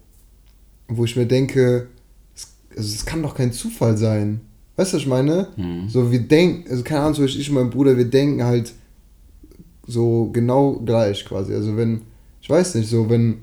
wo 0.87 1.05
ich 1.05 1.15
mir 1.15 1.25
denke, 1.25 1.87
es, 2.35 2.47
also 2.75 2.93
es 2.93 3.05
kann 3.05 3.21
doch 3.21 3.35
kein 3.35 3.51
Zufall 3.51 3.97
sein. 3.97 4.41
Weißt 4.75 4.91
du, 4.91 4.97
was 4.97 5.03
ich 5.03 5.07
meine? 5.07 5.49
Mhm. 5.55 5.87
So, 5.89 6.11
wir 6.11 6.19
denken, 6.19 6.69
also 6.69 6.83
keine 6.83 7.01
Ahnung, 7.01 7.15
zum 7.15 7.23
Beispiel 7.25 7.41
ich 7.41 7.49
und 7.49 7.55
mein 7.55 7.69
Bruder, 7.69 7.97
wir 7.97 8.05
denken 8.05 8.43
halt 8.43 8.73
so 9.87 10.29
genau 10.33 10.73
gleich 10.85 11.25
quasi. 11.25 11.53
Also 11.53 11.77
wenn, 11.77 12.01
ich 12.41 12.49
weiß 12.49 12.75
nicht, 12.75 12.89
so 12.89 13.09
wenn 13.09 13.39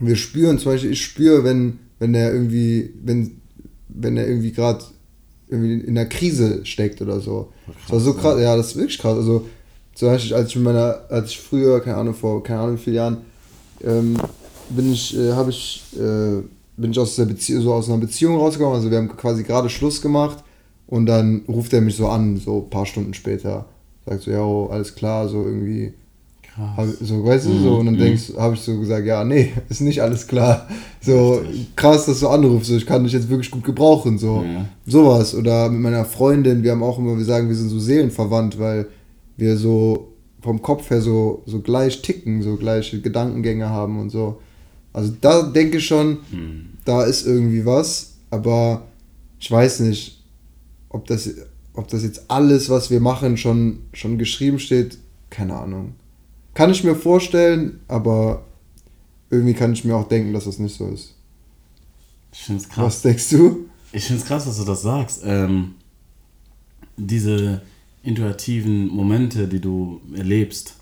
wir 0.00 0.16
spüren, 0.16 0.58
zum 0.58 0.72
Beispiel 0.72 0.90
ich 0.92 1.02
spüre, 1.02 1.44
wenn, 1.44 1.78
wenn 1.98 2.14
er 2.14 2.32
irgendwie, 2.32 2.90
wenn, 3.02 3.40
wenn 3.88 4.16
er 4.16 4.26
irgendwie 4.26 4.52
gerade 4.52 4.84
irgendwie 5.48 5.74
in 5.74 5.96
einer 5.96 6.08
Krise 6.08 6.64
steckt 6.64 7.00
oder 7.00 7.20
so. 7.20 7.52
das 7.82 7.92
war 7.92 8.00
so 8.00 8.14
krass, 8.14 8.40
ja, 8.40 8.56
das 8.56 8.68
ist 8.68 8.76
wirklich 8.76 8.98
krass. 8.98 9.16
Also 9.16 9.46
zum 9.94 10.08
Beispiel, 10.08 10.34
als 10.34 10.48
ich 10.48 10.56
mit 10.56 10.64
meiner, 10.64 11.00
als 11.08 11.30
ich 11.30 11.38
früher, 11.38 11.80
keine 11.80 11.96
Ahnung, 11.96 12.14
vor, 12.14 12.42
keine 12.42 12.60
Ahnung, 12.60 12.76
wie 12.76 12.82
vielen 12.82 12.96
Jahren, 12.96 13.18
ähm, 13.84 14.16
bin 14.70 14.92
ich, 14.92 15.16
äh, 15.16 15.32
habe 15.32 15.50
ich, 15.50 15.84
äh, 15.94 16.42
bin 16.76 16.90
ich 16.90 16.98
aus 16.98 17.16
der 17.16 17.24
Beziehung, 17.24 17.62
so 17.62 17.72
aus 17.72 17.88
einer 17.88 17.98
Beziehung 17.98 18.36
rausgekommen, 18.36 18.76
also 18.76 18.90
wir 18.90 18.98
haben 18.98 19.16
quasi 19.16 19.42
gerade 19.42 19.70
Schluss 19.70 20.02
gemacht 20.02 20.42
und 20.86 21.06
dann 21.06 21.42
ruft 21.48 21.72
er 21.72 21.80
mich 21.80 21.96
so 21.96 22.08
an, 22.08 22.36
so 22.36 22.64
ein 22.64 22.70
paar 22.70 22.86
Stunden 22.86 23.14
später. 23.14 23.66
Sagt 24.04 24.22
so, 24.22 24.30
ja, 24.30 24.42
oh, 24.42 24.66
alles 24.66 24.94
klar, 24.94 25.28
so 25.28 25.44
irgendwie, 25.44 25.86
Krass. 25.86 26.05
Hab, 26.56 26.86
so, 27.00 27.24
weißt 27.24 27.46
du, 27.46 27.58
so, 27.58 27.76
und 27.78 27.86
dann 27.86 27.94
Mhm. 27.96 27.98
denkst, 28.00 28.32
habe 28.36 28.54
ich 28.54 28.60
so 28.60 28.78
gesagt, 28.78 29.06
ja, 29.06 29.24
nee, 29.24 29.52
ist 29.68 29.80
nicht 29.82 30.00
alles 30.02 30.26
klar. 30.26 30.66
So, 31.00 31.42
krass, 31.74 32.06
dass 32.06 32.20
du 32.20 32.28
anrufst, 32.28 32.68
so, 32.70 32.76
ich 32.76 32.86
kann 32.86 33.04
dich 33.04 33.12
jetzt 33.12 33.28
wirklich 33.28 33.50
gut 33.50 33.64
gebrauchen, 33.64 34.18
so. 34.18 34.42
Ja. 34.46 34.64
Sowas. 34.86 35.34
Oder 35.34 35.68
mit 35.70 35.80
meiner 35.80 36.04
Freundin, 36.04 36.62
wir 36.62 36.72
haben 36.72 36.82
auch 36.82 36.98
immer, 36.98 37.16
wir 37.16 37.24
sagen, 37.24 37.48
wir 37.48 37.54
sind 37.56 37.68
so 37.68 37.78
seelenverwandt, 37.78 38.58
weil 38.58 38.86
wir 39.36 39.56
so 39.56 40.12
vom 40.40 40.62
Kopf 40.62 40.88
her 40.90 41.00
so, 41.02 41.42
so 41.46 41.60
gleich 41.60 42.02
ticken, 42.02 42.40
so 42.42 42.56
gleiche 42.56 43.00
Gedankengänge 43.00 43.68
haben 43.68 43.98
und 44.00 44.10
so. 44.10 44.38
Also 44.92 45.12
da 45.20 45.42
denke 45.42 45.78
ich 45.78 45.86
schon, 45.86 46.18
Hm. 46.30 46.66
da 46.84 47.02
ist 47.04 47.26
irgendwie 47.26 47.66
was, 47.66 48.14
aber 48.30 48.84
ich 49.38 49.50
weiß 49.50 49.80
nicht, 49.80 50.22
ob 50.88 51.06
das, 51.06 51.28
ob 51.74 51.88
das 51.88 52.02
jetzt 52.02 52.22
alles, 52.28 52.70
was 52.70 52.90
wir 52.90 53.00
machen, 53.00 53.36
schon, 53.36 53.80
schon 53.92 54.16
geschrieben 54.16 54.58
steht, 54.58 54.96
keine 55.28 55.54
Ahnung. 55.54 55.92
Kann 56.56 56.70
ich 56.70 56.82
mir 56.82 56.96
vorstellen, 56.96 57.80
aber 57.86 58.46
irgendwie 59.28 59.52
kann 59.52 59.74
ich 59.74 59.84
mir 59.84 59.94
auch 59.94 60.08
denken, 60.08 60.32
dass 60.32 60.46
das 60.46 60.58
nicht 60.58 60.74
so 60.74 60.88
ist. 60.88 61.14
Ich 62.32 62.38
finde 62.38 62.62
es 62.62 62.68
krass. 62.70 62.86
Was 62.86 63.02
denkst 63.02 63.28
du? 63.28 63.68
Ich 63.92 64.04
finde 64.04 64.22
es 64.22 64.26
krass, 64.26 64.46
dass 64.46 64.56
du 64.56 64.64
das 64.64 64.80
sagst. 64.80 65.20
Ähm, 65.22 65.74
diese 66.96 67.60
intuitiven 68.02 68.88
Momente, 68.88 69.46
die 69.48 69.60
du 69.60 70.00
erlebst 70.14 70.76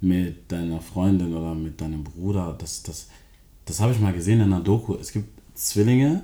mit 0.00 0.50
deiner 0.50 0.80
Freundin 0.80 1.34
oder 1.34 1.54
mit 1.54 1.78
deinem 1.78 2.02
Bruder, 2.02 2.56
das, 2.58 2.82
das, 2.82 3.08
das 3.66 3.80
habe 3.80 3.92
ich 3.92 4.00
mal 4.00 4.14
gesehen 4.14 4.40
in 4.40 4.50
einer 4.50 4.62
Doku. 4.62 4.94
Es 4.94 5.12
gibt 5.12 5.28
Zwillinge, 5.54 6.22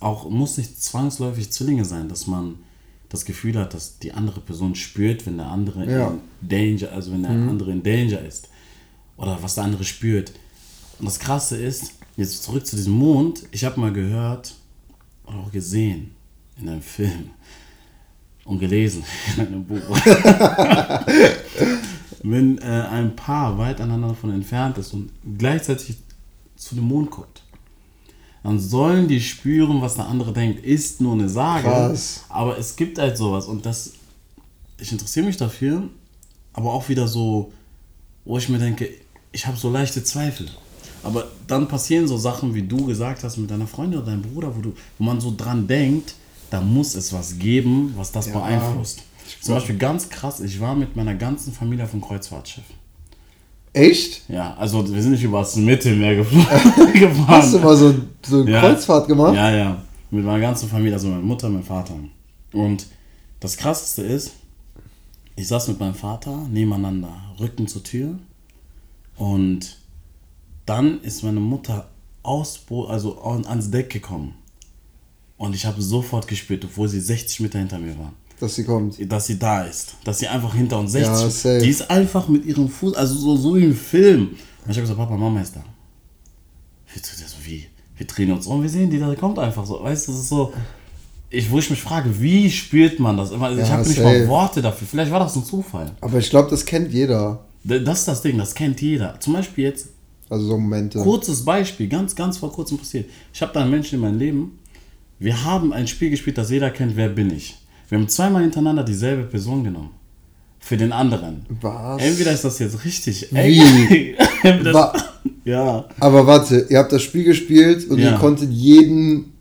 auch 0.00 0.28
muss 0.28 0.58
nicht 0.58 0.82
zwangsläufig 0.82 1.50
Zwillinge 1.50 1.86
sein, 1.86 2.10
dass 2.10 2.26
man 2.26 2.56
das 3.14 3.24
Gefühl 3.24 3.56
hat, 3.58 3.74
dass 3.74 3.98
die 3.98 4.12
andere 4.12 4.40
Person 4.40 4.74
spürt, 4.74 5.24
wenn 5.26 5.36
der 5.38 5.46
andere 5.46 5.90
Ja. 5.90 6.08
in 6.40 6.48
Danger, 6.48 6.92
also 6.92 7.12
wenn 7.12 7.22
der 7.22 7.30
andere 7.30 7.70
in 7.72 7.82
Danger 7.82 8.20
ist. 8.20 8.48
Oder 9.16 9.38
was 9.40 9.54
der 9.54 9.64
andere 9.64 9.84
spürt. 9.84 10.32
Und 10.98 11.06
das 11.06 11.18
Krasse 11.18 11.56
ist, 11.56 11.92
jetzt 12.16 12.42
zurück 12.42 12.66
zu 12.66 12.76
diesem 12.76 12.92
Mond, 12.94 13.44
ich 13.52 13.64
habe 13.64 13.80
mal 13.80 13.92
gehört 13.92 14.54
und 15.24 15.36
auch 15.36 15.50
gesehen 15.52 16.10
in 16.60 16.68
einem 16.68 16.82
Film 16.82 17.30
und 18.44 18.58
gelesen 18.58 19.04
in 19.36 19.46
einem 19.46 19.64
Buch. 19.64 19.80
wenn 22.22 22.58
äh, 22.58 22.62
ein 22.62 23.14
Paar 23.16 23.58
weit 23.58 23.80
aneinander 23.80 24.14
von 24.14 24.32
entfernt 24.32 24.78
ist 24.78 24.92
und 24.94 25.10
gleichzeitig 25.38 25.96
zu 26.56 26.74
dem 26.74 26.84
Mond 26.84 27.10
guckt, 27.10 27.42
dann 28.44 28.60
sollen 28.60 29.08
die 29.08 29.20
spüren, 29.20 29.80
was 29.80 29.94
der 29.96 30.06
andere 30.06 30.32
denkt. 30.32 30.64
Ist 30.64 31.00
nur 31.00 31.14
eine 31.14 31.28
Sage. 31.28 31.64
Krass. 31.66 32.24
Aber 32.28 32.56
es 32.58 32.76
gibt 32.76 32.98
halt 32.98 33.16
sowas 33.16 33.46
und 33.46 33.66
das, 33.66 33.94
ich 34.78 34.92
interessiere 34.92 35.26
mich 35.26 35.36
dafür, 35.38 35.88
aber 36.52 36.72
auch 36.72 36.88
wieder 36.88 37.08
so, 37.08 37.52
wo 38.24 38.38
ich 38.38 38.48
mir 38.48 38.58
denke, 38.58 38.88
ich 39.32 39.46
habe 39.46 39.56
so 39.56 39.70
leichte 39.70 40.04
Zweifel. 40.04 40.46
Aber 41.02 41.26
dann 41.46 41.68
passieren 41.68 42.06
so 42.06 42.16
Sachen, 42.16 42.54
wie 42.54 42.62
du 42.62 42.86
gesagt 42.86 43.24
hast 43.24 43.36
mit 43.38 43.50
deiner 43.50 43.66
Freundin 43.66 43.98
oder 44.00 44.10
deinem 44.10 44.22
Bruder, 44.22 44.54
wo, 44.54 44.60
du, 44.60 44.74
wo 44.98 45.04
man 45.04 45.20
so 45.20 45.34
dran 45.36 45.66
denkt, 45.66 46.14
da 46.50 46.60
muss 46.60 46.94
es 46.94 47.12
was 47.12 47.38
geben, 47.38 47.94
was 47.96 48.12
das 48.12 48.26
Ja. 48.26 48.34
beeinflusst. 48.38 49.02
Zum 49.40 49.54
Beispiel 49.54 49.76
ganz 49.78 50.08
krass, 50.10 50.40
ich 50.40 50.60
war 50.60 50.74
mit 50.74 50.96
meiner 50.96 51.14
ganzen 51.14 51.52
Familie 51.52 51.84
auf 51.84 51.90
dem 51.92 52.00
Kreuzfahrtschiff. 52.02 52.64
Echt? 53.74 54.22
Ja, 54.30 54.54
also 54.54 54.88
wir 54.94 55.02
sind 55.02 55.12
nicht 55.12 55.24
über 55.24 55.40
das 55.40 55.56
Mittelmeer 55.56 56.16
geflogen, 56.16 56.92
gefahren. 56.94 57.26
Hast 57.28 57.52
du 57.54 57.58
mal 57.58 57.76
so, 57.76 57.94
so 58.24 58.40
eine 58.42 58.50
Ja. 58.50 58.60
Kreuzfahrt 58.60 59.08
gemacht? 59.08 59.34
Ja, 59.34 59.50
ja. 59.54 59.82
Mit 60.10 60.24
meiner 60.24 60.40
ganzen 60.40 60.68
Familie, 60.68 60.94
also 60.94 61.08
meine 61.08 61.22
Mutter, 61.22 61.48
mein 61.50 61.62
Vater. 61.64 61.94
Und 62.52 62.86
das 63.40 63.56
Krasseste 63.56 64.02
ist, 64.02 64.30
ich 65.36 65.48
saß 65.48 65.68
mit 65.68 65.80
meinem 65.80 65.94
Vater 65.94 66.46
nebeneinander, 66.50 67.12
Rücken 67.40 67.66
zur 67.66 67.82
Tür. 67.82 68.16
Und 69.16 69.76
dann 70.66 71.00
ist 71.02 71.24
meine 71.24 71.40
Mutter 71.40 71.88
aus, 72.22 72.60
also 72.88 73.20
an- 73.22 73.44
ans 73.46 73.70
Deck 73.70 73.90
gekommen. 73.90 74.34
Und 75.36 75.54
ich 75.54 75.66
habe 75.66 75.82
sofort 75.82 76.28
gespürt, 76.28 76.64
obwohl 76.64 76.88
sie 76.88 77.00
60 77.00 77.40
Meter 77.40 77.58
hinter 77.58 77.78
mir 77.78 77.98
war, 77.98 78.12
Dass 78.40 78.54
sie 78.56 78.64
kommt. 78.64 78.96
dass 79.10 79.26
sie 79.26 79.38
da 79.38 79.62
ist. 79.62 79.94
Dass 80.04 80.18
sie 80.18 80.26
einfach 80.28 80.54
hinter 80.54 80.78
uns 80.78 80.92
60 80.92 81.44
Ja. 81.44 81.58
Die 81.60 81.68
ist 81.70 81.90
einfach 81.90 82.28
mit 82.28 82.44
ihrem 82.44 82.68
Fuß, 82.68 82.94
also 82.94 83.14
so, 83.14 83.36
so 83.36 83.56
wie 83.56 83.64
im 83.64 83.74
Film. 83.76 84.28
Und 84.64 84.70
ich 84.70 84.76
habe 84.76 84.82
gesagt, 84.82 84.98
Papa, 84.98 85.16
Mama 85.16 85.40
ist 85.40 85.54
da. 85.56 85.62
Wie? 87.44 87.66
Wir 87.96 88.06
drehen 88.06 88.32
uns 88.32 88.46
um, 88.46 88.62
wir 88.62 88.68
sehen 88.68 88.90
die, 88.90 88.98
da 88.98 89.14
kommt 89.14 89.38
einfach 89.38 89.64
so. 89.66 89.82
Weißt 89.82 90.08
du, 90.08 90.12
das 90.12 90.20
ist 90.22 90.28
so. 90.28 90.52
Ich, 91.30 91.50
wo 91.50 91.58
ich 91.58 91.68
mich 91.68 91.80
frage, 91.80 92.20
wie 92.20 92.50
spürt 92.50 92.98
man 93.00 93.16
das? 93.16 93.30
Ich 93.32 93.36
Ja, 93.40 93.68
habe 93.68 93.88
nicht 93.88 94.00
mal 94.02 94.28
Worte 94.28 94.62
dafür. 94.62 94.86
Vielleicht 94.88 95.10
war 95.10 95.18
das 95.20 95.34
ein 95.36 95.44
Zufall. 95.44 95.90
Aber 96.00 96.18
ich 96.18 96.30
glaube, 96.30 96.48
das 96.50 96.64
kennt 96.64 96.92
jeder. 96.92 97.44
Das 97.64 98.00
ist 98.00 98.08
das 98.08 98.22
Ding, 98.22 98.38
das 98.38 98.54
kennt 98.54 98.80
jeder. 98.80 99.18
Zum 99.20 99.32
Beispiel 99.32 99.64
jetzt, 99.64 99.88
Also 100.28 100.46
so 100.46 100.58
Momente. 100.58 101.00
kurzes 101.00 101.44
Beispiel, 101.44 101.88
ganz, 101.88 102.14
ganz 102.14 102.38
vor 102.38 102.52
kurzem 102.52 102.78
passiert. 102.78 103.08
Ich 103.32 103.42
habe 103.42 103.52
da 103.52 103.62
einen 103.62 103.70
Menschen 103.70 103.96
in 103.96 104.00
meinem 104.02 104.18
Leben. 104.18 104.58
Wir 105.18 105.44
haben 105.44 105.72
ein 105.72 105.86
Spiel 105.86 106.10
gespielt, 106.10 106.38
das 106.38 106.50
jeder 106.50 106.70
kennt, 106.70 106.94
wer 106.96 107.08
bin 107.08 107.30
ich. 107.34 107.56
Wir 107.88 107.98
haben 107.98 108.08
zweimal 108.08 108.42
hintereinander 108.42 108.82
dieselbe 108.84 109.24
Person 109.24 109.64
genommen. 109.64 109.90
Für 110.58 110.76
den 110.78 110.92
anderen. 110.92 111.44
Was? 111.60 112.00
Entweder 112.02 112.32
ist 112.32 112.44
das 112.44 112.58
jetzt 112.58 112.84
richtig 112.84 113.28
Wie? 113.30 114.14
Wa- 114.72 114.94
ja. 115.44 115.84
Aber 116.00 116.26
warte, 116.26 116.66
ihr 116.70 116.78
habt 116.78 116.90
das 116.92 117.02
Spiel 117.02 117.24
gespielt 117.24 117.88
und 117.90 117.98
Ja. 117.98 118.12
ihr 118.12 118.16
konntet 118.18 118.50
jeden. 118.50 119.32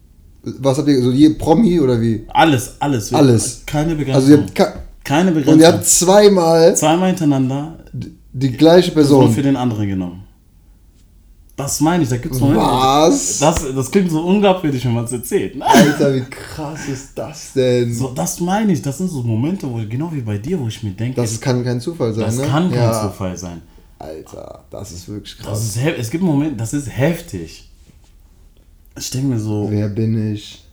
Was 0.43 0.77
habt 0.77 0.89
ihr, 0.89 1.01
so 1.01 1.11
je 1.11 1.29
Promi 1.29 1.79
oder 1.79 2.01
wie? 2.01 2.25
Alles, 2.27 2.75
alles. 2.79 3.13
Alles. 3.13 3.61
Keine 3.65 3.95
Begrenzung. 3.95 4.15
Also 4.15 4.31
ihr 4.33 4.37
habt 4.39 4.53
ka- 4.55 4.73
Keine 5.05 5.31
und 5.31 5.37
ihr 5.37 5.41
Begrenzung. 5.45 5.71
habt 5.73 5.85
zweimal 5.85 6.75
Zweimal 6.75 7.07
hintereinander 7.09 7.77
die 8.33 8.51
gleiche 8.51 8.91
Person 8.91 9.19
Person. 9.19 9.33
für 9.35 9.43
den 9.43 9.55
anderen 9.55 9.87
genommen. 9.87 10.22
Das 11.55 11.79
meine 11.81 12.01
ich, 12.03 12.09
da 12.09 12.17
gibt 12.17 12.33
es 12.33 12.41
Momente. 12.41 12.61
Was? 12.63 13.37
Das, 13.39 13.63
das 13.75 13.91
klingt 13.91 14.09
so 14.09 14.21
unglaubwürdig, 14.25 14.83
wenn 14.85 14.93
man 14.95 15.05
es 15.05 15.11
erzählt. 15.11 15.55
ne? 15.55 15.65
Alter, 15.67 16.15
wie 16.15 16.21
krass 16.21 16.87
ist 16.87 17.11
das 17.15 17.53
denn? 17.53 17.93
So, 17.93 18.09
das 18.09 18.39
meine 18.39 18.73
ich, 18.73 18.81
das 18.81 18.97
sind 18.97 19.09
so 19.09 19.21
Momente, 19.21 19.69
wo 19.71 19.75
genau 19.87 20.11
wie 20.11 20.21
bei 20.21 20.39
dir, 20.39 20.59
wo 20.59 20.67
ich 20.67 20.81
mir 20.81 20.91
denke, 20.91 21.21
das 21.21 21.39
kann 21.39 21.63
kein 21.63 21.79
Zufall 21.79 22.11
sein, 22.13 22.25
das 22.25 22.37
ne? 22.37 22.47
kann 22.47 22.71
kein 22.71 22.79
ja. 22.79 23.03
Zufall 23.07 23.37
sein. 23.37 23.61
Alter, 23.99 24.63
das 24.71 24.91
ist 24.91 25.07
wirklich 25.07 25.37
Das 25.37 25.45
krass. 25.45 25.63
ist 25.77 25.77
es 25.99 26.09
gibt 26.09 26.23
Momente, 26.23 26.55
das 26.55 26.73
ist 26.73 26.87
heftig. 26.89 27.69
Ich 28.97 29.09
denke 29.11 29.27
mir 29.27 29.39
so, 29.39 29.67
Wer 29.69 29.89
bin 29.89 30.33
ich? 30.33 30.63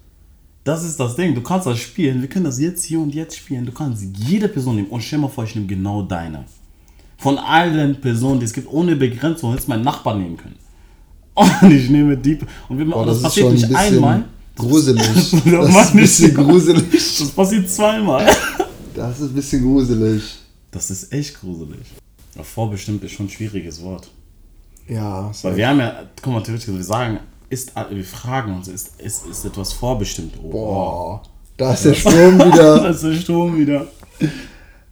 das 0.65 0.83
ist 0.85 0.99
das 0.99 1.15
Ding, 1.15 1.35
du 1.35 1.43
kannst 1.43 1.67
das 1.67 1.79
spielen, 1.79 2.23
wir 2.23 2.29
können 2.29 2.45
das 2.47 2.59
jetzt 2.59 2.85
hier 2.85 3.01
und 3.01 3.15
jetzt 3.15 3.37
spielen, 3.37 3.67
du 3.67 3.73
kannst 3.73 4.03
jede 4.17 4.49
Person 4.49 4.77
nehmen 4.77 4.89
und 4.89 5.03
stell 5.03 5.19
mal 5.19 5.29
vor, 5.29 5.45
ich 5.45 5.55
nehme 5.55 5.67
genau 5.67 6.03
deine. 6.03 6.45
Von 7.19 7.37
allen 7.39 8.01
Personen, 8.01 8.41
die 8.41 8.47
es 8.47 8.53
gibt, 8.55 8.73
ohne 8.73 8.97
Begrenzung, 8.97 9.51
hättest 9.53 9.69
meinen 9.69 9.85
Nachbarn 9.85 10.23
nehmen 10.23 10.37
können. 10.39 10.57
Und 11.63 11.71
ich 11.71 11.91
nehme 11.91 12.17
die, 12.17 12.39
und, 12.69 12.79
wir, 12.79 12.87
Boah, 12.87 13.07
das, 13.07 13.17
das, 13.17 13.23
passiert 13.23 13.49
ein 13.49 13.55
nicht 13.55 13.69
bisschen 13.69 13.95
einmal, 13.95 14.25
gruselig. 14.57 15.03
Das 15.07 15.31
Das 15.31 15.87
ist 15.87 15.93
ein 15.93 15.97
bisschen 15.97 16.35
gruselig. 16.35 17.19
das 17.19 17.31
passiert 17.31 17.71
zweimal. 17.71 18.27
Das 18.95 19.21
ist 19.21 19.31
ein 19.31 19.35
bisschen 19.35 19.63
gruselig. 19.63 20.23
Das 20.71 20.91
ist 20.91 21.13
echt 21.13 21.41
gruselig. 21.41 21.87
Vorbestimmt 22.43 23.03
ist 23.05 23.13
schon 23.13 23.27
ein 23.27 23.31
schwieriges 23.31 23.83
Wort. 23.83 24.11
Ja, 24.89 25.31
Weil 25.43 25.57
wir 25.57 25.69
haben 25.69 25.79
ja, 25.79 26.03
guck 26.21 26.33
mal, 26.33 26.43
theoretisch, 26.43 26.69
wir 26.69 26.83
sagen, 26.83 27.21
ist, 27.49 27.73
wir 27.91 28.05
fragen 28.05 28.55
uns, 28.55 28.69
ist, 28.69 29.01
ist, 29.01 29.27
ist 29.27 29.45
etwas 29.45 29.73
vorbestimmt? 29.73 30.35
Oh, 30.43 30.51
Boah, 30.51 31.23
da 31.57 31.75
ist 31.75 31.85
der 31.85 31.95
Strom 31.95 32.39
wieder. 32.39 32.79
Das 32.83 32.97
ist 32.97 33.05
der 33.05 33.15
Sturm 33.21 33.59
wieder. 33.59 33.87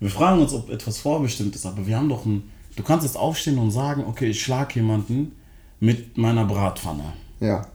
Wir 0.01 0.11
fragen 0.11 0.41
uns, 0.43 0.53
ob 0.53 0.71
etwas 0.71 0.99
vorbestimmt 0.99 1.55
ist, 1.55 1.67
aber 1.67 1.87
wir 1.87 1.97
haben 1.97 2.09
doch 2.09 2.25
ein. 2.25 2.51
Du 2.77 2.83
kannst 2.83 3.05
jetzt 3.05 3.17
aufstehen 3.17 3.59
und 3.59 3.71
sagen, 3.71 4.05
okay, 4.07 4.27
ich 4.27 4.41
schlag 4.41 4.75
jemanden 4.77 5.33
mit 5.81 6.17
meiner 6.19 6.45
Bratpfanne. 6.45 7.05
Ja. 7.41 7.67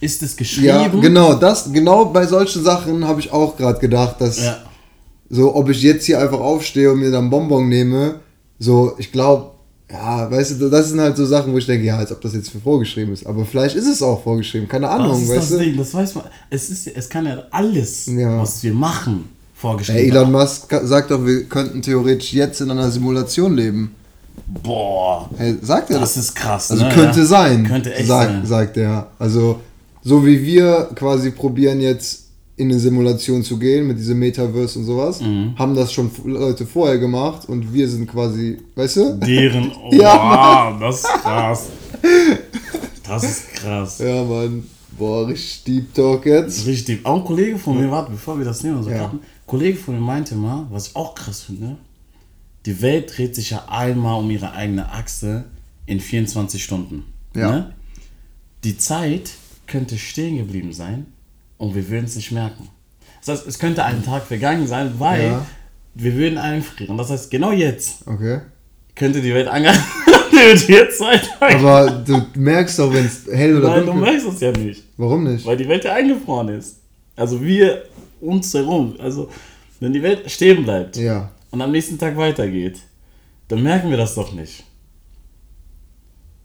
Ist 0.00 0.22
es 0.22 0.36
geschrieben? 0.36 0.66
Ja, 0.66 0.88
genau, 0.88 1.34
das, 1.34 1.70
genau 1.72 2.06
bei 2.06 2.26
solchen 2.26 2.64
Sachen 2.64 3.06
habe 3.06 3.20
ich 3.20 3.30
auch 3.32 3.56
gerade 3.56 3.78
gedacht, 3.78 4.16
dass 4.20 4.42
Ja. 4.42 4.58
so, 5.28 5.54
ob 5.54 5.68
ich 5.68 5.82
jetzt 5.82 6.06
hier 6.06 6.18
einfach 6.20 6.40
aufstehe 6.40 6.90
und 6.92 7.00
mir 7.00 7.10
dann 7.10 7.28
Bonbon 7.30 7.68
nehme, 7.68 8.20
so, 8.58 8.94
ich 8.98 9.12
glaube, 9.12 9.50
ja, 9.90 10.30
weißt 10.30 10.60
du, 10.60 10.68
das 10.70 10.88
sind 10.90 11.00
halt 11.00 11.16
so 11.16 11.26
Sachen, 11.26 11.52
wo 11.52 11.58
ich 11.58 11.66
denke, 11.66 11.84
ja, 11.84 11.96
als 11.98 12.12
ob 12.12 12.20
das 12.20 12.32
jetzt 12.34 12.50
für 12.50 12.60
vorgeschrieben 12.60 13.12
ist. 13.12 13.26
Aber 13.26 13.44
vielleicht 13.44 13.74
ist 13.76 13.88
es 13.88 14.00
auch 14.02 14.22
vorgeschrieben, 14.22 14.68
keine 14.68 14.86
Das 14.86 14.94
Ahnung, 14.94 15.20
ist 15.22 15.28
weißt 15.28 15.38
das 15.38 15.48
du? 15.50 15.58
Ding, 15.58 15.76
das 15.76 15.92
weiß 15.92 16.14
man. 16.14 16.24
Es, 16.48 16.70
ist, 16.70 16.86
es 16.86 17.08
kann 17.08 17.26
ja 17.26 17.42
alles, 17.50 18.06
Ja. 18.06 18.40
was 18.40 18.62
wir 18.62 18.72
machen, 18.72 19.28
vorgeschrieben 19.54 20.00
Ey, 20.00 20.10
Elon 20.10 20.32
werden. 20.32 20.32
Musk 20.32 20.72
sagt 20.84 21.10
doch, 21.10 21.26
wir 21.26 21.44
könnten 21.44 21.82
theoretisch 21.82 22.32
jetzt 22.32 22.60
in 22.60 22.70
einer 22.70 22.90
Simulation 22.90 23.54
leben. 23.56 23.94
Boah, 24.62 25.28
Hey, 25.36 25.56
sagt 25.62 25.90
er 25.90 26.00
das 26.00 26.16
ist 26.16 26.34
krass. 26.34 26.70
Also 26.70 26.84
ne? 26.84 26.92
könnte 26.92 27.20
ja. 27.20 27.26
sein, 27.26 27.64
Könnte 27.64 27.94
echt 27.94 28.08
sagt, 28.08 28.30
sein. 28.30 28.46
sagt 28.46 28.76
er. 28.76 29.06
Also 29.18 29.60
so 30.02 30.24
wie 30.26 30.42
wir 30.44 30.88
quasi 30.94 31.30
probieren 31.30 31.80
jetzt 31.80 32.24
in 32.56 32.70
eine 32.70 32.78
Simulation 32.78 33.42
zu 33.42 33.58
gehen 33.58 33.86
mit 33.86 33.98
diesem 33.98 34.18
Metaverse 34.18 34.78
und 34.80 34.84
sowas, 34.84 35.20
Mhm. 35.20 35.54
haben 35.58 35.74
das 35.74 35.92
schon 35.92 36.10
Leute 36.24 36.66
vorher 36.66 36.98
gemacht 36.98 37.48
und 37.48 37.72
wir 37.72 37.88
sind 37.88 38.06
quasi, 38.10 38.58
weißt 38.74 38.96
du? 38.96 39.14
Deren. 39.18 39.72
Oh, 39.82 39.88
Ja, 39.94 40.72
wow, 40.72 40.80
das 40.80 40.96
ist 40.96 41.06
krass. 41.22 41.66
Das 43.06 43.24
ist 43.24 43.52
krass. 43.54 43.98
Ja, 43.98 44.24
Mann. 44.24 44.64
Boah, 44.98 45.26
richtig 45.28 45.64
Deep 45.64 45.94
Talk 45.94 46.26
jetzt. 46.26 46.66
Richtig. 46.66 47.04
Auch 47.06 47.16
ein 47.20 47.24
Kollege 47.24 47.56
von 47.58 47.78
mir, 47.80 47.90
warte, 47.90 48.10
bevor 48.10 48.36
wir 48.36 48.44
das 48.44 48.62
nehmen 48.62 48.76
und 48.78 48.82
so 48.84 48.90
Ja. 48.90 49.06
ein 49.06 49.20
Kollege 49.46 49.78
von 49.78 49.94
mir 49.94 50.00
meinte 50.00 50.34
mal, 50.34 50.66
was 50.70 50.88
ich 50.88 50.96
auch 50.96 51.14
krass 51.14 51.42
finde, 51.42 51.76
die 52.66 52.82
Welt 52.82 53.16
dreht 53.16 53.34
sich 53.34 53.50
ja 53.50 53.64
einmal 53.68 54.18
um 54.18 54.30
ihre 54.30 54.52
eigene 54.52 54.90
Achse 54.92 55.44
in 55.86 56.00
24 56.00 56.62
Stunden. 56.62 57.04
Ja. 57.34 57.50
Ne? 57.50 57.74
Die 58.64 58.76
Zeit 58.76 59.30
könnte 59.66 59.96
stehen 59.98 60.36
geblieben 60.36 60.72
sein 60.72 61.06
und 61.58 61.74
wir 61.74 61.88
würden 61.88 62.04
es 62.04 62.16
nicht 62.16 62.32
merken. 62.32 62.68
Das 63.24 63.38
heißt, 63.38 63.46
es 63.48 63.58
könnte 63.58 63.84
ein 63.84 64.04
Tag 64.04 64.24
vergangen 64.26 64.66
sein, 64.66 64.94
weil 64.98 65.22
Ja. 65.24 65.46
wir 65.94 66.14
würden 66.14 66.38
einfrieren. 66.38 66.96
Das 66.98 67.10
heißt, 67.10 67.30
genau 67.30 67.52
jetzt 67.52 68.06
Okay. 68.06 68.40
könnte 68.94 69.20
die 69.22 69.32
Welt 69.34 69.48
angehalten 69.48 69.82
wird 70.68 71.00
weiter. 71.00 71.56
Aber 71.56 71.90
du 71.90 72.26
merkst 72.38 72.78
doch, 72.78 72.92
wenn 72.92 73.04
es 73.06 73.26
hell 73.30 73.58
oder 73.58 73.68
Nein, 73.70 73.80
du 73.80 73.86
dunkel 73.86 74.02
merkst 74.10 74.26
es 74.28 74.40
ja 74.40 74.52
nicht. 74.52 74.84
Warum 74.96 75.24
nicht? 75.24 75.44
Weil 75.46 75.56
die 75.56 75.68
Welt 75.68 75.84
ja 75.84 75.94
eingefroren 75.94 76.48
ist. 76.48 76.76
Also 77.16 77.42
wir 77.42 77.84
uns 78.20 78.52
herum. 78.54 78.94
Also 78.98 79.30
wenn 79.80 79.92
die 79.92 80.02
Welt 80.02 80.30
stehen 80.30 80.64
bleibt 80.64 80.96
Ja. 80.96 81.30
Und 81.50 81.60
am 81.60 81.70
nächsten 81.72 81.98
Tag 81.98 82.16
weitergeht, 82.16 82.78
dann 83.48 83.62
merken 83.62 83.90
wir 83.90 83.96
das 83.96 84.14
doch 84.14 84.32
nicht. 84.32 84.64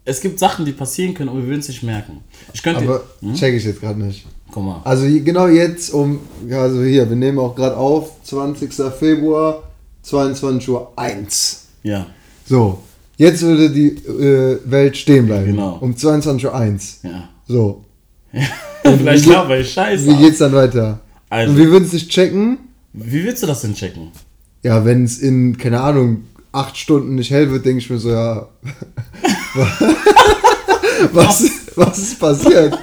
es 0.04 0.20
gibt 0.20 0.38
Sachen, 0.38 0.64
die 0.64 0.72
passieren 0.72 1.14
können, 1.14 1.28
aber 1.30 1.40
wir 1.40 1.46
würden 1.48 1.60
es 1.60 1.68
nicht 1.68 1.82
merken. 1.82 2.22
Ich 2.52 2.62
könnte. 2.62 2.82
Aber 2.84 3.02
check 3.34 3.54
ich 3.54 3.64
jetzt 3.64 3.80
gerade 3.80 4.00
nicht. 4.00 4.24
Guck 4.52 4.64
mal. 4.64 4.80
Also 4.84 5.06
genau 5.06 5.48
jetzt 5.48 5.90
um, 5.90 6.20
also 6.50 6.82
hier, 6.84 7.08
wir 7.08 7.16
nehmen 7.16 7.38
auch 7.38 7.54
gerade 7.56 7.76
auf, 7.76 8.22
20. 8.22 8.72
Februar, 8.98 9.64
22 10.02 10.68
Uhr 10.68 10.92
1. 10.96 11.66
Ja. 11.82 12.06
So, 12.48 12.82
jetzt 13.16 13.42
würde 13.42 13.70
die 13.70 13.88
äh, 13.88 14.60
Welt 14.64 14.96
stehen 14.96 15.26
bleiben. 15.26 15.46
Genau. 15.46 15.78
Um 15.80 15.96
22 15.96 16.46
Uhr 16.46 16.54
1. 16.54 17.00
Ja. 17.02 17.28
So, 17.48 17.84
Vielleicht 18.82 19.26
laber 19.26 19.58
ich 19.58 19.72
scheiße. 19.72 20.06
wie 20.06 20.16
geht's 20.16 20.38
dann 20.38 20.52
weiter? 20.52 21.00
Also- 21.28 21.50
Und 21.52 21.58
wir 21.58 21.66
würden 21.70 21.84
es 21.84 21.92
nicht 21.92 22.08
checken, 22.10 22.58
Wie 22.92 23.24
willst 23.24 23.42
du 23.42 23.46
das 23.48 23.62
denn 23.62 23.74
checken? 23.74 24.12
Ja, 24.66 24.84
wenn 24.84 25.04
es 25.04 25.20
in, 25.20 25.56
keine 25.56 25.80
Ahnung, 25.80 26.24
acht 26.50 26.76
Stunden 26.76 27.14
nicht 27.14 27.30
hell 27.30 27.52
wird, 27.52 27.64
denke 27.64 27.78
ich 27.78 27.88
mir 27.88 27.98
so, 27.98 28.10
ja, 28.10 28.48
was, 31.12 31.48
was 31.76 31.98
ist 31.98 32.18
passiert? 32.18 32.76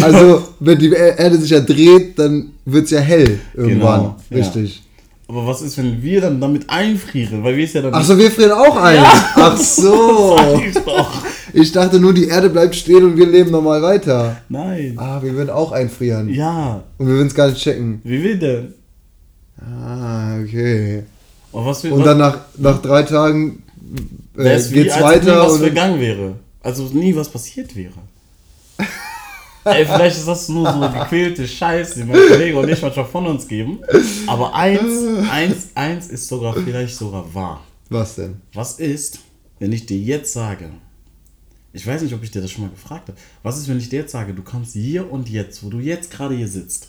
Also, 0.00 0.48
wenn 0.58 0.78
die 0.80 0.90
Erde 0.90 1.36
sich 1.36 1.50
ja 1.50 1.60
dreht, 1.60 2.18
dann 2.18 2.50
wird 2.64 2.86
es 2.86 2.90
ja 2.90 2.98
hell 2.98 3.38
irgendwann. 3.54 4.00
Genau, 4.00 4.16
ja. 4.30 4.36
Richtig. 4.38 4.82
Aber 5.28 5.46
was 5.46 5.62
ist, 5.62 5.78
wenn 5.78 6.02
wir 6.02 6.20
dann 6.20 6.40
damit 6.40 6.68
einfrieren? 6.68 7.44
Weil 7.44 7.56
wir 7.56 7.64
es 7.64 7.72
ja 7.72 7.82
dann. 7.82 7.94
Achso, 7.94 8.18
wir 8.18 8.30
frieren 8.30 8.52
auch 8.52 8.76
ein. 8.76 8.98
Ach 9.04 9.56
so. 9.56 10.36
Ich 11.52 11.70
dachte 11.70 12.00
nur, 12.00 12.12
die 12.12 12.26
Erde 12.26 12.50
bleibt 12.50 12.74
stehen 12.74 13.04
und 13.04 13.16
wir 13.16 13.26
leben 13.26 13.50
normal 13.50 13.82
weiter. 13.82 14.38
Nein. 14.48 14.94
Ah, 14.96 15.22
wir 15.22 15.32
würden 15.34 15.50
auch 15.50 15.70
einfrieren. 15.70 16.28
Ja. 16.28 16.82
Und 16.98 17.06
wir 17.06 17.14
würden 17.14 17.28
es 17.28 17.34
gar 17.34 17.48
nicht 17.48 17.62
checken. 17.62 18.00
Wie 18.02 18.22
will 18.22 18.38
denn? 18.38 18.74
Ah, 19.64 20.38
okay. 20.40 21.04
Und 21.52 21.66
was 21.66 21.84
wir. 21.84 21.92
Und 21.92 22.04
dann 22.04 22.18
nach, 22.18 22.38
nach 22.56 22.80
drei 22.80 23.02
Tagen 23.02 23.62
äh, 24.36 24.44
wär's 24.44 24.70
wie, 24.70 24.82
geht's 24.82 24.94
als 24.94 25.02
weiter. 25.02 25.34
Nie 25.34 25.48
was 25.50 25.58
vergangen 25.58 26.00
wäre. 26.00 26.34
Also 26.62 26.84
nie 26.84 27.14
was 27.14 27.28
passiert 27.28 27.74
wäre. 27.76 27.94
Ey, 29.64 29.86
vielleicht 29.86 30.16
ist 30.18 30.26
das 30.26 30.48
nur 30.48 30.70
so 30.72 30.80
eine 30.80 30.92
gequälte 30.92 31.46
Scheiße, 31.46 32.00
die 32.00 32.04
mein 32.04 32.18
Kollege 32.28 32.58
und 32.58 32.68
ich 32.68 32.82
manchmal 32.82 33.04
von 33.04 33.26
uns 33.26 33.46
geben. 33.46 33.78
Aber 34.26 34.54
eins, 34.54 34.82
eins, 35.30 35.68
eins 35.74 36.08
ist 36.08 36.26
sogar 36.26 36.54
vielleicht 36.54 36.96
sogar 36.96 37.32
wahr. 37.32 37.64
was 37.88 38.16
denn? 38.16 38.40
Was 38.54 38.80
ist, 38.80 39.20
wenn 39.60 39.70
ich 39.72 39.86
dir 39.86 39.98
jetzt 39.98 40.32
sage, 40.32 40.70
ich 41.72 41.86
weiß 41.86 42.02
nicht, 42.02 42.12
ob 42.12 42.24
ich 42.24 42.30
dir 42.32 42.42
das 42.42 42.50
schon 42.50 42.64
mal 42.64 42.70
gefragt 42.70 43.08
habe, 43.08 43.18
was 43.44 43.56
ist, 43.56 43.68
wenn 43.68 43.78
ich 43.78 43.88
dir 43.88 44.00
jetzt 44.00 44.12
sage, 44.12 44.34
du 44.34 44.42
kannst 44.42 44.72
hier 44.72 45.10
und 45.10 45.28
jetzt, 45.28 45.62
wo 45.62 45.70
du 45.70 45.78
jetzt 45.78 46.10
gerade 46.10 46.34
hier 46.34 46.48
sitzt, 46.48 46.88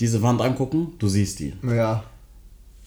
diese 0.00 0.22
Wand 0.22 0.40
angucken, 0.40 0.94
du 0.98 1.08
siehst 1.08 1.38
die. 1.38 1.54
Ja. 1.62 2.04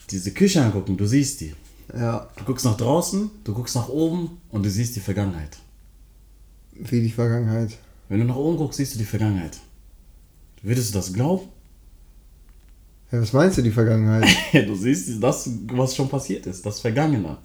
Diese 0.09 0.31
Küche 0.31 0.63
angucken, 0.63 0.97
du 0.97 1.05
siehst 1.05 1.41
die. 1.41 1.53
Ja. 1.95 2.27
Du 2.35 2.43
guckst 2.43 2.65
nach 2.65 2.77
draußen, 2.77 3.29
du 3.43 3.53
guckst 3.53 3.75
nach 3.75 3.87
oben 3.87 4.41
und 4.49 4.65
du 4.65 4.69
siehst 4.69 4.95
die 4.95 4.99
Vergangenheit. 4.99 5.57
Wie 6.73 7.01
die 7.01 7.11
Vergangenheit. 7.11 7.77
Wenn 8.09 8.19
du 8.19 8.25
nach 8.25 8.35
oben 8.35 8.57
guckst, 8.57 8.77
siehst 8.77 8.95
du 8.95 8.99
die 8.99 9.05
Vergangenheit. 9.05 9.57
Würdest 10.63 10.89
du 10.89 10.97
das 10.97 11.13
glauben? 11.13 11.47
Ja, 13.11 13.21
was 13.21 13.31
meinst 13.31 13.57
du, 13.57 13.61
die 13.61 13.71
Vergangenheit? 13.71 14.25
du 14.53 14.75
siehst 14.75 15.21
das, 15.21 15.49
was 15.67 15.95
schon 15.95 16.09
passiert 16.09 16.47
ist, 16.47 16.65
das 16.65 16.79
Vergangene. 16.79 17.37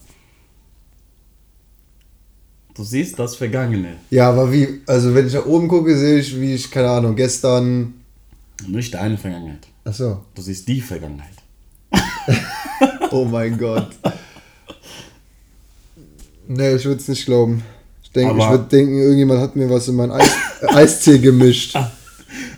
Du 2.75 2.85
siehst 2.85 3.19
das 3.19 3.35
Vergangene. 3.37 3.97
ja, 4.09 4.31
aber 4.31 4.51
wie, 4.53 4.81
also 4.87 5.13
wenn 5.15 5.27
ich 5.27 5.35
nach 5.35 5.47
oben 5.47 5.69
gucke, 5.69 5.97
sehe 5.97 6.21
ich, 6.21 6.41
wie 6.41 6.55
ich, 6.55 6.71
keine 6.71 6.89
Ahnung, 6.91 7.17
gestern. 7.17 7.95
Nicht 8.67 8.95
deine 8.95 9.17
Vergangenheit. 9.17 9.67
Achso. 9.85 10.25
Du 10.35 10.43
siehst 10.43 10.67
die 10.69 10.81
Vergangenheit. 10.81 11.35
Oh 13.11 13.25
mein 13.25 13.57
Gott. 13.57 13.89
Nee, 16.47 16.75
ich 16.75 16.85
würde 16.85 17.01
es 17.01 17.09
nicht 17.09 17.25
glauben. 17.25 17.63
Ich 18.03 18.11
denke, 18.13 18.35
ich 18.39 18.49
würde 18.51 18.65
denken, 18.65 18.99
irgendjemand 18.99 19.41
hat 19.41 19.57
mir 19.57 19.69
was 19.71 19.89
in 19.89 19.97
meinen 19.97 20.13
Eis, 20.13 20.31
Eistee 20.69 21.19
gemischt. 21.19 21.75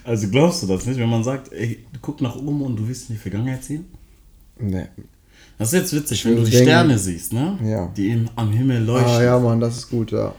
Also 0.05 0.29
glaubst 0.29 0.63
du 0.63 0.67
das 0.67 0.87
nicht, 0.87 0.99
wenn 0.99 1.09
man 1.09 1.23
sagt, 1.23 1.53
ey, 1.53 1.85
du 1.93 1.99
guck 2.01 2.21
nach 2.21 2.35
oben 2.37 2.63
und 2.63 2.77
du 2.77 2.87
willst 2.89 3.11
in 3.11 3.17
die 3.17 3.21
Vergangenheit 3.21 3.63
sehen? 3.63 3.87
Nee. 4.59 4.87
Das 5.59 5.73
ist 5.73 5.79
jetzt 5.81 5.93
witzig, 5.93 6.25
wenn 6.25 6.37
du 6.37 6.43
die 6.45 6.51
denken- 6.51 6.67
Sterne 6.67 6.99
siehst, 6.99 7.33
ne? 7.33 7.59
Ja. 7.65 7.87
Die 7.97 8.09
im, 8.11 8.29
am 8.37 8.51
Himmel 8.53 8.83
leuchten. 8.83 9.11
Ah 9.13 9.23
ja, 9.23 9.39
Mann, 9.39 9.61
das 9.61 9.77
ist 9.79 9.89
gut, 9.91 10.11
ja. 10.13 10.35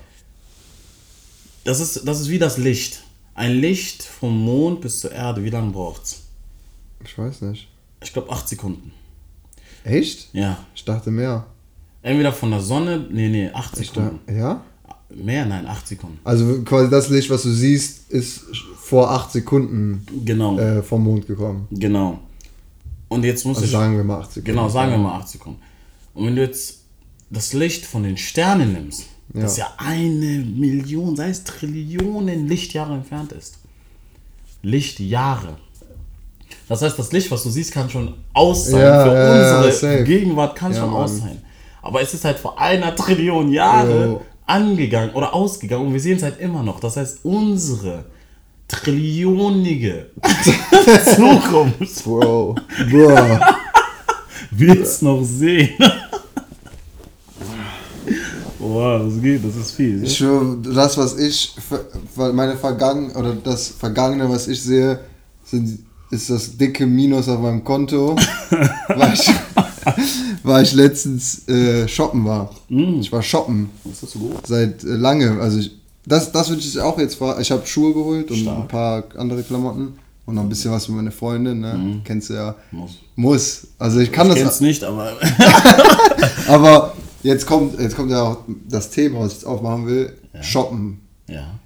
Das, 1.64 1.80
ist, 1.80 2.06
das 2.08 2.20
ist 2.22 2.30
wie 2.30 2.40
das 2.40 2.58
Licht. 2.58 3.04
Ein 3.34 3.54
Licht 3.60 4.04
vom 4.04 4.38
Mond 4.44 4.82
bis 4.82 5.00
zur 5.00 5.12
Erde, 5.12 5.44
wie 5.44 5.50
lange 5.50 5.72
braucht's? 5.72 6.24
Ich 7.04 7.18
weiß 7.18 7.42
nicht. 7.42 7.68
Ich 8.04 8.14
glaube 8.14 8.32
8 8.32 8.48
Sekunden. 8.50 8.92
Echt? 9.84 10.30
Ja. 10.34 10.58
Ich 10.76 10.86
dachte 10.86 11.12
mehr. 11.12 11.46
Entweder 12.04 12.34
von 12.34 12.52
der 12.52 12.62
Sonne, 12.62 13.08
nee, 13.12 13.30
nee, 13.30 13.50
8 13.52 13.80
Ich 13.80 13.88
Sekunden. 13.90 14.20
dachte, 14.26 14.38
ja? 14.40 14.64
Mehr, 15.14 15.46
nein, 15.46 15.66
8 15.68 15.88
Sekunden. 15.88 16.20
Also 16.24 16.62
quasi 16.64 16.90
das 16.90 17.10
Licht, 17.10 17.30
was 17.30 17.44
du 17.44 17.52
siehst, 17.52 18.10
ist 18.12 18.42
vor 18.78 19.12
acht 19.12 19.32
Sekunden 19.32 20.06
Genau, 20.26 20.58
äh, 20.58 20.82
vom 20.84 21.04
Mond 21.04 21.28
gekommen. 21.28 21.68
genau. 21.72 22.20
Und 23.10 23.24
jetzt 23.26 23.46
muss 23.46 23.58
Also 23.58 23.66
ich. 23.66 23.72
sagen 23.72 23.98
wir 23.98 24.04
mal 24.06 24.20
acht 24.22 24.32
Sekunden. 24.32 24.46
Genau, 24.58 24.70
sagen 24.70 24.92
wir 24.92 24.98
mal 24.98 25.18
8 25.20 25.28
Sekunden. 25.30 25.60
Und 26.14 26.28
wenn 26.28 26.36
du 26.36 26.42
jetzt 26.42 26.80
das 27.30 27.54
Licht 27.54 27.86
von 27.86 28.04
den 28.04 28.18
Sternen 28.18 28.72
nimmst, 28.74 29.06
das 29.34 29.58
ja 29.58 29.68
eine 29.78 30.40
Million, 30.40 31.16
sei 31.16 31.30
es 31.30 31.44
Trillionen 31.44 32.48
Lichtjahre 32.48 32.94
entfernt 32.96 33.32
ist. 33.32 33.58
Lichtjahre. 34.62 35.56
Das 36.68 36.82
heißt, 36.82 36.98
das 37.00 37.12
Licht, 37.12 37.30
was 37.32 37.44
du 37.44 37.50
siehst, 37.50 37.72
kann 37.74 37.90
schon 37.90 38.14
aus 38.34 38.68
sein. 38.68 38.82
Ja, 38.82 39.04
Für 39.06 39.14
ja, 39.14 39.36
ja, 39.38 39.58
unsere 39.60 39.72
safe. 39.74 40.04
Gegenwart 40.04 40.56
kann 40.56 40.72
Ja, 40.74 40.80
schon 40.80 40.92
Mann. 40.92 41.04
aus 41.04 41.18
sein. 41.18 41.42
Aber 41.82 42.02
es 42.02 42.14
ist 42.14 42.24
halt 42.26 42.38
vor 42.40 42.60
einer 42.60 42.96
Trillion 42.96 43.52
Jahre 43.52 44.06
Jo. 44.06 44.22
angegangen 44.46 45.12
oder 45.16 45.34
ausgegangen 45.34 45.88
und 45.88 45.94
wir 45.94 46.00
sehen 46.00 46.18
es 46.18 46.24
halt 46.24 46.40
immer 46.40 46.62
noch. 46.64 46.80
Das 46.80 46.96
heißt, 46.98 47.20
unsere 47.24 48.06
trillionige 48.68 50.12
Zukunft 51.16 52.04
Bro. 52.04 52.56
Bro. 52.90 53.16
wird 54.52 54.80
es 54.80 55.02
noch 55.02 55.24
sehen. 55.24 55.72
Boah, 58.72 59.00
das 59.00 59.22
geht, 59.22 59.44
das 59.46 59.56
ist 59.56 59.72
viel. 59.72 60.04
Ich 60.04 60.18
schwöre, 60.18 60.58
das, 60.64 60.98
was 60.98 61.18
ich, 61.18 61.54
meine 62.16 62.56
Vergangen 62.56 63.12
oder 63.12 63.34
das 63.36 63.68
Vergangene, 63.68 64.30
was 64.30 64.48
ich 64.48 64.62
sehe, 64.62 65.00
sind, 65.46 65.80
ist 66.10 66.30
das 66.30 66.58
dicke 66.58 66.86
Minus 66.86 67.28
auf 67.30 67.40
meinem 67.40 67.64
Konto, 67.64 68.16
weil 68.88 69.14
ich, 69.14 69.30
weil 70.44 70.64
ich 70.64 70.74
letztens 70.74 71.48
äh, 71.48 71.88
shoppen 71.88 72.26
war. 72.26 72.50
Ich 72.70 73.12
war 73.12 73.22
shoppen 73.22 73.70
Das 73.84 74.04
ist 74.04 74.12
so 74.12 74.20
gut. 74.20 74.48
seit 74.48 74.84
äh, 74.84 74.88
lange. 74.96 75.40
Also 75.42 75.60
ich, 75.60 75.72
das, 76.06 76.32
das 76.32 76.50
würde 76.50 76.62
ich 76.62 76.80
auch 76.80 76.98
jetzt 76.98 77.16
fragen. 77.16 77.42
Ich 77.42 77.52
habe 77.52 77.66
Schuhe 77.68 77.94
geholt 77.94 78.32
und 78.32 78.38
Stark. 78.38 78.58
ein 78.62 78.68
paar 78.68 79.04
andere 79.18 79.44
Klamotten 79.44 79.94
und 80.26 80.36
noch 80.36 80.42
ein 80.44 80.50
bisschen 80.50 80.72
was 80.72 80.86
für 80.86 80.92
meine 80.94 81.12
Freundin. 81.12 81.60
Ne? 81.60 82.02
Kennst 82.04 82.30
du 82.30 82.34
ja. 82.36 82.56
Muss. 82.72 82.92
Muss. 83.16 83.68
Also 83.78 84.00
ich 84.00 84.12
kann 84.12 84.28
Ich 84.28 84.34
das. 84.36 84.44
kenn's 84.44 84.62
nicht, 84.62 84.84
aber 84.84 85.14
Aber 86.48 86.94
jetzt 87.24 87.46
kommt, 87.46 87.80
jetzt 87.80 87.96
kommt 87.96 88.12
ja 88.12 88.24
auch 88.24 88.38
das 88.68 88.90
Thema, 88.90 89.20
was 89.20 89.34
ich 89.34 89.40
jetzt 89.40 89.46
aufmachen 89.46 89.88
will. 89.88 90.16
Shoppen. 90.42 91.00
ja. 91.28 91.60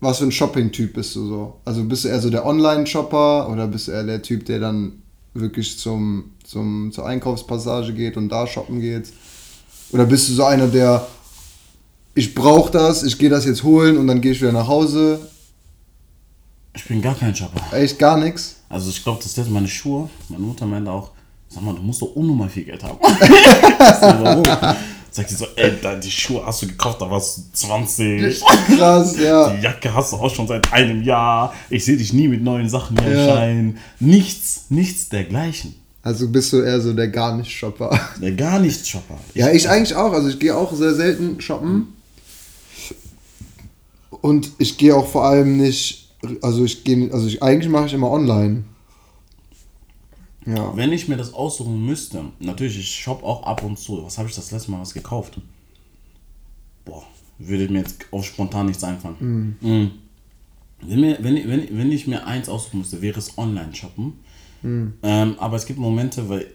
Was 0.00 0.18
für 0.18 0.24
ein 0.24 0.32
Shopping-Typ 0.32 0.94
bist 0.94 1.16
du 1.16 1.26
so? 1.26 1.56
Also 1.64 1.82
bist 1.82 2.04
du 2.04 2.08
eher 2.08 2.20
so 2.20 2.30
der 2.30 2.46
Online-Shopper 2.46 3.50
oder 3.50 3.66
bist 3.66 3.88
du 3.88 3.92
eher 3.92 4.04
der 4.04 4.22
Typ, 4.22 4.44
der 4.44 4.60
dann 4.60 5.02
wirklich 5.34 5.76
zum, 5.76 6.34
zum, 6.44 6.92
zur 6.92 7.04
Einkaufspassage 7.04 7.92
geht 7.92 8.16
und 8.16 8.28
da 8.28 8.46
shoppen 8.46 8.80
geht? 8.80 9.12
Oder 9.90 10.06
bist 10.06 10.28
du 10.28 10.34
so 10.34 10.44
einer, 10.44 10.68
der 10.68 11.04
ich 12.14 12.34
brauche 12.34 12.70
das, 12.70 13.02
ich 13.02 13.18
gehe 13.18 13.28
das 13.28 13.44
jetzt 13.44 13.62
holen 13.62 13.96
und 13.96 14.06
dann 14.06 14.20
gehe 14.20 14.32
ich 14.32 14.40
wieder 14.40 14.52
nach 14.52 14.68
Hause? 14.68 15.20
Ich 16.74 16.84
bin 16.84 17.02
gar 17.02 17.14
kein 17.14 17.34
Shopper. 17.34 17.76
Echt 17.76 17.98
gar 17.98 18.16
nichts? 18.16 18.56
Also 18.68 18.90
ich 18.90 19.02
glaube, 19.02 19.20
das 19.22 19.34
sind 19.34 19.50
meine 19.50 19.68
Schuhe. 19.68 20.08
Meine 20.28 20.42
Mutter 20.42 20.66
meinte 20.66 20.90
auch, 20.90 21.10
sag 21.48 21.62
mal, 21.62 21.74
du 21.74 21.82
musst 21.82 22.02
doch 22.02 22.14
unnormal 22.14 22.48
viel 22.48 22.64
Geld 22.64 22.82
haben. 22.84 22.98
Ich 23.02 23.96
so, 23.96 24.06
Warum? 24.06 24.44
Sagt 25.10 25.30
sie 25.30 25.36
so, 25.36 25.46
ey, 25.56 25.72
die 26.02 26.10
Schuhe 26.10 26.44
hast 26.44 26.62
du 26.62 26.66
gekauft, 26.66 27.00
da 27.00 27.10
warst 27.10 27.38
du 27.38 27.42
20. 27.54 28.40
Krass, 28.76 29.16
ja. 29.18 29.50
Die 29.50 29.62
Jacke 29.62 29.92
hast 29.92 30.12
du 30.12 30.16
auch 30.16 30.32
schon 30.32 30.46
seit 30.46 30.70
einem 30.72 31.02
Jahr. 31.02 31.54
Ich 31.70 31.84
sehe 31.84 31.96
dich 31.96 32.12
nie 32.12 32.28
mit 32.28 32.42
neuen 32.42 32.68
Sachen 32.68 32.98
hier 33.00 33.10
Ja. 33.12 33.26
erscheinen. 33.26 33.78
Nichts, 34.00 34.66
nichts 34.68 35.08
dergleichen. 35.08 35.74
Also 36.02 36.28
bist 36.28 36.52
du 36.52 36.60
eher 36.60 36.80
so 36.80 36.92
der 36.92 37.08
gar 37.08 37.36
nicht 37.36 37.50
Shopper. 37.50 37.98
Der 38.20 38.32
gar 38.32 38.58
nichts 38.60 38.88
Shopper. 38.88 39.18
Ja, 39.34 39.50
ich 39.50 39.68
eigentlich 39.68 39.96
auch. 39.96 40.12
Also 40.12 40.28
ich 40.28 40.38
gehe 40.38 40.54
auch 40.56 40.72
sehr 40.74 40.94
selten 40.94 41.40
shoppen. 41.40 41.88
Und 44.20 44.50
ich 44.58 44.78
gehe 44.78 44.94
auch 44.94 45.06
vor 45.08 45.24
allem 45.24 45.56
nicht, 45.58 46.08
also 46.42 46.64
ich 46.64 46.84
gehe, 46.84 47.12
also 47.12 47.26
ich, 47.26 47.42
eigentlich 47.42 47.70
mache 47.70 47.86
ich 47.86 47.94
immer 47.94 48.10
online. 48.10 48.64
Ja. 50.56 50.74
Wenn 50.76 50.92
ich 50.92 51.08
mir 51.08 51.16
das 51.16 51.34
aussuchen 51.34 51.84
müsste, 51.84 52.22
natürlich, 52.40 52.78
ich 52.78 52.94
shop 52.94 53.22
auch 53.22 53.42
ab 53.44 53.62
und 53.62 53.78
zu. 53.78 54.02
Was 54.04 54.16
habe 54.18 54.28
ich 54.28 54.34
das 54.34 54.50
letzte 54.50 54.70
Mal 54.70 54.80
was 54.80 54.94
gekauft? 54.94 55.38
Boah, 56.84 57.02
würde 57.38 57.68
mir 57.72 57.80
jetzt 57.80 57.96
auf 58.10 58.24
spontan 58.24 58.66
nichts 58.66 58.82
einfallen. 58.84 59.56
Mhm. 59.60 59.90
Wenn, 60.86 61.00
mir, 61.00 61.18
wenn, 61.20 61.36
ich- 61.36 61.48
wenn, 61.48 61.68
wenn 61.78 61.92
ich 61.92 62.06
mir 62.06 62.26
eins 62.26 62.48
aussuchen 62.48 62.78
müsste, 62.78 63.02
wäre 63.02 63.18
es 63.18 63.36
Online-Shoppen. 63.36 64.12
Ähm, 64.64 65.34
aber 65.38 65.56
es 65.56 65.66
gibt 65.66 65.78
Momente, 65.78 66.28
weil 66.28 66.46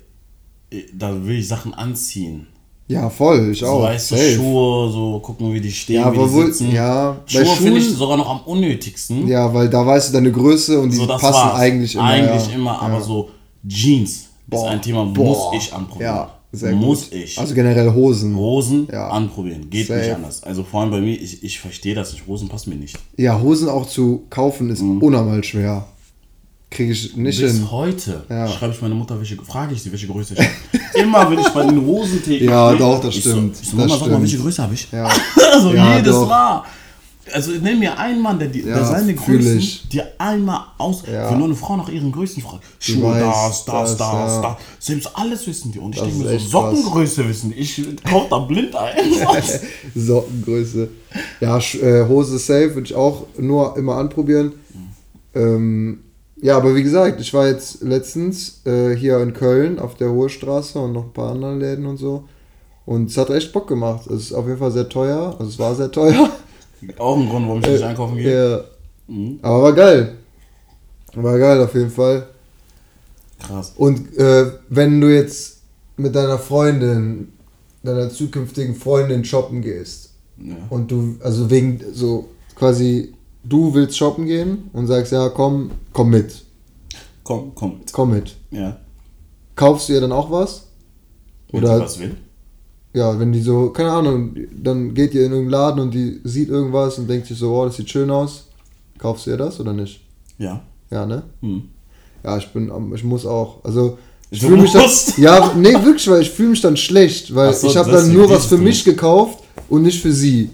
äh, 0.72 0.82
da 0.94 1.26
will 1.26 1.38
ich 1.40 1.48
Sachen 1.48 1.74
anziehen. 1.74 2.48
Ja, 2.90 3.10
voll, 3.10 3.52
ich 3.52 3.60
So, 3.60 3.68
auch. 3.68 3.84
weißt 3.84 4.12
du, 4.12 4.16
Safe. 4.16 4.32
Schuhe, 4.36 4.92
so 4.92 5.20
gucken, 5.20 5.54
wie 5.54 5.62
die 5.62 5.72
stehen, 5.72 6.02
Ja, 6.02 6.12
wie 6.12 6.18
die 6.18 6.32
wohl- 6.34 6.48
sitzen. 6.48 6.72
ja, 6.72 7.18
Schuhe 7.26 7.46
finde 7.46 7.78
ich 7.80 7.90
sogar 7.90 8.18
noch 8.18 8.30
am 8.30 8.40
unnötigsten. 8.42 9.26
Ja, 9.28 9.54
weil 9.54 9.70
da 9.70 9.86
weißt 9.86 10.10
du 10.10 10.14
deine 10.14 10.32
Größe 10.34 10.80
und 10.82 10.90
die 10.92 10.98
so, 10.98 11.08
passen 11.08 11.52
eigentlich 11.56 11.96
immer. 11.96 12.04
Eigentlich 12.04 12.48
ja. 12.50 12.56
immer, 12.56 12.82
aber 12.82 12.96
ja. 12.96 13.02
so 13.02 13.30
Jeans 13.68 14.26
Boah, 14.48 14.66
ist 14.68 14.72
ein 14.74 14.82
Thema, 14.82 15.06
boah. 15.06 15.24
muss 15.52 15.62
ich 15.64 15.74
anprobieren. 15.74 16.16
Ja, 16.16 16.32
sehr 16.52 16.74
muss 16.74 17.10
gut. 17.10 17.14
ich. 17.20 17.40
Also 17.40 17.54
generell 17.56 17.92
Hosen. 17.94 18.36
Hosen 18.36 18.88
Ja. 18.92 19.10
anprobieren, 19.10 19.70
geht 19.70 19.88
Safe. 19.88 20.00
nicht 20.02 20.16
anders. 20.16 20.44
Also 20.44 20.64
vor 20.64 20.82
allem 20.82 20.92
bei 20.92 21.00
mir, 21.02 21.14
ich, 21.20 21.44
ich 21.44 21.60
verstehe 21.60 21.96
das 21.96 22.12
nicht, 22.14 22.28
Hosen 22.28 22.50
passen 22.50 22.70
mir 22.72 22.76
nicht. 22.78 22.98
Ja, 23.18 23.40
Hosen 23.42 23.70
auch 23.70 23.88
zu 23.88 24.24
kaufen 24.30 24.70
ist 24.70 24.82
unnormal 24.82 25.44
schwer. 25.44 25.86
Kriege 26.70 26.92
ich 26.92 27.16
nicht 27.16 27.18
Mhm. 27.18 27.24
Bis 27.24 27.38
hin. 27.54 27.72
heute 27.72 28.24
Ja. 28.30 28.48
schreibe 28.48 28.74
ich 28.74 28.82
meine 28.82 28.96
Mutter, 28.96 29.18
welche, 29.18 29.36
frage 29.38 29.74
ich 29.76 29.82
sie, 29.84 29.92
welche 29.92 30.08
Größe 30.08 30.34
ich 30.34 30.40
habe. 30.40 30.50
Immer 30.96 31.30
wenn 31.30 31.40
ich 31.40 31.48
bei 31.50 31.64
den 31.66 31.86
Hosentheken 31.86 32.46
Ja, 32.46 32.74
doch, 32.74 33.00
das 33.00 33.16
ich 33.16 33.22
stimmt. 33.22 33.56
So, 33.56 33.62
ich 33.64 33.70
so, 33.70 33.78
Mama, 33.78 33.98
sag 33.98 34.08
mal, 34.10 34.22
welche 34.22 34.38
Größe 34.40 34.64
habe 34.64 34.74
ich? 34.74 34.88
Ja. 34.92 35.08
also 35.54 35.74
Ja, 35.74 35.98
jedes 35.98 36.12
doch. 36.14 36.28
Mal. 36.28 36.64
Also 37.32 37.52
nenn 37.52 37.80
mir 37.80 37.98
einen 37.98 38.22
Mann, 38.22 38.38
der, 38.38 38.50
die, 38.50 38.64
der 38.64 38.78
Ja, 38.78 38.86
seine 38.86 39.14
Größen 39.14 39.58
ich. 39.58 39.88
dir 39.88 40.06
einmal 40.18 40.60
aus. 40.78 41.04
Ja. 41.10 41.32
Wenn 41.32 41.38
nur 41.38 41.48
eine 41.48 41.56
Frau 41.56 41.78
nach 41.78 41.88
ihren 41.88 42.12
Größen 42.12 42.44
fragt. 42.44 42.64
Schuhe, 42.80 43.18
das, 43.18 43.64
das, 43.66 43.66
das, 43.66 43.98
das, 43.98 44.08
ja. 44.08 44.42
das. 44.42 44.86
Selbst 44.86 45.10
alles 45.14 45.48
wissen 45.48 45.72
die. 45.72 45.80
Und 45.80 45.96
ich 45.96 46.02
Das 46.02 46.10
denke 46.10 46.24
mir 46.24 46.30
so, 46.30 46.36
echt 46.36 46.52
krass. 46.52 46.52
Sockengröße 46.52 47.30
wissen 47.30 47.52
die. 47.52 47.60
Ich 47.60 47.82
kauf 48.04 48.28
da 48.30 48.40
blind 48.40 48.76
ein. 48.76 48.92
Sockengröße. 49.96 50.90
Ja, 51.40 51.58
äh, 51.58 52.08
Hose 52.08 52.38
safe 52.38 52.76
würde 52.76 52.88
ich 52.88 52.96
auch 52.96 53.26
nur 53.38 53.78
immer 53.78 53.96
anprobieren. 53.96 54.54
Ähm, 55.34 56.00
ja, 56.42 56.58
aber 56.58 56.76
wie 56.76 56.84
gesagt, 56.84 57.22
ich 57.22 57.34
war 57.34 57.48
jetzt 57.48 57.82
letztens 57.82 58.62
äh, 58.66 58.96
hier 58.96 59.20
in 59.20 59.34
Köln 59.34 59.80
auf 59.80 59.96
der 59.96 60.12
Hohe 60.12 60.28
Straße 60.28 60.78
und 60.78 60.92
noch 60.92 61.06
ein 61.06 61.14
paar 61.14 61.32
anderen 61.32 61.60
Läden 61.60 61.86
und 61.86 61.96
so. 61.96 62.26
Und 62.86 63.10
es 63.10 63.18
hat 63.18 63.30
echt 63.30 63.54
Bock 63.54 63.68
gemacht. 63.68 64.08
Es 64.08 64.24
ist 64.24 64.34
auf 64.34 64.46
jeden 64.46 64.60
Fall 64.60 64.72
sehr 64.72 64.90
teuer. 64.90 65.38
Also 65.40 65.50
es 65.50 65.58
war 65.58 65.74
sehr 65.74 65.90
teuer. 65.90 66.30
Auch 66.98 67.18
ein 67.18 67.30
Grund, 67.30 67.48
warum 67.48 67.60
ich 67.62 67.68
nicht 67.68 67.84
einkaufen 67.84 68.16
gehe. 68.18 68.52
Ja. 68.58 68.64
Mhm. 69.08 69.40
Aber 69.42 69.64
war 69.64 69.74
geil. 69.74 70.16
War 71.16 71.38
geil 71.38 71.62
auf 71.62 71.74
jeden 71.76 71.92
Fall. 71.92 72.28
Krass. 73.40 73.74
Und 73.76 74.16
äh, 74.18 74.52
wenn 74.70 75.00
du 75.02 75.14
jetzt 75.14 75.60
mit 75.98 76.16
deiner 76.16 76.40
Freundin, 76.40 77.34
deiner 77.84 78.10
zukünftigen 78.10 78.76
Freundin 78.76 79.24
shoppen 79.26 79.62
gehst 79.62 80.12
Ja. 80.38 80.56
und 80.70 80.90
du, 80.90 81.18
also 81.22 81.50
wegen 81.50 81.82
so 81.94 82.30
quasi, 82.56 83.14
du 83.44 83.74
willst 83.74 83.98
shoppen 83.98 84.26
gehen 84.26 84.70
und 84.74 84.88
sagst, 84.88 85.12
ja, 85.12 85.30
komm, 85.30 85.72
komm 85.92 86.10
mit, 86.12 86.44
Komm, 87.24 87.52
komm 87.56 87.78
mit. 87.80 87.94
komm 87.94 88.12
mit. 88.12 88.36
Ja. 88.52 88.78
Kaufst 89.56 89.90
du 89.90 89.94
ihr 89.94 90.02
dann 90.02 90.12
auch 90.14 90.32
was? 90.32 90.68
Wenn 91.52 91.64
Oder- 91.64 91.78
sie 91.80 91.84
was 91.84 92.00
will. 92.00 92.18
Ja, 92.94 93.20
wenn 93.20 93.32
die 93.32 93.42
so, 93.42 93.72
keine 93.72 93.92
Ahnung, 93.92 94.36
dann 94.56 94.94
geht 94.94 95.14
ihr 95.16 95.26
in 95.26 95.32
irgendeinen 95.32 95.50
Laden 95.50 95.80
und 95.82 95.94
die 95.94 96.22
sieht 96.24 96.50
irgendwas 96.50 97.00
und 97.00 97.10
denkt 97.10 97.28
sich 97.28 97.38
so, 97.38 97.52
oh, 97.54 97.66
das 97.66 97.78
sieht 97.78 97.90
schön 97.90 98.12
aus. 98.12 98.48
Kaufst 99.00 99.26
du 99.26 99.32
ihr 99.32 99.38
das 99.38 99.60
oder 99.60 99.74
nicht? 99.74 100.02
Ja. 100.38 100.62
Ja, 100.92 101.06
ne? 101.06 101.24
Hm. 101.42 101.64
Ja, 102.24 102.38
ich 102.38 102.48
bin, 102.50 102.72
ich 102.94 103.04
muss 103.04 103.26
auch. 103.26 103.64
Also, 103.64 103.98
ich 104.30 104.42
fühle 104.42 104.62
mich 104.62 104.72
dann? 104.72 104.90
Ja, 105.18 105.54
nee, 105.56 105.74
wirklich, 105.74 106.08
weil 106.08 106.22
ich 106.22 106.30
fühle 106.30 106.50
mich 106.50 106.62
dann 106.62 106.78
schlecht, 106.78 107.34
weil 107.34 107.52
so, 107.54 107.68
ich 107.68 107.76
habe 107.78 107.92
dann 107.92 108.14
nur 108.14 108.30
was 108.30 108.46
für 108.46 108.58
du. 108.58 108.64
mich 108.64 108.84
gekauft 108.84 109.44
und 109.70 109.84
nicht 109.84 110.02
für 110.02 110.14
sie. 110.14 110.52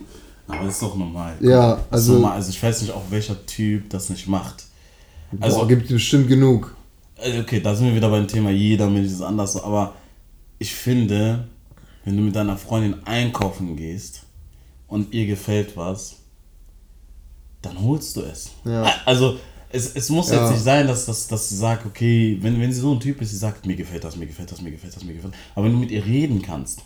Aber 0.48 0.66
das 0.66 0.76
ist 0.76 0.82
doch 0.82 0.96
normal. 0.96 1.36
Ja, 1.42 1.80
also- 1.92 2.14
normal. 2.14 2.34
also 2.34 2.50
ich 2.50 2.62
weiß 2.62 2.82
nicht 2.82 2.92
auch, 2.92 3.04
welcher 3.10 3.46
Typ 3.46 3.90
das 3.90 4.10
nicht 4.10 4.28
macht. 4.28 4.64
Also, 5.40 5.60
Boah, 5.60 5.68
gibt 5.68 5.88
bestimmt 5.90 6.28
genug. 6.28 6.74
Also, 7.22 7.40
okay, 7.40 7.60
da 7.62 7.76
sind 7.76 7.88
wir 7.88 7.96
wieder 7.96 8.10
beim 8.10 8.28
Thema, 8.28 8.50
jeder 8.50 8.90
Mensch 8.90 9.08
ist 9.08 9.22
anders, 9.22 9.62
aber 9.62 9.94
ich 10.58 10.74
finde, 10.74 11.48
wenn 12.10 12.18
du 12.18 12.24
mit 12.24 12.36
deiner 12.36 12.57
Freundin 12.57 12.95
einkaufen 13.05 13.76
gehst 13.76 14.24
und 14.88 15.14
ihr 15.14 15.28
gefällt 15.28 15.78
was, 15.78 16.16
dann 17.62 17.80
holst 17.80 18.16
du 18.18 18.22
es. 18.22 18.49
Ja. 18.66 18.91
Also, 19.05 19.38
es, 19.72 19.95
es 19.95 20.10
muss 20.10 20.32
Ja. 20.32 20.41
jetzt 20.41 20.53
nicht 20.53 20.64
sein, 20.64 20.88
dass, 20.88 21.05
dass, 21.05 21.28
dass 21.28 21.49
sie 21.49 21.55
sagt, 21.55 21.86
okay, 21.86 22.39
wenn, 22.41 22.60
wenn 22.60 22.74
sie 22.74 22.80
so 22.80 22.91
ein 22.93 22.99
Typ 22.99 23.22
ist, 23.22 23.30
sie 23.30 23.38
sagt, 23.38 23.68
mir 23.68 23.76
gefällt 23.76 24.03
das, 24.03 24.16
mir 24.16 24.26
gefällt 24.26 24.51
das, 24.51 24.60
mir 24.60 24.72
gefällt 24.72 24.95
das, 24.95 25.03
mir 25.03 25.14
gefällt 25.14 25.34
das. 25.36 25.39
Aber 25.53 25.66
wenn 25.68 25.74
du 25.74 25.78
mit 25.78 25.91
ihr 25.91 26.03
reden 26.03 26.41
kannst, 26.41 26.82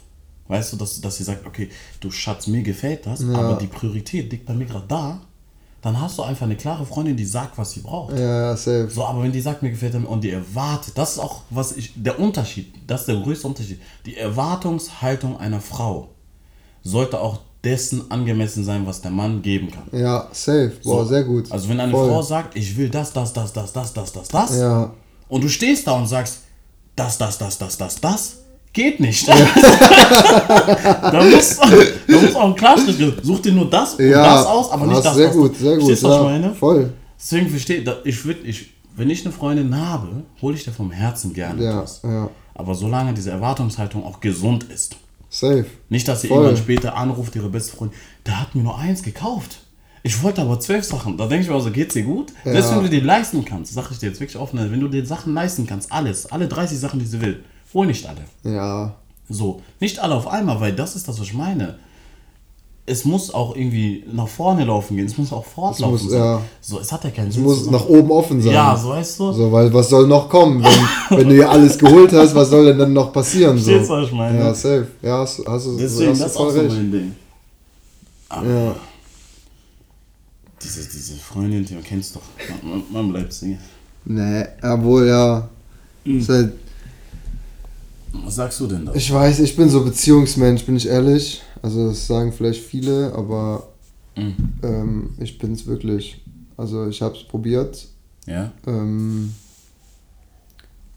weißt 0.49 0.73
du, 0.73 0.77
dass, 0.77 0.99
dass 0.99 1.15
sie 1.15 1.23
sagt, 1.23 1.45
okay, 1.47 1.69
du 2.01 2.11
Schatz, 2.11 2.47
mir 2.47 2.61
gefällt 2.63 3.05
das, 3.05 3.21
Ja. 3.21 3.33
aber 3.33 3.55
die 3.55 3.67
Priorität 3.67 4.29
liegt 4.29 4.45
bei 4.45 4.53
mir 4.53 4.65
gerade 4.65 4.87
da, 4.89 5.21
dann 5.83 5.99
hast 5.99 6.17
du 6.17 6.23
einfach 6.23 6.45
eine 6.45 6.55
klare 6.55 6.85
Freundin, 6.85 7.17
die 7.17 7.25
sagt, 7.25 7.57
was 7.57 7.71
sie 7.71 7.81
braucht. 7.81 8.17
Ja, 8.17 8.19
ja, 8.51 8.55
safe. 8.57 8.89
So, 8.89 9.03
aber 9.03 9.21
wenn 9.21 9.33
die 9.33 9.41
sagt, 9.41 9.61
mir 9.61 9.69
gefällt 9.69 9.93
und 9.95 10.23
die 10.23 10.31
erwartet, 10.31 10.97
das 10.97 11.13
ist 11.13 11.19
auch, 11.19 11.41
was 11.49 11.73
ich, 11.75 11.91
der 11.95 12.19
Unterschied, 12.19 12.73
das 12.87 13.01
ist 13.01 13.07
der 13.09 13.17
größte 13.17 13.45
Unterschied. 13.47 13.79
Die 14.05 14.15
Erwartungshaltung 14.17 15.37
einer 15.37 15.59
Frau 15.59 16.07
sollte 16.83 17.19
auch 17.19 17.39
dessen 17.65 18.09
angemessen 18.11 18.63
sein, 18.63 18.87
was 18.87 19.01
der 19.01 19.11
Mann 19.11 19.41
geben 19.41 19.69
kann. 19.71 19.87
Ja, 19.91 20.29
safe. 20.31 20.71
Boah, 20.83 21.03
So. 21.03 21.09
sehr 21.09 21.23
gut. 21.25 21.51
Also 21.51 21.67
wenn 21.69 21.79
eine 21.79 21.91
Voll. 21.91 22.09
Frau 22.09 22.21
sagt, 22.21 22.55
ich 22.57 22.75
will 22.77 22.89
das, 22.89 23.11
das, 23.13 23.33
das, 23.33 23.51
das, 23.53 23.73
das, 23.73 23.93
das, 23.93 24.11
das, 24.13 24.27
das, 24.29 24.57
Ja. 24.57 24.91
und 25.27 25.43
du 25.43 25.49
stehst 25.49 25.85
da 25.87 25.93
und 25.93 26.07
sagst, 26.07 26.39
das, 26.95 27.17
das, 27.17 27.37
das, 27.37 27.57
das, 27.57 27.77
das, 27.77 27.99
das, 27.99 28.37
geht 28.73 28.99
nicht. 28.99 29.27
da 29.27 29.35
muss, 31.23 31.57
da 31.57 32.21
muss 32.21 32.35
auch 32.35 32.45
ein 32.45 32.55
Klarschnitt 32.55 32.97
geben. 32.97 33.13
Such 33.21 33.41
dir 33.41 33.51
nur 33.53 33.69
das 33.69 33.95
und 33.95 34.09
Ja, 34.09 34.23
das 34.37 34.45
aus, 34.45 34.71
aber 34.71 34.87
nicht 34.87 35.05
das, 35.05 35.15
sehr 35.15 35.27
das, 35.27 35.35
gut, 35.35 35.55
sehr 35.55 35.75
gut. 35.77 35.85
Verstehst 35.85 36.03
du, 36.03 36.07
was 36.09 36.17
ich 36.17 36.23
meine? 36.23 36.55
Voll. 36.55 36.93
Deswegen 37.17 37.49
verstehe 37.49 38.01
ich, 38.03 38.25
würd, 38.25 38.37
ich, 38.43 38.71
wenn 38.95 39.09
ich 39.09 39.23
eine 39.25 39.33
Freundin 39.33 39.75
habe, 39.75 40.23
hole 40.41 40.55
ich 40.55 40.63
dir 40.63 40.71
vom 40.71 40.91
Herzen 40.91 41.33
gerne 41.33 41.63
Ja, 41.63 41.77
etwas. 41.77 42.01
ja. 42.03 42.29
Aber 42.55 42.75
solange 42.75 43.13
diese 43.13 43.31
Erwartungshaltung 43.31 44.03
auch 44.03 44.19
gesund 44.19 44.65
ist. 44.65 44.95
Safe. 45.29 45.65
Nicht, 45.89 46.07
dass 46.07 46.21
sie 46.21 46.27
Voll. 46.27 46.37
irgendwann 46.43 46.57
später 46.57 46.95
anruft, 46.95 47.35
ihre 47.35 47.49
beste 47.49 47.75
Freundin, 47.75 47.97
der 48.25 48.39
hat 48.39 48.53
mir 48.53 48.61
nur 48.63 48.77
eins 48.77 49.01
gekauft. 49.01 49.61
Ich 50.03 50.21
wollte 50.21 50.41
aber 50.41 50.59
zwölf 50.59 50.83
Sachen. 50.83 51.17
Da 51.17 51.25
denke 51.27 51.43
ich 51.43 51.49
mir 51.49 51.55
also, 51.55 51.71
geht's 51.71 51.93
dir 51.93 52.03
gut? 52.03 52.33
Ja. 52.45 52.51
Selbst 52.51 52.71
wenn 52.75 52.83
du 52.83 52.89
dir 52.89 53.01
leisten 53.01 53.43
kannst, 53.45 53.73
sag 53.73 53.89
ich 53.89 53.97
dir 53.99 54.09
jetzt 54.09 54.19
wirklich 54.19 54.37
offen, 54.37 54.59
wenn 54.59 54.79
du 54.79 54.89
dir 54.89 55.03
Sachen 55.05 55.33
leisten 55.33 55.65
kannst, 55.65 55.91
alles, 55.91 56.25
alle 56.31 56.47
30 56.47 56.77
Sachen, 56.77 56.99
die 56.99 57.05
sie 57.05 57.21
will, 57.21 57.43
hol 57.73 57.85
nicht 57.87 58.05
alle. 58.07 58.21
Ja. 58.55 58.95
So, 59.29 59.61
nicht 59.79 59.99
alle 59.99 60.15
auf 60.15 60.27
einmal, 60.27 60.59
weil 60.59 60.73
das 60.73 60.95
ist 60.95 61.07
das, 61.07 61.19
was 61.19 61.27
ich 61.27 61.33
meine. 61.33 61.75
Es 62.85 63.05
muss 63.05 63.33
auch 63.33 63.55
irgendwie 63.55 64.03
nach 64.11 64.27
vorne 64.27 64.65
laufen 64.65 64.97
gehen, 64.97 65.05
es 65.05 65.17
muss 65.17 65.31
auch 65.31 65.45
fortlaufen. 65.45 65.91
muss, 65.93 66.09
sein. 66.11 66.19
ja. 66.19 66.41
So, 66.59 66.81
es 66.81 66.91
hat 66.91 67.01
ja 67.05 67.11
keinen 67.11 67.31
Sinn. 67.31 67.43
Muss 67.43 67.63
zu 67.63 67.71
nach 67.71 67.85
oben 67.85 68.11
offen 68.11 68.41
sein. 68.41 68.51
Ja, 68.53 68.75
so 68.75 68.89
weißt 68.89 69.19
du. 69.21 69.31
So, 69.31 69.49
weil 69.53 69.73
was 69.73 69.87
soll 69.89 70.05
noch 70.05 70.27
kommen? 70.27 70.61
Wenn, 70.61 71.17
wenn 71.19 71.29
du 71.29 71.35
dir 71.35 71.49
alles 71.49 71.77
geholt 71.79 72.11
hast, 72.11 72.35
was 72.35 72.49
soll 72.49 72.65
denn 72.65 72.77
dann 72.77 72.91
noch 72.91 73.13
passieren? 73.13 73.57
So? 73.57 73.63
Verstehst 73.71 73.89
du, 73.89 73.93
was 73.93 74.05
ich 74.07 74.11
meine? 74.13 74.37
Ja, 74.37 74.53
safe. 74.53 74.87
Ja, 75.01 75.19
hast, 75.19 75.41
hast, 75.47 75.67
Deswegen, 75.79 76.11
hast 76.11 76.21
das 76.21 76.31
ist 76.31 76.37
auch 76.37 76.43
voll 76.43 76.53
so 76.53 76.59
recht. 76.59 76.75
mein 76.75 76.91
Ding. 76.91 77.15
Aber 78.27 78.47
Ja. 78.49 78.75
diese, 80.61 80.81
diese 80.89 81.15
Freundin, 81.15 81.63
die 81.65 81.73
man 81.75 81.83
kennst 81.83 82.15
doch. 82.17 82.21
Man, 82.63 82.83
man 82.91 83.11
bleibt 83.13 83.31
Single. 83.33 83.59
Nee, 84.05 84.43
obwohl 84.61 85.07
ja. 85.07 85.47
Mhm. 86.03 86.19
Ist 86.19 86.27
halt, 86.29 86.53
Was 88.25 88.35
sagst 88.35 88.59
du 88.59 88.67
denn 88.67 88.85
da? 88.85 88.93
ich 88.93 89.11
weiß, 89.11 89.39
ich 89.39 89.55
bin 89.55 89.69
so 89.69 89.83
Beziehungsmensch, 89.83 90.65
bin 90.65 90.75
ich 90.75 90.87
ehrlich. 90.87 91.41
Also 91.61 91.89
das 91.89 92.05
sagen 92.07 92.31
vielleicht 92.33 92.63
viele, 92.63 93.13
aber 93.15 93.67
Mhm. 94.15 94.35
ähm, 94.61 95.09
ich 95.19 95.37
bin 95.39 95.53
es 95.53 95.65
wirklich. 95.65 96.21
Also 96.55 96.87
ich 96.87 97.01
habe 97.01 97.15
es 97.17 97.23
probiert 97.23 97.87
Ja? 98.27 98.51
ähm, 98.67 99.33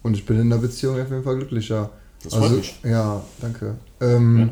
und 0.03 0.14
ich 0.14 0.27
bin 0.27 0.39
in 0.39 0.51
der 0.51 0.59
Beziehung 0.59 1.01
auf 1.01 1.09
jeden 1.11 1.23
Fall 1.25 1.37
glücklicher. 1.37 1.91
Das 2.23 2.35
freut 2.35 2.43
also, 2.45 2.57
mich. 2.57 2.79
Ja, 2.85 3.23
danke. 3.41 3.75
Ähm, 4.01 4.39
Ja. 4.39 4.49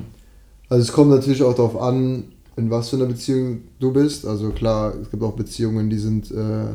Also 0.71 0.83
es 0.83 0.93
kommt 0.93 1.11
natürlich 1.11 1.43
auch 1.43 1.55
darauf 1.55 1.77
an, 1.77 2.25
in 2.57 2.71
was 2.71 2.89
für 2.89 2.97
einer 2.97 3.05
Beziehung 3.07 3.65
du 3.79 3.93
bist. 3.93 4.25
Also 4.27 4.51
klar, 4.51 4.95
es 5.01 5.11
gibt 5.11 5.23
auch 5.23 5.35
Beziehungen, 5.35 5.91
die 5.91 5.99
sind 5.99 6.31
äh, 6.31 6.69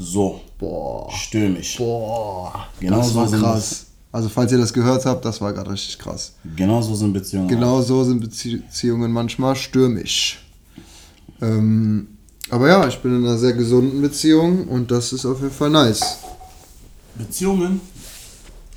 So, 0.00 0.40
boah, 0.58 1.10
stürmisch. 1.10 1.76
boah, 1.76 2.66
Genau 2.80 2.98
das 2.98 3.08
so 3.10 3.14
war 3.16 3.28
sind 3.28 3.40
krass. 3.40 3.86
Also 4.12 4.28
falls 4.28 4.52
ihr 4.52 4.58
das 4.58 4.72
gehört 4.72 5.04
habt, 5.04 5.24
das 5.24 5.40
war 5.40 5.52
gerade 5.52 5.70
richtig 5.72 5.98
krass. 5.98 6.34
Genau 6.56 6.80
so 6.80 6.94
sind 6.94 7.12
Beziehungen. 7.12 7.48
Genau 7.48 7.82
so 7.82 8.04
sind 8.04 8.24
Bezie- 8.24 8.62
Beziehungen 8.62 9.10
manchmal 9.12 9.54
stürmisch. 9.56 10.46
Ähm, 11.42 12.08
aber 12.48 12.68
ja, 12.68 12.88
ich 12.88 12.96
bin 12.98 13.16
in 13.16 13.24
einer 13.26 13.36
sehr 13.36 13.52
gesunden 13.52 14.00
Beziehung 14.00 14.66
und 14.68 14.90
das 14.90 15.12
ist 15.12 15.26
auf 15.26 15.40
jeden 15.42 15.52
Fall 15.52 15.70
nice. 15.70 16.18
Beziehungen 17.16 17.80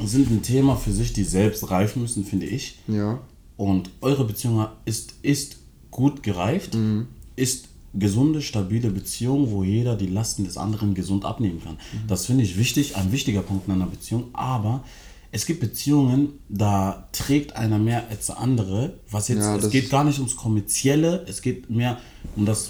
sind 0.03 0.30
ein 0.32 0.41
Thema 0.41 0.76
für 0.76 0.91
sich, 0.91 1.13
die 1.13 1.24
selbst 1.24 1.69
reifen 1.69 2.01
müssen, 2.01 2.26
finde 2.26 2.47
ich. 2.47 2.80
Ja, 2.88 3.19
Und 3.57 3.91
eure 4.01 4.26
Beziehung 4.26 4.65
ist, 4.86 5.13
ist 5.22 5.57
gut 5.91 6.24
gereift, 6.24 6.74
Mhm. 6.74 7.07
ist 7.36 7.65
gesunde, 7.94 8.42
stabile 8.42 8.89
Beziehung, 8.89 9.52
wo 9.52 9.64
jeder 9.64 9.96
die 9.96 10.08
Lasten 10.08 10.46
des 10.46 10.58
anderen 10.58 10.94
gesund 10.94 11.26
abnehmen 11.26 11.62
kann. 11.64 11.74
Mhm. 11.74 12.08
Das 12.08 12.26
finde 12.26 12.44
ich 12.44 12.58
wichtig, 12.58 12.96
ein 12.96 13.12
wichtiger 13.12 13.42
Punkt 13.42 13.68
in 13.68 13.74
einer 13.74 13.88
Beziehung. 13.88 14.30
Aber 14.34 14.84
es 15.32 15.46
gibt 15.46 15.60
Beziehungen, 15.60 16.39
da 16.50 17.08
trägt 17.12 17.56
einer 17.56 17.78
mehr 17.78 18.08
als 18.10 18.28
der 18.28 18.39
andere. 18.39 19.00
Was 19.10 19.28
jetzt, 19.28 19.39
Ja, 19.39 19.56
es 19.56 19.70
geht 19.70 19.89
gar 19.89 20.04
nicht 20.04 20.20
ums 20.20 20.36
Kommerzielle, 20.36 21.26
es 21.28 21.42
geht 21.42 21.70
mehr 21.70 21.98
um 22.36 22.46
das 22.46 22.70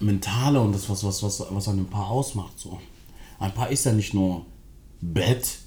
Mentale 0.00 0.60
und 0.60 0.72
das, 0.72 0.88
was, 0.88 1.04
was, 1.04 1.22
was, 1.22 1.44
was 1.50 1.68
ein 1.68 1.86
Paar 1.86 2.10
ausmacht. 2.10 2.58
So. 2.58 2.80
Ein 3.38 3.52
Paar 3.52 3.70
ist 3.70 3.84
ja 3.84 3.92
nicht 3.92 4.14
nur 4.14 4.46
Bett 5.00 5.58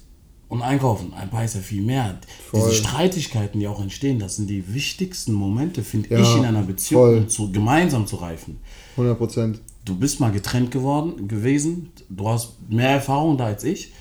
und 0.48 0.62
einkaufen. 0.62 1.12
Ein 1.14 1.30
paar 1.30 1.44
ist 1.44 1.54
ja 1.54 1.60
viel 1.60 1.82
mehr. 1.82 2.18
Voll. 2.50 2.60
Diese 2.60 2.74
Streitigkeiten, 2.74 3.58
die 3.60 3.66
auch 3.68 3.80
entstehen, 3.80 4.18
das 4.18 4.36
sind 4.36 4.48
die 4.48 4.72
wichtigsten 4.74 5.32
Momente, 5.32 5.82
finde 5.82 6.10
Ja, 6.10 6.20
ich, 6.20 6.36
in 6.36 6.44
einer 6.44 6.62
Beziehung, 6.62 7.02
voll. 7.02 7.18
um 7.18 7.28
zu, 7.28 7.50
gemeinsam 7.52 8.06
zu 8.06 8.16
reifen. 8.16 8.58
100 8.92 9.18
Prozent. 9.18 9.60
Du 9.84 9.96
bist 9.96 10.20
mal 10.20 10.32
getrennt 10.32 10.70
geworden, 10.70 11.28
gewesen, 11.28 11.90
du 12.08 12.28
hast 12.28 12.54
mehr 12.68 12.90
Erfahrung 12.90 13.36
da 13.38 13.46
als 13.46 13.62
ich. 13.64 13.92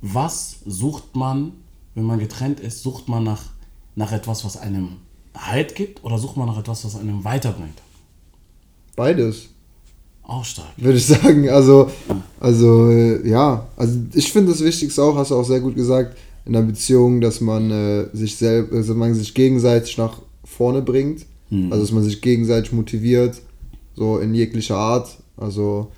Was 0.00 0.56
sucht 0.64 1.14
man, 1.14 1.52
wenn 1.94 2.04
man 2.04 2.18
getrennt 2.18 2.58
ist? 2.60 2.82
Sucht 2.82 3.08
man 3.08 3.22
nach, 3.24 3.42
nach 3.94 4.12
etwas, 4.12 4.44
was 4.44 4.56
einem 4.56 4.96
Halt 5.36 5.74
gibt 5.76 6.02
oder 6.02 6.18
sucht 6.18 6.36
man 6.36 6.46
nach 6.48 6.58
etwas, 6.58 6.84
was 6.84 6.96
einem 6.96 7.22
weiterbringt? 7.24 7.80
Beides. 8.96 9.50
Auch 10.30 10.44
stark. 10.44 10.68
würde 10.76 10.98
ich 10.98 11.06
sagen. 11.06 11.48
Also, 11.48 11.90
also 12.38 12.88
äh, 12.88 13.28
ja, 13.28 13.66
also 13.76 13.98
ich 14.14 14.32
finde 14.32 14.52
das 14.52 14.62
Wichtigste 14.62 15.02
auch, 15.02 15.16
hast 15.16 15.32
du 15.32 15.34
auch 15.34 15.44
sehr 15.44 15.60
gut 15.60 15.74
gesagt, 15.74 16.16
in 16.46 16.54
einer 16.54 16.66
Beziehung, 16.66 17.20
dass 17.20 17.40
man 17.40 17.70
äh, 17.70 18.06
sich 18.12 18.36
selbst, 18.36 18.72
also 18.72 18.94
man 18.94 19.12
sich 19.14 19.34
gegenseitig 19.34 19.98
nach 19.98 20.18
vorne 20.44 20.82
bringt. 20.82 21.26
Also 21.70 21.82
dass 21.82 21.92
man 21.92 22.04
sich 22.04 22.20
gegenseitig 22.20 22.72
motiviert, 22.72 23.42
so 23.96 24.18
in 24.18 24.34
jeglicher 24.34 24.76
Art. 24.76 25.18
Also 25.36 25.88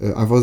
äh, 0.00 0.12
einfach, 0.14 0.42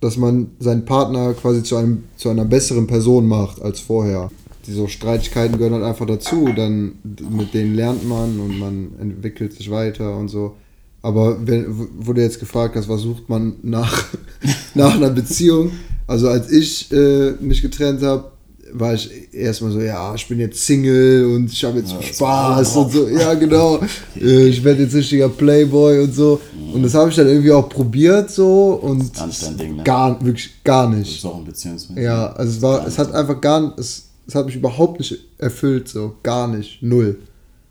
dass 0.00 0.16
man 0.16 0.52
seinen 0.60 0.84
Partner 0.84 1.34
quasi 1.34 1.64
zu 1.64 1.76
einem 1.76 2.04
zu 2.16 2.28
einer 2.28 2.44
besseren 2.44 2.86
Person 2.86 3.26
macht 3.26 3.60
als 3.60 3.80
vorher. 3.80 4.30
Die 4.66 4.72
so 4.72 4.86
Streitigkeiten 4.86 5.58
gehören 5.58 5.74
halt 5.74 5.84
einfach 5.84 6.06
dazu. 6.06 6.50
Dann 6.54 6.98
mit 7.02 7.52
denen 7.52 7.74
lernt 7.74 8.08
man 8.08 8.38
und 8.38 8.60
man 8.60 8.92
entwickelt 9.00 9.54
sich 9.54 9.72
weiter 9.72 10.16
und 10.16 10.28
so. 10.28 10.54
Aber 11.02 11.46
wenn, 11.46 11.66
wo 11.98 12.12
du 12.12 12.20
jetzt 12.20 12.40
gefragt 12.40 12.76
hast, 12.76 12.88
was 12.88 13.00
sucht 13.02 13.28
man 13.28 13.54
nach, 13.62 14.04
nach 14.74 14.94
einer 14.94 15.10
Beziehung? 15.10 15.72
Also 16.06 16.28
als 16.28 16.50
ich 16.50 16.90
äh, 16.92 17.32
mich 17.40 17.62
getrennt 17.62 18.02
habe, 18.02 18.30
war 18.72 18.94
ich 18.94 19.10
erstmal 19.32 19.72
so, 19.72 19.80
ja, 19.80 20.14
ich 20.14 20.28
bin 20.28 20.38
jetzt 20.38 20.64
Single 20.64 21.24
und 21.34 21.50
ich 21.52 21.64
habe 21.64 21.78
jetzt 21.78 21.90
Ja, 21.92 21.98
das 21.98 22.06
Spaß 22.16 22.76
und 22.76 22.92
so. 22.92 23.08
Ja, 23.08 23.34
genau. 23.34 23.80
Äh, 24.20 24.48
ich 24.48 24.62
werde 24.62 24.82
jetzt 24.82 24.94
richtiger 24.94 25.28
Playboy 25.28 26.00
und 26.00 26.14
so. 26.14 26.40
Und 26.72 26.82
das 26.82 26.94
habe 26.94 27.10
ich 27.10 27.16
dann 27.16 27.26
irgendwie 27.28 27.52
auch 27.52 27.68
probiert 27.68 28.30
so 28.30 28.78
und 28.82 29.10
Ding, 29.58 29.76
ne? 29.76 29.82
gar, 29.82 30.22
wirklich 30.24 30.62
gar 30.62 30.88
Das 30.90 30.98
nicht. 30.98 31.16
ist 31.18 31.24
auch 31.24 31.38
ein 31.38 31.44
Beziehungsmittel. 31.44 32.04
Ja, 32.04 32.32
also 32.32 32.52
es 32.52 32.62
war, 32.62 32.86
es 32.86 32.98
hat 32.98 33.12
einfach 33.12 33.40
gar, 33.40 33.74
es, 33.78 34.08
es 34.26 34.34
hat 34.34 34.46
mich 34.46 34.56
überhaupt 34.56 35.00
nicht 35.00 35.16
erfüllt, 35.38 35.88
so 35.88 36.14
gar 36.22 36.46
nicht, 36.48 36.82
null. 36.82 37.18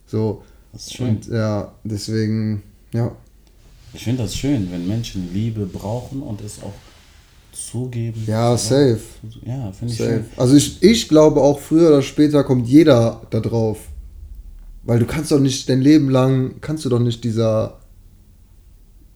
So. 0.08 0.42
Das 0.74 0.88
ist 0.88 0.96
schön. 0.96 1.08
Und 1.10 1.28
ja, 1.28 1.72
deswegen, 1.84 2.64
ja. 2.94 3.12
Ich 3.94 4.04
finde 4.04 4.24
das 4.24 4.36
schön, 4.36 4.72
wenn 4.72 4.88
Menschen 4.88 5.34
Liebe 5.34 5.66
brauchen 5.66 6.22
und 6.22 6.42
es 6.42 6.62
auch 6.62 6.74
zugeben. 7.52 8.24
Ja, 8.28 8.56
safe. 8.56 9.00
Ja, 9.44 9.72
finde 9.72 9.94
ich 9.94 10.00
Safe. 10.00 10.10
schön. 10.12 10.26
Also 10.38 10.56
ich, 10.56 10.82
ich 10.84 11.10
glaube 11.10 11.42
auch 11.42 11.60
früher 11.60 11.90
oder 11.90 12.02
später 12.02 12.44
kommt 12.44 12.68
jeder 12.68 13.22
da 13.32 13.40
drauf. 13.40 13.80
Weil 14.84 15.00
du 15.00 15.06
kannst 15.06 15.32
doch 15.32 15.40
nicht 15.40 15.68
dein 15.70 15.82
Leben 15.82 16.10
lang, 16.10 16.62
kannst 16.62 16.86
du 16.86 16.90
doch 16.90 17.00
nicht 17.00 17.24
dieser 17.24 17.79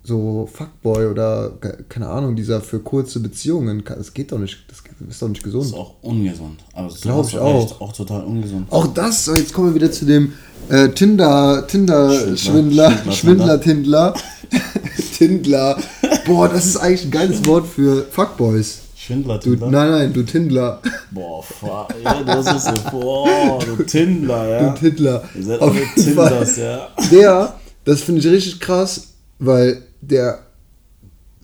so 0.05 0.49
Fuckboy 0.51 1.05
oder 1.07 1.51
ke- 1.61 1.85
keine 1.87 2.09
Ahnung, 2.09 2.35
dieser 2.35 2.59
für 2.61 2.79
kurze 2.79 3.19
Beziehungen, 3.21 3.83
das 3.85 4.13
geht 4.13 4.31
doch 4.33 4.37
nicht, 4.37 4.65
das 4.67 4.79
ist 5.09 5.21
doch 5.21 5.29
nicht 5.29 5.39
Das 5.45 5.53
ist 5.53 5.53
gesund. 5.59 5.73
auch 5.75 5.93
ungesund. 6.01 6.59
Aber 6.73 6.89
das 6.89 7.01
Glaub 7.01 7.19
hast 7.19 7.27
ich 7.33 7.39
du 7.39 7.45
recht, 7.45 7.71
auch. 7.73 7.81
Auch 7.81 7.93
total 7.93 8.23
ungesund. 8.25 8.67
Auch 8.69 8.87
das, 8.87 9.27
jetzt 9.27 9.53
kommen 9.53 9.69
wir 9.69 9.75
wieder 9.75 9.91
zu 9.91 10.05
dem 10.05 10.33
äh, 10.69 10.89
Tinder, 10.89 11.65
Tinder, 11.67 12.11
Schwindler. 12.35 12.37
Schwindler, 12.37 12.91
Schwindler, 12.91 13.11
Schwindler, 13.13 13.61
Tindler. 13.61 14.13
Tindler. 15.17 15.77
Boah, 16.25 16.49
das 16.49 16.65
ist 16.65 16.77
eigentlich 16.77 17.05
ein 17.05 17.11
geiles 17.11 17.45
Wort 17.45 17.67
für 17.67 18.03
Fuckboys. 18.11 18.79
Schwindler, 18.95 19.37
Du, 19.37 19.49
Tindler. 19.51 19.69
nein, 19.71 19.91
nein, 19.91 20.13
du 20.13 20.23
Tindler. 20.23 20.81
Boah, 21.11 21.43
fuck. 21.43 21.93
Ja, 22.03 22.23
das 22.23 22.55
ist 22.55 22.65
so. 22.65 22.89
Boah, 22.91 23.59
du 23.59 23.83
Tindler, 23.83 24.47
ja. 24.49 24.69
Du 24.69 24.79
Tindler. 24.79 25.23
Ihr 25.35 25.43
seid 25.43 25.61
alle 25.61 25.73
jeden 25.73 26.15
Fall. 26.15 26.29
Tinders, 26.29 26.57
ja. 26.57 26.87
Der, 27.11 27.53
das 27.83 28.01
finde 28.01 28.21
ich 28.21 28.27
richtig 28.27 28.59
krass, 28.61 29.07
weil 29.39 29.81
der, 30.09 30.39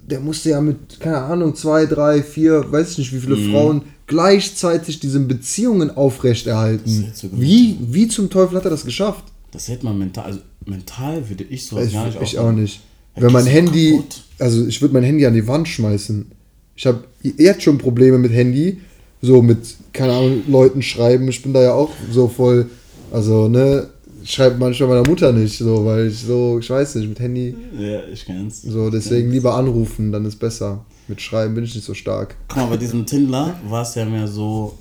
der 0.10 0.20
musste 0.20 0.50
ja 0.50 0.62
mit, 0.62 1.00
keine 1.00 1.20
Ahnung, 1.22 1.56
zwei, 1.56 1.86
drei, 1.86 2.24
vier, 2.24 2.72
weiß 2.72 2.92
ich 2.92 2.98
nicht, 3.00 3.14
wie 3.14 3.20
viele 3.20 3.36
Mhm. 3.36 3.52
Frauen 3.52 3.82
gleichzeitig 4.08 5.00
diese 5.00 5.20
Beziehungen 5.20 5.92
aufrechterhalten. 5.96 7.12
So. 7.14 7.30
Wie, 7.34 7.78
wie 7.80 8.08
zum 8.08 8.30
Teufel 8.30 8.58
hat 8.58 8.66
er 8.66 8.72
das 8.72 8.84
geschafft? 8.86 9.24
Das 9.52 9.68
hätte 9.68 9.86
man 9.86 9.98
mental, 9.98 10.26
also 10.26 10.40
mental 10.66 11.28
würde 11.30 11.44
ich 11.44 11.72
Ich, 11.72 11.94
gar 11.94 12.06
nicht 12.06 12.22
ich 12.22 12.38
auch 12.40 12.52
nicht. 12.52 12.82
Wenn 13.16 13.32
mein 13.32 13.44
gehst 13.46 13.56
Handy, 13.56 13.92
kaputt. 13.92 14.24
also 14.40 14.66
ich 14.66 14.82
würde 14.82 14.94
mein 14.94 15.04
Handy 15.04 15.26
an 15.26 15.34
die 15.34 15.48
Wand 15.48 15.68
schmeißen. 15.68 16.32
Ich 16.76 16.86
habe 16.86 17.04
jetzt 17.24 17.64
schon 17.64 17.78
Probleme 17.78 18.18
mit 18.18 18.32
Handy, 18.32 18.80
so 19.22 19.42
mit, 19.42 19.60
keine 19.94 20.14
Ahnung, 20.14 20.44
Leuten 20.48 20.82
schreiben. 20.82 21.28
Ich 21.28 21.42
bin 21.44 21.54
da 21.54 21.62
ja 21.62 21.74
auch 21.74 21.92
so 22.12 22.28
voll, 22.28 22.70
also 23.12 23.48
ne, 23.50 23.88
schreibe 24.34 24.58
manchmal 24.58 24.90
meiner 24.90 25.08
Mutter 25.08 25.32
nicht, 25.32 25.58
so, 25.58 25.86
weil 25.86 26.08
ich 26.08 26.20
so, 26.20 26.60
ich 26.60 26.70
weiß 26.70 26.96
nicht, 26.96 27.10
mit 27.10 27.20
Handy, 27.20 27.56
Ja, 27.78 28.02
ich 28.12 28.26
kenn's. 28.26 28.62
so, 28.62 28.90
deswegen 28.90 29.32
lieber 29.32 29.56
anrufen, 29.56 30.12
dann 30.12 30.26
ist 30.26 30.38
besser. 30.38 30.86
Mit 31.08 31.22
Schreiben 31.22 31.56
bin 31.56 31.64
ich 31.64 31.74
nicht 31.74 31.86
so 31.86 31.94
stark. 31.94 32.36
Guck 32.48 32.58
mal, 32.58 32.66
bei 32.68 32.78
diesem 32.78 33.06
Tindler 33.06 33.56
war 33.68 33.82
es 33.82 33.96
ja 33.96 34.06
mehr 34.06 34.28
so, 34.28 34.78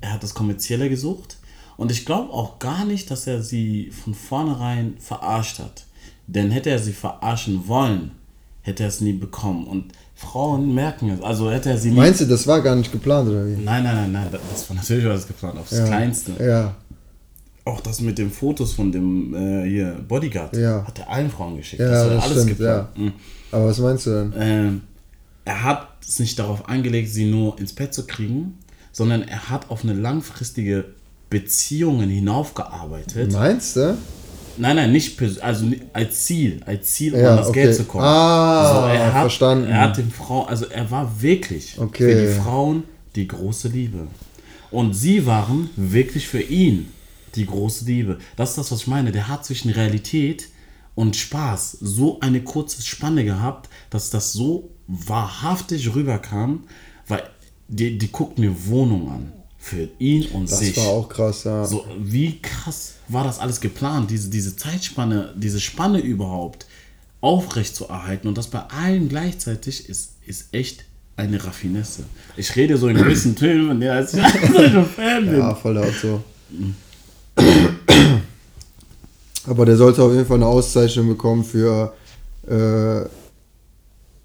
er 0.00 0.12
hat 0.12 0.22
das 0.22 0.34
Kommerzielle 0.34 0.88
gesucht. 0.88 1.38
Und 1.76 1.90
ich 1.90 2.06
glaube 2.06 2.32
auch 2.32 2.60
gar 2.60 2.84
nicht, 2.84 3.10
dass 3.10 3.26
er 3.26 3.42
sie 3.42 3.90
von 3.90 4.14
vornherein 4.14 4.94
verarscht 5.00 5.58
hat. 5.58 5.86
Denn 6.28 6.52
hätte 6.52 6.70
er 6.70 6.78
sie 6.78 6.92
verarschen 6.92 7.66
wollen, 7.66 8.12
hätte 8.62 8.84
er 8.84 8.88
es 8.90 9.00
nie 9.00 9.12
bekommen. 9.14 9.66
Und 9.66 9.86
Frauen 10.14 10.72
merken 10.72 11.10
es. 11.10 11.20
Also 11.20 11.50
hätte 11.50 11.70
er 11.70 11.78
sie 11.78 11.90
nie. 11.90 11.96
Meinst 11.96 12.20
du, 12.20 12.26
das 12.26 12.46
war 12.46 12.60
gar 12.62 12.76
nicht 12.76 12.92
geplant, 12.92 13.28
oder 13.28 13.44
wie? 13.44 13.56
Nein, 13.56 13.82
nein, 13.82 13.96
nein, 13.96 14.12
nein. 14.12 14.28
Das 14.52 14.70
war 14.70 14.76
natürlich 14.76 15.04
war 15.04 15.14
das 15.14 15.26
geplant. 15.26 15.58
Aufs 15.58 15.72
Ja. 15.76 15.84
Kleinste. 15.84 16.32
Ja, 16.38 16.76
Auch 17.66 17.80
das 17.80 18.00
mit 18.00 18.18
den 18.18 18.30
Fotos 18.30 18.74
von 18.74 18.92
dem 18.92 19.34
äh, 19.34 19.68
hier 19.68 19.96
Bodyguard 20.06 20.54
Ja. 20.56 20.84
hat 20.86 20.98
er 20.98 21.08
allen 21.10 21.30
Frauen 21.30 21.56
geschickt. 21.56 21.80
Ja, 21.80 21.88
das 21.90 22.04
war 22.06 22.14
das 22.16 22.24
alles 22.24 22.36
stimmt, 22.42 22.58
geplant. 22.58 22.98
Mhm. 22.98 23.12
aber 23.52 23.66
was 23.66 23.78
meinst 23.78 24.06
du 24.06 24.10
denn? 24.10 24.32
Ähm, 24.38 24.80
er 25.46 25.62
hat 25.64 25.88
es 26.06 26.18
nicht 26.18 26.38
darauf 26.38 26.68
angelegt, 26.68 27.08
sie 27.08 27.24
nur 27.30 27.58
ins 27.58 27.72
Bett 27.72 27.94
zu 27.94 28.06
kriegen, 28.06 28.58
sondern 28.92 29.22
er 29.22 29.48
hat 29.48 29.70
auf 29.70 29.82
eine 29.82 29.94
langfristige 29.94 30.84
Beziehungen 31.30 32.10
hinaufgearbeitet. 32.10 33.32
Meinst 33.32 33.76
du? 33.76 33.96
Nein, 34.56 34.76
nein, 34.76 34.92
nicht 34.92 35.20
also 35.42 35.66
als 35.92 36.26
Ziel, 36.26 36.60
als 36.64 36.92
Ziel, 36.94 37.14
um 37.14 37.20
Ja, 37.20 37.30
an 37.32 37.36
das 37.38 37.48
okay. 37.48 37.62
Geld 37.64 37.74
zu 37.76 37.84
kommen. 37.84 38.04
Ah, 38.04 38.88
er 38.94 39.12
hat, 39.12 39.20
verstanden. 39.22 39.66
Er 39.68 39.80
hat 39.80 39.96
den 39.96 40.10
Frauen, 40.12 40.48
also 40.48 40.66
er 40.66 40.88
war 40.90 41.10
wirklich 41.20 41.76
Okay. 41.78 42.12
für 42.12 42.20
die 42.20 42.40
Frauen 42.40 42.84
die 43.16 43.26
große 43.26 43.68
Liebe. 43.68 44.06
Und 44.70 44.94
sie 44.94 45.26
waren 45.26 45.70
wirklich 45.76 46.28
für 46.28 46.40
ihn 46.40 46.88
die 47.36 47.46
große 47.46 47.84
Liebe. 47.84 48.18
Das 48.36 48.50
ist 48.50 48.58
das, 48.58 48.72
was 48.72 48.80
ich 48.82 48.86
meine. 48.86 49.12
Der 49.12 49.28
hat 49.28 49.44
zwischen 49.44 49.70
Realität 49.70 50.48
und 50.94 51.16
Spaß 51.16 51.78
so 51.80 52.20
eine 52.20 52.42
kurze 52.42 52.82
Spanne 52.82 53.24
gehabt, 53.24 53.68
dass 53.90 54.10
das 54.10 54.32
so 54.32 54.70
wahrhaftig 54.86 55.94
rüberkam, 55.94 56.64
weil 57.08 57.22
die, 57.68 57.98
die 57.98 58.10
guckt 58.12 58.38
mir 58.38 58.66
Wohnung 58.66 59.10
an. 59.10 59.32
Für 59.58 59.88
ihn 59.98 60.26
und 60.26 60.50
Das 60.50 60.58
sich. 60.58 60.76
war 60.76 60.88
auch 60.88 61.08
krass, 61.08 61.44
ja. 61.44 61.64
So, 61.64 61.86
wie 61.98 62.38
krass 62.42 62.96
war 63.08 63.24
das 63.24 63.38
alles 63.38 63.62
geplant, 63.62 64.10
diese, 64.10 64.28
diese 64.28 64.56
Zeitspanne, 64.56 65.32
diese 65.38 65.58
Spanne 65.58 66.00
überhaupt 66.00 66.66
aufrecht 67.22 67.74
zu 67.74 67.86
erhalten 67.88 68.28
und 68.28 68.36
das 68.36 68.48
bei 68.48 68.58
allen 68.60 69.08
gleichzeitig 69.08 69.88
ist, 69.88 70.16
ist 70.26 70.52
echt 70.52 70.84
eine 71.16 71.42
Raffinesse. 71.42 72.04
Ich 72.36 72.54
rede 72.56 72.76
so 72.76 72.88
in 72.88 72.96
gewissen 72.98 73.36
Tönen, 73.36 73.68
von 73.68 73.80
der 73.80 73.94
als 73.94 74.12
ich 74.12 74.22
ein 74.22 74.84
Fan 74.84 75.24
bin. 75.30 75.38
Ja, 75.38 75.54
voll 75.54 75.72
der 75.72 75.84
Otto. 75.88 76.22
Aber 79.46 79.66
der 79.66 79.76
sollte 79.76 80.02
auf 80.02 80.12
jeden 80.12 80.26
Fall 80.26 80.36
eine 80.38 80.46
Auszeichnung 80.46 81.08
bekommen 81.08 81.44
für, 81.44 81.92
äh, 82.46 83.06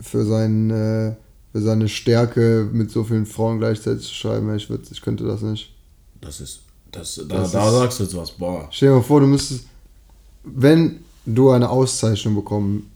für, 0.01 0.26
sein, 0.26 0.70
äh, 0.70 1.16
für 1.51 1.62
seine 1.62 1.89
Stärke, 1.89 2.70
mit 2.72 2.89
so 2.91 3.03
vielen 3.03 3.26
Frauen 3.26 3.60
gleichzeitig 3.60 4.07
zu 4.07 4.14
schreiben. 4.14 4.53
Ich, 4.55 4.70
würd, 4.70 4.89
ich 4.91 5.01
könnte 5.01 5.26
das 5.26 5.41
nicht. 5.41 5.74
Das 6.22 6.39
ist, 6.39 6.62
das, 6.91 7.16
da, 7.28 7.38
Das 7.39 7.51
da 7.51 7.68
ist- 7.68 7.74
sagst 7.76 7.99
du 7.99 8.03
jetzt 8.03 8.16
was, 8.16 8.32
boah. 8.32 8.68
Stell 8.72 8.89
dir 8.89 8.95
mal 8.95 9.01
vor, 9.03 9.20
du 9.20 9.28
müsstest, 9.28 9.66
wenn 10.43 10.99
du 11.26 11.49
eine 11.51 11.70
Auszeichnung 11.70 12.36
bekommen, 12.36 12.89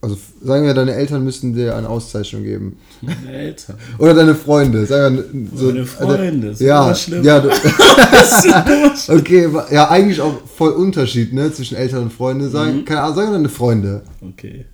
also 0.00 0.16
sagen 0.42 0.64
wir, 0.66 0.74
deine 0.74 0.94
Eltern 0.94 1.24
müssten 1.24 1.54
dir 1.54 1.76
eine 1.76 1.88
Auszeichnung 1.88 2.42
geben. 2.42 2.76
Meine 3.02 3.32
Eltern. 3.32 3.76
Oder 3.98 4.14
deine 4.14 4.34
Freunde. 4.34 4.86
Sagen 4.86 5.16
wir, 5.16 5.24
so, 5.58 5.66
Meine 5.66 5.86
Freunde, 5.86 6.48
ist 6.48 6.60
ja, 6.60 6.84
immer 6.84 6.94
schlimmer. 6.94 7.24
ja, 7.24 7.40
du, 7.40 7.48
okay, 9.08 9.48
ja, 9.70 9.88
eigentlich 9.90 10.20
auch 10.20 10.34
voll 10.46 10.72
Unterschied, 10.72 11.32
ne, 11.32 11.52
zwischen 11.52 11.76
Eltern 11.76 12.04
und 12.04 12.12
Freunde. 12.12 12.48
Sagen, 12.48 12.84
keine 12.84 13.02
Ahnung, 13.02 13.16
sagen 13.16 13.28
wir 13.28 13.34
deine 13.36 13.48
Freunde. 13.48 14.02
Okay. 14.20 14.64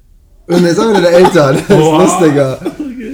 Oder 0.48 0.60
ne, 0.60 0.74
sagen 0.74 0.92
wir 0.92 1.00
deine 1.00 1.16
Eltern. 1.16 1.58
Das 1.68 1.78
ist 1.78 1.84
lustiger. 2.20 2.58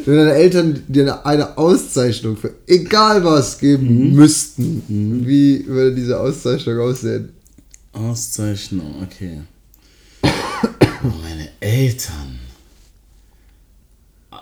Wenn 0.06 0.16
deine 0.16 0.32
Eltern 0.34 0.82
dir 0.88 1.26
eine 1.26 1.58
Auszeichnung 1.58 2.36
für 2.36 2.52
egal 2.66 3.22
was 3.24 3.58
geben 3.58 4.08
Mhm. 4.10 4.14
müssten, 4.14 4.82
wie 5.26 5.66
würde 5.66 5.94
diese 5.94 6.18
Auszeichnung 6.18 6.78
aussehen? 6.80 7.30
Auszeichnung, 7.92 8.94
okay. 9.02 9.40
Meine 11.02 11.48
Eltern. 11.60 12.38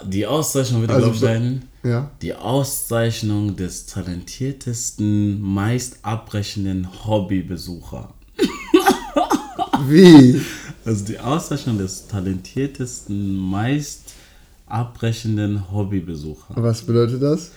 die 0.05 0.27
Auszeichnung 0.27 0.83
wird, 0.83 0.91
Also 0.91 1.11
glaube. 1.13 1.61
Ja. 1.83 2.11
Die 2.21 2.35
Auszeichnung 2.35 3.57
des 3.57 3.87
talentiertesten, 3.87 5.41
meist 5.41 5.99
abbrechenden 6.03 6.89
Hobbybesucher. 7.07 8.13
Wie? 9.87 10.41
Also 10.85 11.05
die 11.05 11.19
Auszeichnung 11.19 11.79
des 11.79 12.09
talentiertesten, 12.09 13.37
meist 13.37 14.15
abbrechenden 14.67 15.71
Hobbybesucher. 15.71 16.55
Was 16.57 16.83
bedeutet 16.83 17.23
das? 17.23 17.53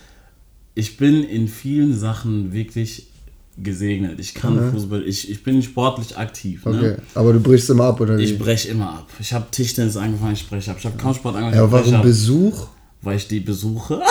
Ich 0.74 0.96
bin 0.96 1.24
in 1.24 1.48
vielen 1.48 1.98
Sachen 1.98 2.52
wirklich 2.52 3.09
gesegnet. 3.58 4.18
Ich 4.18 4.34
kann 4.34 4.72
Fußball, 4.72 5.02
ich, 5.06 5.30
ich 5.30 5.42
bin 5.42 5.62
sportlich 5.62 6.16
aktiv. 6.16 6.62
Okay. 6.64 6.76
Ne? 6.76 6.98
Aber 7.14 7.32
du 7.32 7.40
brichst 7.40 7.70
immer 7.70 7.84
ab, 7.84 8.00
oder 8.00 8.18
wie? 8.18 8.24
Ich 8.24 8.38
breche 8.38 8.68
immer 8.68 8.90
ab. 8.90 9.06
Ich 9.18 9.32
habe 9.32 9.46
Tischtennis 9.50 9.96
angefangen, 9.96 10.32
ich 10.32 10.48
breche 10.48 10.70
ab. 10.70 10.76
Ich 10.78 10.86
habe 10.86 10.96
Kampfsport 10.96 11.36
angefangen, 11.36 11.62
ja, 11.62 11.72
warum 11.72 11.94
ab. 11.94 12.02
Besuch? 12.02 12.68
Weil 13.02 13.16
ich 13.16 13.28
die 13.28 13.40
besuche. 13.40 14.00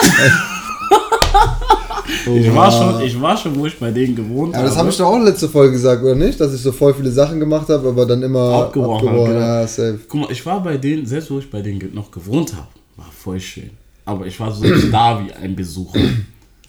ich, 2.26 2.54
war 2.54 2.70
schon, 2.70 3.02
ich 3.02 3.20
war 3.20 3.36
schon, 3.36 3.56
wo 3.56 3.66
ich 3.66 3.78
bei 3.78 3.90
denen 3.90 4.16
gewohnt 4.16 4.54
Ja, 4.54 4.62
das 4.62 4.70
habe 4.72 4.80
habe. 4.80 4.90
ich 4.90 4.96
doch 4.96 5.06
auch 5.06 5.18
letzte 5.22 5.48
Folge 5.48 5.72
gesagt, 5.72 6.02
oder 6.02 6.14
nicht? 6.14 6.40
Dass 6.40 6.52
ich 6.54 6.60
so 6.60 6.72
voll 6.72 6.94
viele 6.94 7.10
Sachen 7.10 7.38
gemacht 7.38 7.68
habe, 7.68 7.88
aber 7.88 8.06
dann 8.06 8.22
immer 8.22 8.64
Abgebrochen 8.64 9.08
habe, 9.08 9.24
genau. 9.28 9.38
Ja, 9.40 9.66
safe. 9.66 10.00
Guck 10.08 10.20
mal, 10.20 10.30
ich 10.30 10.44
war 10.44 10.62
bei 10.62 10.76
denen, 10.76 11.06
selbst 11.06 11.30
wo 11.30 11.38
ich 11.38 11.48
bei 11.50 11.62
denen 11.62 11.94
noch 11.94 12.10
gewohnt 12.10 12.52
habe, 12.54 12.68
war 12.96 13.10
voll 13.12 13.40
schön. 13.40 13.70
Aber 14.04 14.26
ich 14.26 14.38
war 14.40 14.52
so 14.52 14.64
da 14.90 15.24
wie 15.24 15.32
ein 15.32 15.54
Besucher. 15.54 16.00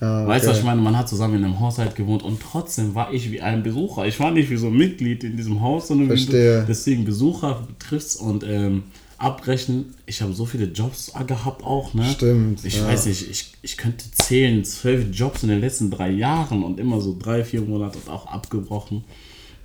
Ah, 0.01 0.25
Weißt 0.27 0.45
du, 0.45 0.49
was 0.49 0.55
okay. 0.57 0.61
ich 0.61 0.65
meine? 0.65 0.81
Man 0.81 0.97
hat 0.97 1.07
zusammen 1.07 1.35
in 1.37 1.45
einem 1.45 1.59
Haushalt 1.59 1.95
gewohnt 1.95 2.23
und 2.23 2.41
trotzdem 2.41 2.95
war 2.95 3.13
ich 3.13 3.31
wie 3.31 3.39
ein 3.39 3.61
Besucher. 3.61 4.05
Ich 4.07 4.19
war 4.19 4.31
nicht 4.31 4.49
wie 4.49 4.57
so 4.57 4.67
ein 4.67 4.75
Mitglied 4.75 5.23
in 5.23 5.37
diesem 5.37 5.61
Haus, 5.61 5.87
sondern 5.89 6.07
Verstehe. 6.07 6.63
wie 6.63 6.67
deswegen 6.67 7.05
Besucher 7.05 7.67
betrifft 7.67 8.15
und 8.19 8.43
ähm, 8.43 8.83
abbrechen. 9.19 9.93
Ich 10.07 10.23
habe 10.23 10.33
so 10.33 10.45
viele 10.47 10.65
Jobs 10.65 11.11
gehabt 11.27 11.63
auch, 11.63 11.93
ne? 11.93 12.03
Stimmt, 12.05 12.65
Ich 12.65 12.77
ja. 12.77 12.87
weiß 12.87 13.05
nicht, 13.05 13.29
ich, 13.29 13.53
ich 13.61 13.77
könnte 13.77 14.05
zählen, 14.11 14.65
zwölf 14.65 15.05
Jobs 15.13 15.43
in 15.43 15.49
den 15.49 15.61
letzten 15.61 15.91
drei 15.91 16.09
Jahren 16.09 16.63
und 16.63 16.79
immer 16.79 16.99
so 16.99 17.15
drei, 17.17 17.43
vier 17.43 17.61
Monate 17.61 17.99
und 18.03 18.11
auch 18.11 18.25
abgebrochen. 18.25 19.03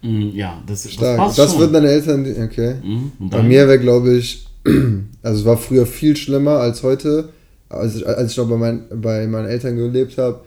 Mm, 0.02 0.28
Ja, 0.34 0.62
das, 0.66 0.82
das 0.82 0.92
Stark. 0.92 1.34
Das 1.34 1.50
schon. 1.52 1.60
würden 1.60 1.72
deine 1.72 1.88
Eltern. 1.88 2.26
Okay. 2.44 2.74
und 3.18 3.30
Bei 3.30 3.42
mir 3.42 3.66
wäre, 3.66 3.78
glaube 3.80 4.14
ich, 4.18 4.46
also 5.22 5.40
es 5.40 5.46
war 5.46 5.56
früher 5.56 5.86
viel 5.86 6.14
schlimmer 6.14 6.58
als 6.58 6.82
heute. 6.82 7.30
Als 7.68 7.96
ich, 7.96 8.06
als 8.06 8.30
ich 8.32 8.36
noch 8.36 8.48
bei, 8.48 8.56
mein, 8.56 8.84
bei 8.90 9.26
meinen 9.26 9.48
Eltern 9.48 9.76
gelebt 9.76 10.16
habe, 10.18 10.40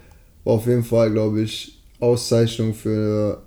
war 0.44 0.54
auf 0.54 0.66
jeden 0.68 0.84
Fall, 0.84 1.12
glaube 1.12 1.42
ich, 1.42 1.80
Auszeichnung 2.00 2.74
für 2.74 3.42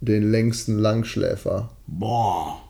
den 0.00 0.30
längsten 0.30 0.78
Langschläfer. 0.78 1.70
Boah. 1.86 2.60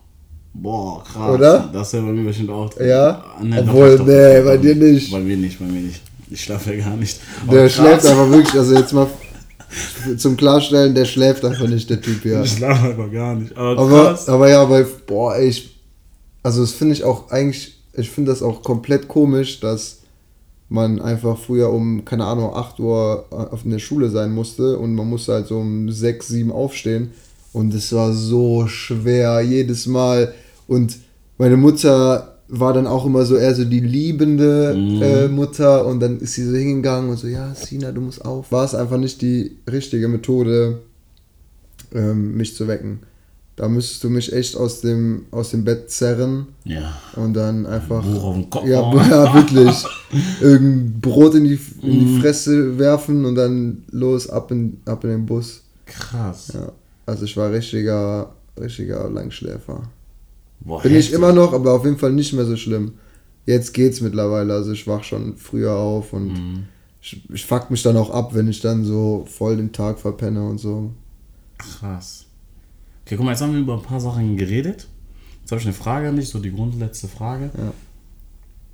Boah, 0.54 1.04
krass. 1.04 1.34
Oder? 1.34 1.70
Das 1.72 1.92
wäre 1.92 2.04
bei 2.04 2.12
mir 2.12 2.24
bestimmt 2.24 2.50
auch 2.50 2.70
drin. 2.70 2.88
Ja? 2.88 3.08
Ah, 3.10 3.42
nee, 3.42 3.58
Obwohl, 3.60 3.98
doch, 3.98 4.06
nee, 4.06 4.40
bei 4.42 4.56
dir 4.56 4.74
nicht. 4.74 5.12
Bei 5.12 5.20
mir 5.20 5.36
nicht, 5.36 5.58
bei 5.58 5.66
mir 5.66 5.82
nicht. 5.82 6.00
Ich 6.30 6.42
schlafe 6.42 6.74
ja 6.74 6.84
gar 6.84 6.96
nicht. 6.96 7.20
Der 7.50 7.60
Aber 7.60 7.68
schläft 7.68 8.00
krass. 8.00 8.06
einfach 8.06 8.30
wirklich, 8.30 8.54
also 8.54 8.74
jetzt 8.74 8.92
mal 8.92 9.06
zum 10.16 10.36
Klarstellen, 10.36 10.94
der 10.94 11.04
schläft 11.04 11.44
einfach 11.44 11.68
nicht, 11.68 11.88
der 11.90 12.00
Typ 12.00 12.22
hier. 12.22 12.42
Ich 12.42 12.52
schlafe 12.52 12.88
einfach 12.88 13.12
gar 13.12 13.34
nicht. 13.34 13.56
Aber, 13.56 13.80
Aber, 13.82 14.18
aber 14.26 14.48
ja, 14.48 14.62
aber 14.62 14.82
boah, 15.06 15.38
ich, 15.38 15.76
also 16.42 16.62
das 16.62 16.72
finde 16.72 16.94
ich 16.94 17.04
auch 17.04 17.30
eigentlich, 17.30 17.75
ich 17.96 18.10
finde 18.10 18.30
das 18.30 18.42
auch 18.42 18.62
komplett 18.62 19.08
komisch, 19.08 19.60
dass 19.60 19.98
man 20.68 21.00
einfach 21.00 21.38
früher 21.38 21.70
um, 21.72 22.04
keine 22.04 22.24
Ahnung, 22.24 22.52
8 22.54 22.80
Uhr 22.80 23.26
auf 23.30 23.64
in 23.64 23.70
der 23.70 23.78
Schule 23.78 24.10
sein 24.10 24.32
musste 24.32 24.78
und 24.78 24.94
man 24.94 25.08
musste 25.08 25.34
halt 25.34 25.46
so 25.46 25.58
um 25.58 25.90
6, 25.90 26.28
7 26.28 26.52
aufstehen 26.52 27.12
und 27.52 27.72
es 27.72 27.92
war 27.92 28.12
so 28.12 28.66
schwer 28.66 29.40
jedes 29.40 29.86
Mal 29.86 30.34
und 30.66 30.98
meine 31.38 31.56
Mutter 31.56 32.36
war 32.48 32.72
dann 32.72 32.86
auch 32.86 33.06
immer 33.06 33.24
so 33.24 33.36
eher 33.36 33.54
so 33.54 33.64
die 33.64 33.80
liebende 33.80 34.72
äh, 35.02 35.28
Mutter 35.28 35.86
und 35.86 36.00
dann 36.00 36.20
ist 36.20 36.34
sie 36.34 36.44
so 36.44 36.56
hingegangen 36.56 37.10
und 37.10 37.16
so, 37.16 37.26
ja, 37.26 37.54
Sina, 37.54 37.90
du 37.90 38.00
musst 38.00 38.24
auf. 38.24 38.52
War 38.52 38.64
es 38.64 38.74
einfach 38.74 38.98
nicht 38.98 39.20
die 39.20 39.56
richtige 39.68 40.06
Methode, 40.06 40.80
ähm, 41.92 42.36
mich 42.36 42.54
zu 42.54 42.68
wecken. 42.68 43.00
Da 43.56 43.68
müsstest 43.68 44.04
du 44.04 44.10
mich 44.10 44.32
echt 44.34 44.54
aus 44.54 44.82
dem, 44.82 45.24
aus 45.30 45.50
dem 45.50 45.64
Bett 45.64 45.90
zerren 45.90 46.48
Ja. 46.64 46.92
und 47.16 47.32
dann 47.32 47.64
einfach. 47.66 48.04
Buch 48.04 48.22
auf 48.24 48.34
den 48.34 48.50
Kopf 48.50 48.66
Ja, 48.66 48.80
ja, 49.08 49.34
wirklich. 49.34 49.82
Irgendein 50.42 51.00
Brot 51.00 51.34
in 51.34 51.44
die, 51.44 51.58
in 51.82 51.88
Mhm. 51.88 51.98
die 52.16 52.20
Fresse 52.20 52.78
werfen 52.78 53.24
und 53.24 53.34
dann 53.34 53.84
los, 53.90 54.28
ab 54.28 54.50
in, 54.50 54.78
ab 54.84 55.02
in 55.04 55.10
den 55.10 55.26
Bus. 55.26 55.62
Krass. 55.86 56.52
Ja. 56.54 56.70
Also 57.06 57.24
ich 57.24 57.34
war 57.36 57.50
richtiger, 57.50 58.30
richtiger 58.60 59.08
Langschläfer. 59.08 59.84
Boah, 60.60 60.82
Bin 60.82 60.92
ich 60.92 61.06
heftig. 61.06 61.14
immer 61.14 61.32
noch, 61.32 61.52
aber 61.54 61.72
auf 61.72 61.84
jeden 61.84 61.96
Fall 61.98 62.12
nicht 62.12 62.32
mehr 62.34 62.44
so 62.44 62.56
schlimm. 62.56 62.92
Jetzt 63.46 63.72
geht's 63.72 64.00
mittlerweile, 64.02 64.52
also 64.52 64.72
ich 64.72 64.86
wach 64.86 65.02
schon 65.04 65.36
früher 65.36 65.72
auf 65.72 66.12
und 66.12 66.28
Mhm. 66.32 66.64
ich, 67.00 67.22
ich 67.32 67.46
fuck 67.46 67.70
mich 67.70 67.82
dann 67.82 67.96
auch 67.96 68.10
ab, 68.10 68.34
wenn 68.34 68.48
ich 68.48 68.60
dann 68.60 68.84
so 68.84 69.24
voll 69.30 69.56
den 69.56 69.72
Tag 69.72 69.98
verpenne 69.98 70.44
und 70.46 70.58
so. 70.58 70.90
Krass. 71.56 72.25
Okay, 73.06 73.14
guck 73.16 73.24
mal, 73.24 73.30
jetzt 73.30 73.40
haben 73.40 73.52
wir 73.52 73.60
über 73.60 73.74
ein 73.74 73.82
paar 73.82 74.00
Sachen 74.00 74.36
geredet. 74.36 74.88
Jetzt 75.40 75.52
habe 75.52 75.60
ich 75.60 75.66
eine 75.68 75.74
Frage 75.74 76.08
an 76.08 76.16
dich, 76.16 76.28
so 76.28 76.40
die 76.40 76.50
grundletzte 76.50 77.06
Frage. 77.06 77.50
Ja. 77.56 77.72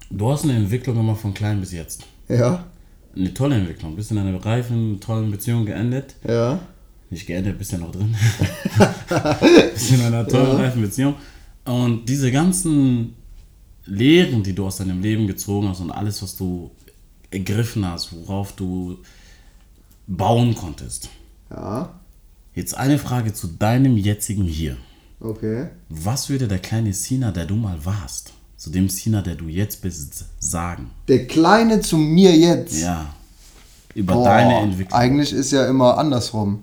Du 0.08 0.32
hast 0.32 0.44
eine 0.44 0.54
Entwicklung 0.54 0.98
immer 0.98 1.16
von 1.16 1.34
klein 1.34 1.60
bis 1.60 1.72
jetzt. 1.72 2.04
Ja, 2.28 2.64
Eine 3.14 3.34
tolle 3.34 3.56
Entwicklung. 3.56 3.94
Bist 3.94 4.10
in 4.10 4.16
einer 4.16 4.42
reifen, 4.42 5.00
tollen 5.00 5.30
Beziehung 5.30 5.66
geendet. 5.66 6.16
ja. 6.26 6.60
Nicht 7.10 7.26
geendet, 7.26 7.58
bist 7.58 7.72
ja 7.72 7.76
noch 7.76 7.92
drin. 7.92 8.16
bist 9.74 9.92
in 9.92 10.00
einer 10.00 10.26
tollen, 10.26 10.56
reifen 10.56 10.80
Beziehung. 10.80 11.14
Und 11.66 12.08
diese 12.08 12.32
ganzen 12.32 13.16
Lehren, 13.84 14.42
die 14.42 14.54
du 14.54 14.64
aus 14.64 14.78
deinem 14.78 15.02
Leben 15.02 15.26
gezogen 15.26 15.68
hast 15.68 15.80
und 15.80 15.90
alles, 15.90 16.22
was 16.22 16.36
du 16.36 16.70
ergriffen 17.30 17.86
hast, 17.86 18.14
worauf 18.14 18.52
du 18.52 18.96
bauen 20.06 20.54
konntest. 20.54 21.10
Ja, 21.50 22.00
Jetzt 22.54 22.76
eine 22.76 22.98
Frage 22.98 23.32
zu 23.32 23.46
deinem 23.46 23.96
jetzigen 23.96 24.44
Hier. 24.44 24.76
okay. 25.20 25.68
Was 25.88 26.28
würde 26.28 26.48
der 26.48 26.58
kleine 26.58 26.92
Sina, 26.92 27.30
der 27.30 27.46
du 27.46 27.56
mal 27.56 27.84
warst, 27.84 28.32
zu 28.56 28.70
dem 28.70 28.88
Sina, 28.88 29.22
der 29.22 29.36
du 29.36 29.48
jetzt 29.48 29.82
bist, 29.82 30.26
sagen? 30.38 30.90
Der 31.08 31.26
Kleine 31.26 31.80
zu 31.80 31.96
mir 31.96 32.36
jetzt. 32.36 32.80
Ja. 32.80 33.14
Über 33.94 34.14
Boah, 34.14 34.24
deine 34.24 34.54
Entwicklung. 34.60 34.98
Eigentlich 34.98 35.32
ist 35.32 35.50
ja 35.50 35.66
immer 35.66 35.98
andersrum. 35.98 36.62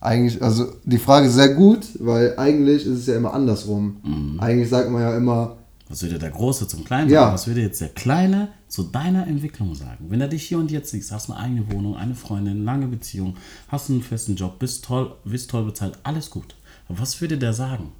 Eigentlich, 0.00 0.40
also 0.42 0.66
die 0.84 0.98
Frage 0.98 1.26
ist 1.26 1.34
sehr 1.34 1.54
gut, 1.54 1.80
weil 1.98 2.34
eigentlich 2.38 2.86
ist 2.86 3.00
es 3.00 3.06
ja 3.06 3.16
immer 3.16 3.34
andersrum. 3.34 3.96
Mhm. 4.02 4.40
Eigentlich 4.40 4.68
sagt 4.70 4.90
man 4.90 5.02
ja 5.02 5.16
immer, 5.16 5.57
Was 5.88 6.02
würde 6.02 6.18
der 6.18 6.30
Große 6.30 6.68
zum 6.68 6.84
Kleinen 6.84 7.08
Ja. 7.10 7.22
sagen? 7.22 7.34
Was 7.34 7.46
würde 7.46 7.62
jetzt 7.62 7.80
der 7.80 7.88
Kleine 7.88 8.48
zu 8.68 8.82
deiner 8.82 9.26
Entwicklung 9.26 9.74
sagen? 9.74 10.06
Wenn 10.10 10.20
er 10.20 10.28
dich 10.28 10.44
hier 10.44 10.58
und 10.58 10.70
jetzt 10.70 10.90
siehst, 10.90 11.12
hast 11.12 11.30
eine 11.30 11.40
eigene 11.40 11.72
Wohnung, 11.72 11.96
eine 11.96 12.14
Freundin, 12.14 12.64
lange 12.64 12.88
Beziehung, 12.88 13.36
hast 13.68 13.88
einen 13.88 14.02
festen 14.02 14.36
Job, 14.36 14.58
bist 14.58 14.84
toll, 14.84 15.16
bist 15.24 15.50
toll 15.50 15.64
bezahlt, 15.64 15.98
alles 16.02 16.28
gut. 16.30 16.54
Aber 16.88 16.98
was 17.00 17.20
würde 17.20 17.38
der 17.38 17.52
sagen? 17.52 17.92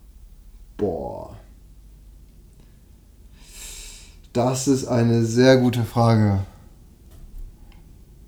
boah. 0.76 1.36
Das 4.32 4.68
ist 4.68 4.86
eine 4.86 5.24
sehr 5.24 5.56
gute 5.56 5.82
Frage. 5.82 6.40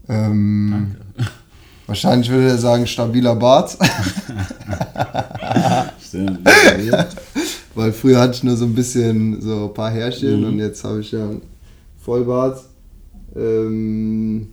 Ähm, 0.09 0.97
wahrscheinlich 1.87 2.31
würde 2.31 2.49
er 2.49 2.59
sagen, 2.59 2.87
stabiler 2.87 3.37
Bart. 3.37 3.77
Stimmt. 6.03 6.41
Weil 7.81 7.95
früher 7.95 8.21
hatte 8.21 8.35
ich 8.35 8.43
nur 8.43 8.57
so 8.57 8.67
ein 8.67 8.75
bisschen, 8.75 9.41
so 9.41 9.69
ein 9.69 9.73
paar 9.75 9.91
Härchen 9.91 10.45
und 10.45 10.59
jetzt 10.59 10.85
habe 10.85 11.01
ich 11.01 11.13
ja 11.13 11.25
einen 11.25 11.41
Vollbart. 11.99 12.63
Ähm, 13.35 14.49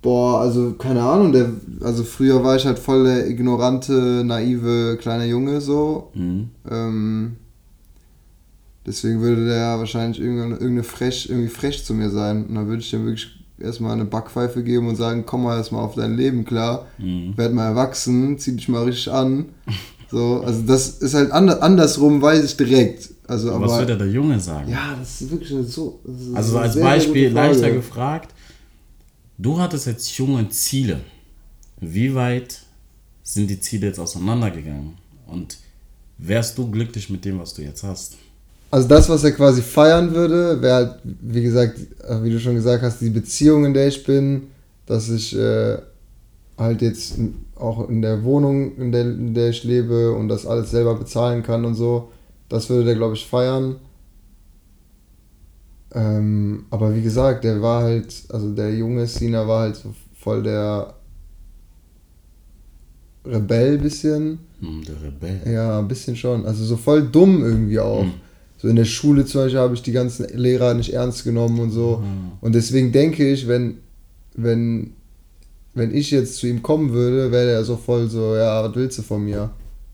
boah, 0.00 0.40
also 0.40 0.72
keine 0.72 1.02
Ahnung, 1.02 1.30
der, 1.32 1.50
also 1.82 2.02
früher 2.02 2.42
war 2.42 2.56
ich 2.56 2.66
halt 2.66 2.80
voll 2.80 3.04
der 3.04 3.28
ignorante, 3.30 4.24
naive 4.24 4.98
kleine 5.00 5.26
Junge 5.26 5.60
so. 5.60 6.10
Mhm. 6.14 6.50
Ähm, 6.68 7.36
deswegen 8.84 9.20
würde 9.20 9.46
der 9.46 9.78
wahrscheinlich 9.78 10.20
irgendeine, 10.20 10.54
irgendeine 10.54 10.82
frech, 10.82 11.30
irgendwie 11.30 11.48
frech 11.48 11.84
zu 11.84 11.94
mir 11.94 12.10
sein. 12.10 12.46
Und 12.46 12.56
dann 12.56 12.66
würde 12.66 12.82
ich 12.82 12.90
dem 12.90 13.04
wirklich 13.04 13.28
erstmal 13.60 13.92
eine 13.92 14.04
Backpfeife 14.04 14.64
geben 14.64 14.88
und 14.88 14.96
sagen, 14.96 15.22
komm 15.24 15.44
mal 15.44 15.56
erstmal 15.58 15.84
auf 15.84 15.94
dein 15.94 16.16
Leben 16.16 16.44
klar, 16.44 16.86
Mhm. 16.98 17.34
werd 17.36 17.54
mal 17.54 17.66
erwachsen, 17.68 18.36
zieh 18.36 18.56
dich 18.56 18.68
mal 18.68 18.82
richtig 18.82 19.12
an. 19.12 19.44
So, 20.12 20.42
also 20.44 20.60
das 20.62 20.98
ist 20.98 21.14
halt 21.14 21.32
ander, 21.32 21.62
andersrum, 21.62 22.20
weiß 22.20 22.44
ich 22.44 22.56
direkt. 22.56 23.08
Also, 23.26 23.50
aber, 23.50 23.66
Was 23.66 23.78
würde 23.78 23.96
der 23.96 24.08
Junge 24.08 24.38
sagen? 24.38 24.70
ja, 24.70 24.94
das 25.00 25.22
ist 25.22 25.30
wirklich 25.30 25.48
so. 25.72 26.00
ist 26.04 26.36
Also 26.36 26.58
als 26.58 26.74
sehr, 26.74 26.82
sehr 26.82 26.90
Beispiel 26.90 27.32
Frage. 27.32 27.48
leichter 27.48 27.70
gefragt, 27.70 28.34
du 29.38 29.58
hattest 29.58 29.86
jetzt 29.86 30.16
junge 30.18 30.48
Ziele. 30.50 31.00
Wie 31.80 32.14
weit 32.14 32.60
sind 33.22 33.48
die 33.48 33.58
Ziele 33.58 33.86
jetzt 33.86 33.98
auseinandergegangen? 33.98 34.98
Und 35.26 35.56
wärst 36.18 36.58
du 36.58 36.70
glücklich 36.70 37.08
mit 37.08 37.24
dem, 37.24 37.38
was 37.40 37.54
du 37.54 37.62
jetzt 37.62 37.82
hast? 37.82 38.16
Also 38.70 38.88
das, 38.88 39.08
was 39.08 39.24
er 39.24 39.32
quasi 39.32 39.62
feiern 39.62 40.12
würde, 40.14 40.60
wäre 40.60 40.74
halt, 40.74 40.94
wie 41.04 41.42
gesagt, 41.42 41.78
äh, 42.06 42.22
wie 42.22 42.30
du 42.30 42.38
schon 42.38 42.54
gesagt 42.54 42.82
hast, 42.82 43.00
die 43.00 43.10
Beziehung, 43.10 43.64
in 43.64 43.72
der 43.74 43.88
ich 43.88 44.04
bin, 44.04 44.48
dass 44.86 45.08
ich 45.08 45.34
äh, 45.36 45.78
halt 46.58 46.82
jetzt 46.82 47.14
auch 47.62 47.88
in 47.88 48.02
der 48.02 48.24
Wohnung, 48.24 48.76
in 48.76 48.92
der, 48.92 49.02
in 49.02 49.34
der 49.34 49.50
ich 49.50 49.64
lebe 49.64 50.12
und 50.12 50.28
das 50.28 50.46
alles 50.46 50.70
selber 50.70 50.94
bezahlen 50.96 51.42
kann 51.42 51.64
und 51.64 51.74
so. 51.74 52.10
Das 52.48 52.68
würde 52.68 52.84
der, 52.84 52.96
glaube 52.96 53.14
ich, 53.14 53.26
feiern. 53.26 53.76
Ähm, 55.94 56.66
aber 56.70 56.94
wie 56.94 57.02
gesagt, 57.02 57.44
der 57.44 57.62
war 57.62 57.82
halt, 57.82 58.24
also 58.30 58.52
der 58.52 58.74
junge 58.74 59.06
Sina 59.06 59.46
war 59.46 59.60
halt 59.62 59.76
so 59.76 59.94
voll 60.14 60.42
der 60.42 60.94
Rebell 63.24 63.78
bisschen. 63.78 64.40
Hm, 64.60 64.82
der 64.84 65.02
Rebell. 65.02 65.52
Ja, 65.52 65.78
ein 65.78 65.88
bisschen 65.88 66.16
schon. 66.16 66.44
Also 66.44 66.64
so 66.64 66.76
voll 66.76 67.02
dumm 67.02 67.44
irgendwie 67.44 67.78
auch. 67.78 68.04
Mhm. 68.04 68.14
So 68.58 68.68
in 68.68 68.76
der 68.76 68.84
Schule 68.84 69.24
zum 69.24 69.42
Beispiel 69.42 69.60
habe 69.60 69.74
ich 69.74 69.82
die 69.82 69.92
ganzen 69.92 70.26
Lehrer 70.36 70.74
nicht 70.74 70.92
ernst 70.92 71.24
genommen 71.24 71.58
und 71.60 71.70
so. 71.70 71.98
Mhm. 71.98 72.32
Und 72.40 72.54
deswegen 72.54 72.92
denke 72.92 73.30
ich, 73.30 73.46
wenn, 73.48 73.78
wenn, 74.34 74.94
wenn 75.74 75.94
ich 75.94 76.10
jetzt 76.10 76.36
zu 76.36 76.46
ihm 76.46 76.62
kommen 76.62 76.92
würde, 76.92 77.30
wäre 77.32 77.50
er 77.50 77.64
so 77.64 77.76
voll 77.76 78.08
so, 78.08 78.36
ja, 78.36 78.62
was 78.62 78.74
willst 78.74 78.98
du 78.98 79.02
von 79.02 79.24
mir? 79.24 79.50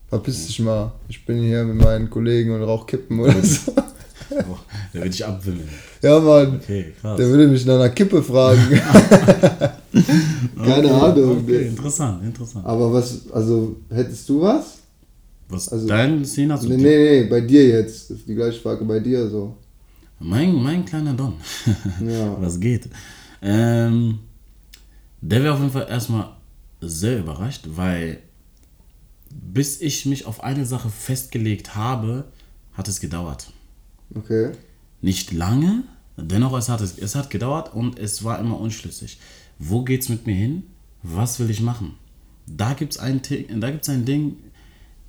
Verpiss 0.07 0.47
dich 0.47 0.59
mal. 0.59 0.91
Ich 1.07 1.25
bin 1.25 1.39
hier 1.41 1.63
mit 1.63 1.83
meinen 1.83 2.09
Kollegen 2.09 2.51
und 2.51 2.63
rauch 2.63 2.85
Kippen 2.87 3.19
oder 3.19 3.33
so. 3.43 3.71
Oh, 4.31 4.57
der 4.93 5.03
will 5.03 5.09
dich 5.09 5.25
abwimmeln. 5.25 5.69
Ja, 6.01 6.19
Mann. 6.19 6.55
Okay, 6.61 6.93
krass. 6.99 7.17
Der 7.17 7.27
würde 7.27 7.47
mich 7.47 7.65
nach 7.65 7.75
einer 7.75 7.89
Kippe 7.89 8.21
fragen. 8.21 8.61
Keine 10.57 10.87
okay, 10.87 10.89
Ahnung. 10.89 11.43
Okay, 11.43 11.67
interessant, 11.67 12.23
interessant. 12.23 12.65
Aber 12.65 12.93
was, 12.93 13.29
also 13.31 13.77
hättest 13.89 14.27
du 14.29 14.41
was? 14.41 14.79
Was 15.47 15.69
also- 15.69 15.87
dein 15.87 16.23
Szene 16.25 16.53
hast 16.53 16.63
du? 16.63 16.69
Nee, 16.69 16.77
nee, 16.77 17.21
nee, 17.21 17.23
bei 17.27 17.41
dir 17.41 17.67
jetzt. 17.67 18.11
Ist 18.11 18.27
die 18.27 18.35
gleiche 18.35 18.59
Frage 18.59 18.85
bei 18.85 18.99
dir 18.99 19.27
so. 19.29 19.55
Mein, 20.19 20.53
mein 20.61 20.85
kleiner 20.85 21.13
Don. 21.13 21.33
Ja. 22.05 22.35
Was 22.41 22.59
geht? 22.59 22.89
Ähm, 23.41 24.19
der 25.21 25.43
wäre 25.43 25.53
auf 25.53 25.59
jeden 25.59 25.71
Fall 25.71 25.87
erstmal 25.89 26.29
sehr 26.81 27.19
überrascht, 27.19 27.65
weil 27.75 28.19
bis 29.29 29.79
ich 29.81 30.05
mich 30.05 30.25
auf 30.25 30.43
eine 30.43 30.65
Sache 30.65 30.89
festgelegt 30.89 31.75
habe, 31.75 32.25
hat 32.73 32.87
es 32.87 32.99
gedauert. 32.99 33.51
Okay. 34.15 34.51
Nicht 35.01 35.31
lange, 35.31 35.83
dennoch 36.17 36.57
es 36.57 36.69
hat, 36.69 36.81
es, 36.81 36.97
es 36.97 37.15
hat 37.15 37.29
gedauert 37.29 37.73
und 37.73 37.99
es 37.99 38.23
war 38.23 38.39
immer 38.39 38.59
unschlüssig. 38.59 39.19
Wo 39.59 39.83
geht's 39.83 40.09
mit 40.09 40.25
mir 40.25 40.35
hin? 40.35 40.63
Was 41.03 41.39
will 41.39 41.49
ich 41.49 41.61
machen? 41.61 41.93
Da 42.47 42.73
gibt's 42.73 42.97
ein, 42.97 43.21
da 43.59 43.69
gibt's 43.69 43.89
ein 43.89 44.05
Ding, 44.05 44.37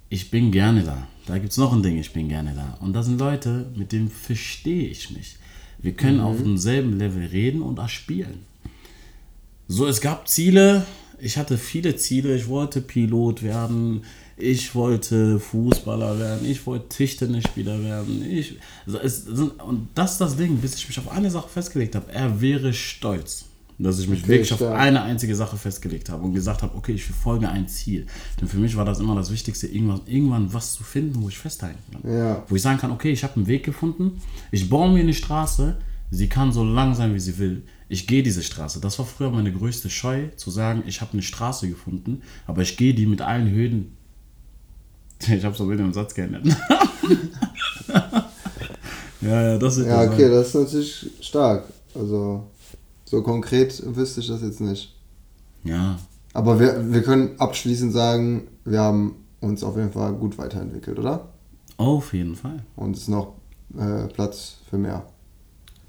ich 0.08 0.30
bin 0.30 0.52
gerne 0.52 0.82
da. 0.82 1.06
Da 1.26 1.38
gibt's 1.38 1.56
noch 1.56 1.72
ein 1.72 1.82
Ding, 1.82 1.98
ich 1.98 2.12
bin 2.12 2.28
gerne 2.28 2.54
da. 2.54 2.76
Und 2.80 2.92
das 2.92 3.06
sind 3.06 3.18
Leute, 3.18 3.70
mit 3.74 3.92
denen 3.92 4.10
verstehe 4.10 4.88
ich 4.88 5.10
mich. 5.10 5.36
Wir 5.78 5.92
können 5.92 6.20
auf 6.20 6.38
demselben 6.38 6.98
Level 6.98 7.24
reden 7.26 7.62
und 7.62 7.80
auch 7.80 7.88
spielen. 7.88 8.44
So, 9.70 9.86
es 9.86 10.00
gab 10.00 10.26
Ziele. 10.26 10.84
Ich 11.20 11.38
hatte 11.38 11.56
viele 11.56 11.94
Ziele. 11.94 12.34
Ich 12.34 12.48
wollte 12.48 12.80
Pilot 12.80 13.44
werden. 13.44 14.02
Ich 14.36 14.74
wollte 14.74 15.38
Fußballer 15.38 16.18
werden. 16.18 16.50
Ich 16.50 16.66
wollte 16.66 16.88
Tischtennisspieler 16.88 17.80
werden. 17.84 18.28
Ich, 18.28 18.58
also 18.84 18.98
es, 18.98 19.28
und 19.28 19.88
das 19.94 20.12
ist 20.12 20.20
das 20.20 20.36
Ding, 20.36 20.56
bis 20.56 20.74
ich 20.74 20.88
mich 20.88 20.98
auf 20.98 21.08
eine 21.08 21.30
Sache 21.30 21.48
festgelegt 21.48 21.94
habe. 21.94 22.10
Er 22.10 22.40
wäre 22.40 22.72
stolz, 22.72 23.44
dass 23.78 24.00
ich 24.00 24.08
mich 24.08 24.24
Okay, 24.24 24.30
wirklich 24.30 24.52
auf 24.52 24.62
eine 24.62 25.02
einzige 25.02 25.36
Sache 25.36 25.56
festgelegt 25.56 26.08
habe 26.08 26.24
und 26.24 26.34
gesagt 26.34 26.62
habe, 26.62 26.76
okay, 26.76 26.94
ich 26.94 27.04
verfolge 27.04 27.48
ein 27.48 27.68
Ziel. 27.68 28.08
Denn 28.40 28.48
für 28.48 28.58
mich 28.58 28.74
war 28.76 28.84
das 28.84 28.98
immer 28.98 29.14
das 29.14 29.30
Wichtigste, 29.30 29.68
irgendwann, 29.68 30.00
irgendwann 30.04 30.52
was 30.52 30.74
zu 30.74 30.82
finden, 30.82 31.22
wo 31.22 31.28
ich 31.28 31.38
festhalten 31.38 31.78
kann. 31.92 32.12
Ja. 32.12 32.44
Wo 32.48 32.56
ich 32.56 32.62
sagen 32.62 32.80
kann, 32.80 32.90
okay, 32.90 33.12
ich 33.12 33.22
habe 33.22 33.36
einen 33.36 33.46
Weg 33.46 33.62
gefunden, 33.62 34.20
ich 34.50 34.68
baue 34.68 34.90
mir 34.90 35.00
eine 35.00 35.14
Straße, 35.14 35.76
sie 36.10 36.28
kann 36.28 36.50
so 36.50 36.64
lang 36.64 36.96
sein, 36.96 37.14
wie 37.14 37.20
sie 37.20 37.38
will. 37.38 37.62
Ich 37.90 38.06
gehe 38.06 38.22
diese 38.22 38.44
Straße. 38.44 38.80
Das 38.80 39.00
war 39.00 39.04
früher 39.04 39.30
meine 39.30 39.52
größte 39.52 39.90
Scheu, 39.90 40.28
zu 40.36 40.52
sagen, 40.52 40.84
ich 40.86 41.00
habe 41.00 41.12
eine 41.12 41.22
Straße 41.22 41.68
gefunden, 41.68 42.22
aber 42.46 42.62
ich 42.62 42.76
gehe 42.76 42.94
die 42.94 43.04
mit 43.04 43.20
allen 43.20 43.50
Hürden. 43.50 43.96
Ich 45.28 45.44
habe 45.44 45.54
so 45.54 45.66
mit 45.66 45.78
dem 45.78 45.92
Satz 45.92 46.14
geändert. 46.14 46.46
ja, 49.20 49.42
ja, 49.42 49.58
das 49.58 49.76
ist 49.76 49.86
Ja, 49.86 50.02
okay, 50.04 50.30
das 50.30 50.48
ist 50.48 50.54
natürlich 50.54 51.10
stark. 51.20 51.64
Also, 51.94 52.46
so 53.04 53.22
konkret 53.22 53.82
wüsste 53.94 54.20
ich 54.20 54.28
das 54.28 54.40
jetzt 54.40 54.62
nicht. 54.62 54.94
Ja, 55.62 55.98
Aber 56.32 56.58
wir, 56.58 56.90
wir 56.90 57.02
können 57.02 57.38
abschließend 57.38 57.92
sagen, 57.92 58.48
wir 58.64 58.80
haben 58.80 59.16
uns 59.40 59.62
auf 59.62 59.76
jeden 59.76 59.92
Fall 59.92 60.14
gut 60.14 60.38
weiterentwickelt, 60.38 60.98
oder? 60.98 61.28
auf 61.76 62.14
jeden 62.14 62.36
Fall. 62.36 62.62
Und 62.76 62.96
es 62.96 63.02
ist 63.02 63.08
noch 63.08 63.34
äh, 63.76 64.06
Platz 64.08 64.58
für 64.70 64.78
mehr. 64.78 65.02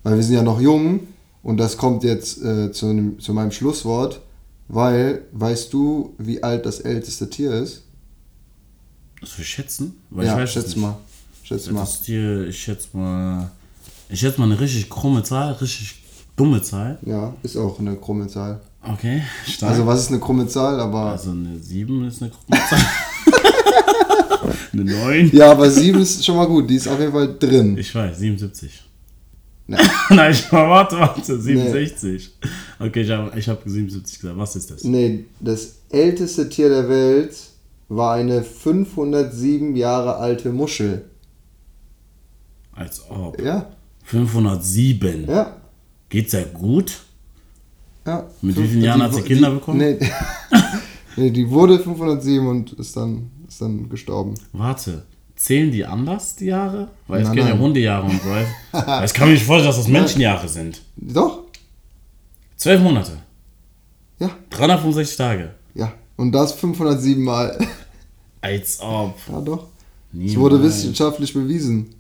Weil 0.03 0.15
wir 0.15 0.23
sind 0.23 0.35
ja 0.35 0.43
noch 0.43 0.59
jung 0.59 1.01
und 1.43 1.57
das 1.57 1.77
kommt 1.77 2.03
jetzt 2.03 2.43
äh, 2.43 2.71
zu, 2.71 2.87
einem, 2.87 3.19
zu 3.19 3.33
meinem 3.33 3.51
Schlusswort, 3.51 4.21
weil, 4.67 5.23
weißt 5.33 5.73
du, 5.73 6.13
wie 6.17 6.41
alt 6.41 6.65
das 6.65 6.79
älteste 6.79 7.29
Tier 7.29 7.51
ist? 7.53 7.83
Das 9.19 9.37
wir 9.37 9.45
schätzen? 9.45 9.95
Weil 10.09 10.25
ja, 10.25 10.33
ich 10.33 10.43
weiß 10.43 10.53
schätz 10.53 10.67
nicht. 10.67 10.77
mal. 10.77 10.97
Schätz 11.43 11.69
mal. 11.69 11.81
Das 11.81 12.01
Tier, 12.01 12.47
ich 12.47 12.57
schätze 12.57 12.87
mal. 12.93 13.51
Ich 14.09 14.19
schätze 14.19 14.39
mal 14.39 14.45
eine 14.45 14.59
richtig 14.59 14.89
krumme 14.89 15.23
Zahl, 15.23 15.53
richtig 15.53 16.03
dumme 16.35 16.61
Zahl. 16.61 16.97
Ja, 17.05 17.33
ist 17.43 17.57
auch 17.57 17.79
eine 17.79 17.95
krumme 17.95 18.27
Zahl. 18.27 18.61
Okay, 18.83 19.21
stark. 19.47 19.71
Also 19.71 19.85
was 19.85 20.01
ist 20.01 20.09
eine 20.09 20.19
krumme 20.19 20.47
Zahl, 20.47 20.79
aber... 20.79 21.11
Also 21.11 21.31
eine 21.31 21.59
7 21.59 22.07
ist 22.07 22.21
eine 22.21 22.31
krumme 22.31 22.61
Zahl. 22.67 22.85
eine 24.73 24.83
9. 24.83 25.31
Ja, 25.33 25.51
aber 25.51 25.69
7 25.69 26.01
ist 26.01 26.25
schon 26.25 26.35
mal 26.35 26.47
gut, 26.47 26.69
die 26.69 26.75
ist 26.75 26.87
auf 26.87 26.99
jeden 26.99 27.11
Fall 27.11 27.35
drin. 27.37 27.77
Ich 27.77 27.93
weiß, 27.93 28.17
77. 28.17 28.83
Nee. 29.67 29.77
Nein, 30.09 30.31
ich 30.31 30.51
warte, 30.51 30.97
warte, 30.99 31.39
67. 31.39 32.31
Okay, 32.79 33.01
ich 33.01 33.09
habe 33.11 33.37
ich 33.39 33.47
hab 33.47 33.61
77 33.63 34.19
gesagt. 34.19 34.37
Was 34.37 34.55
ist 34.55 34.71
das? 34.71 34.83
Nee, 34.83 35.25
das 35.39 35.75
älteste 35.89 36.49
Tier 36.49 36.69
der 36.69 36.89
Welt 36.89 37.35
war 37.87 38.15
eine 38.15 38.43
507 38.43 39.75
Jahre 39.75 40.15
alte 40.17 40.51
Muschel. 40.51 41.05
Als 42.73 43.03
ob. 43.09 43.41
Ja, 43.41 43.69
507. 44.05 45.27
ja, 45.27 45.57
Geht's 46.09 46.33
ja 46.33 46.43
gut? 46.43 46.99
ja. 48.05 48.27
Mit 48.41 48.57
wie 48.57 48.67
vielen 48.67 48.83
Jahren 48.83 48.99
die- 48.99 49.05
hat 49.05 49.13
sie 49.13 49.21
Kinder 49.21 49.49
die, 49.49 49.55
bekommen? 49.55 49.77
Nee, 49.77 49.99
nee, 51.15 51.29
die 51.31 51.49
wurde 51.49 51.79
507 51.79 52.47
und 52.47 52.73
ist 52.73 52.97
dann, 52.97 53.29
ist 53.47 53.61
dann 53.61 53.87
gestorben. 53.89 54.33
Warte. 54.53 55.03
Zählen 55.41 55.71
die 55.71 55.83
anders, 55.83 56.35
die 56.35 56.45
Jahre? 56.45 56.89
Weil 57.07 57.23
es 57.23 57.31
gibt 57.31 57.47
ja. 57.47 57.57
Hundejahre 57.57 58.05
und 58.05 58.21
so. 58.21 58.29
Ich 59.03 59.13
kann 59.15 59.27
mir 59.27 59.33
nicht 59.33 59.43
vorstellen, 59.43 59.69
dass 59.69 59.77
das 59.77 59.87
Menschenjahre 59.87 60.47
sind. 60.47 60.81
Doch, 60.97 61.39
Zwölf 62.57 62.79
Monate. 62.79 63.13
ja, 64.19 64.29
365 64.51 65.17
Tage. 65.17 65.55
ja. 65.73 65.91
Und 66.15 66.31
das 66.31 66.53
507 66.53 67.23
Mal. 67.23 67.57
Als 68.41 68.79
ob. 68.81 69.17
Ja, 69.31 69.41
doch. 69.41 69.63
Es 69.63 69.67
Niemals. 70.19 70.37
wurde 70.37 70.61
wissenschaftlich 70.61 71.33
bewiesen. 71.33 71.95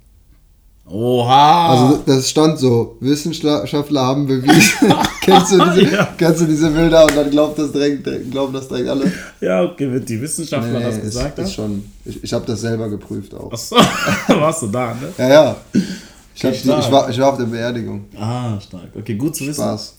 Oha! 0.89 1.69
Also 1.89 2.03
das 2.05 2.29
stand 2.29 2.59
so, 2.59 2.97
Wissenschaftler 2.99 4.01
haben 4.01 4.25
bewiesen. 4.27 4.93
kennst, 5.21 5.53
du 5.53 5.59
diese, 5.75 5.95
Ja. 5.95 6.05
kennst 6.17 6.41
du 6.41 6.45
diese 6.45 6.69
Bilder 6.69 7.05
und 7.05 7.15
dann 7.15 7.29
glaubt 7.29 7.57
das 7.59 7.71
direkt, 7.71 8.03
glauben 8.31 8.53
das 8.53 8.67
direkt 8.67 8.89
alle? 8.89 9.11
ja, 9.39 9.63
okay, 9.63 9.89
wenn 9.91 10.03
die 10.05 10.21
Wissenschaftler 10.21 10.79
das 10.81 10.95
ist, 10.97 11.01
gesagt 11.03 11.39
ist 11.39 11.45
haben. 11.45 11.53
schon. 11.53 11.85
Ich, 12.03 12.23
ich 12.23 12.33
habe 12.33 12.45
das 12.45 12.59
selber 12.61 12.89
geprüft 12.89 13.33
auch. 13.33 13.51
Achso, 13.53 13.75
warst 14.27 14.63
du 14.63 14.67
da, 14.67 14.93
ne? 14.95 15.13
Ja, 15.17 15.29
ja. 15.29 15.55
Ich, 15.73 16.43
Okay, 16.43 16.57
die, 16.63 16.69
ich, 16.69 16.91
war, 16.91 17.09
ich 17.09 17.19
war 17.19 17.29
auf 17.31 17.37
der 17.37 17.45
Beerdigung. 17.45 18.05
Ah, 18.19 18.59
stark. 18.59 18.89
Okay, 18.97 19.15
gut 19.15 19.35
zu 19.35 19.45
wissen. 19.45 19.61
Spaß. 19.61 19.95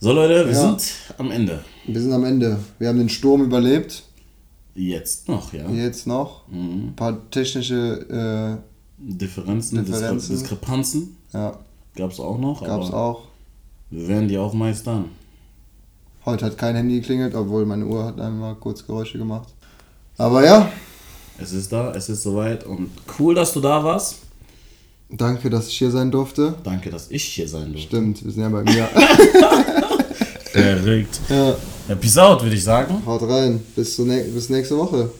So, 0.00 0.12
Leute, 0.12 0.46
wir 0.46 0.52
Ja. 0.54 0.60
sind 0.60 0.82
am 1.18 1.30
Ende. 1.30 1.60
Wir 1.86 2.00
sind 2.00 2.12
am 2.12 2.24
Ende. 2.24 2.56
Wir 2.78 2.88
haben 2.88 2.98
den 2.98 3.08
Sturm 3.08 3.42
überlebt. 3.42 4.02
Jetzt 4.74 5.28
noch, 5.28 5.52
ja. 5.52 5.68
Jetzt 5.70 6.06
noch. 6.06 6.48
Mhm. 6.48 6.88
Ein 6.88 6.92
paar 6.96 7.30
technische, 7.30 8.58
Differenzen, 8.98 9.84
Differenzen. 9.84 10.16
Diskre 10.36 10.54
Diskrepanzen 10.56 11.16
ja, 11.32 11.58
gab 11.96 12.10
es 12.12 12.20
auch 12.20 12.38
noch, 12.38 12.64
gab 12.64 12.80
es 12.82 12.88
aber 12.88 12.96
auch. 12.98 13.22
wir 13.90 14.08
werden 14.08 14.28
die 14.28 14.38
auch 14.38 14.52
meistern. 14.54 15.06
Heute 16.24 16.46
hat 16.46 16.58
kein 16.58 16.74
Handy 16.76 17.00
geklingelt, 17.00 17.34
obwohl 17.34 17.66
meine 17.66 17.86
Uhr 17.86 18.04
hat 18.04 18.20
einmal 18.20 18.54
kurz 18.56 18.84
Geräusche 18.86 19.18
gemacht. 19.18 19.48
Aber 20.18 20.44
ja, 20.44 20.70
Es 21.38 21.52
ist 21.52 21.70
da, 21.72 21.92
es 21.94 22.08
ist 22.08 22.22
soweit 22.22 22.64
und 22.64 22.90
cool, 23.18 23.34
dass 23.34 23.52
du 23.52 23.60
da 23.60 23.84
warst. 23.84 24.16
danke, 25.10 25.50
dass 25.50 25.68
ich 25.68 25.76
hier 25.78 25.90
sein 25.90 26.10
durfte. 26.10 26.54
Danke, 26.64 26.90
dass 26.90 27.10
ich 27.10 27.22
hier 27.24 27.48
sein 27.48 27.72
durfte. 27.72 27.86
Stimmt, 27.88 28.24
wir 28.24 28.32
sind 28.32 28.42
ja 28.42 28.48
bei 28.48 28.62
mir. 28.62 28.88
Verrückt. 30.52 31.20
ja, 31.28 31.54
Ja, 31.88 31.94
peace 31.94 32.18
out, 32.18 32.42
würde 32.42 32.56
ich 32.56 32.64
sagen. 32.64 33.02
haut 33.06 33.22
rein. 33.22 33.62
Bis, 33.76 33.94
zur 33.94 34.06
nä- 34.06 34.24
bis 34.32 34.48
nächste 34.48 34.76
Woche. 34.78 35.10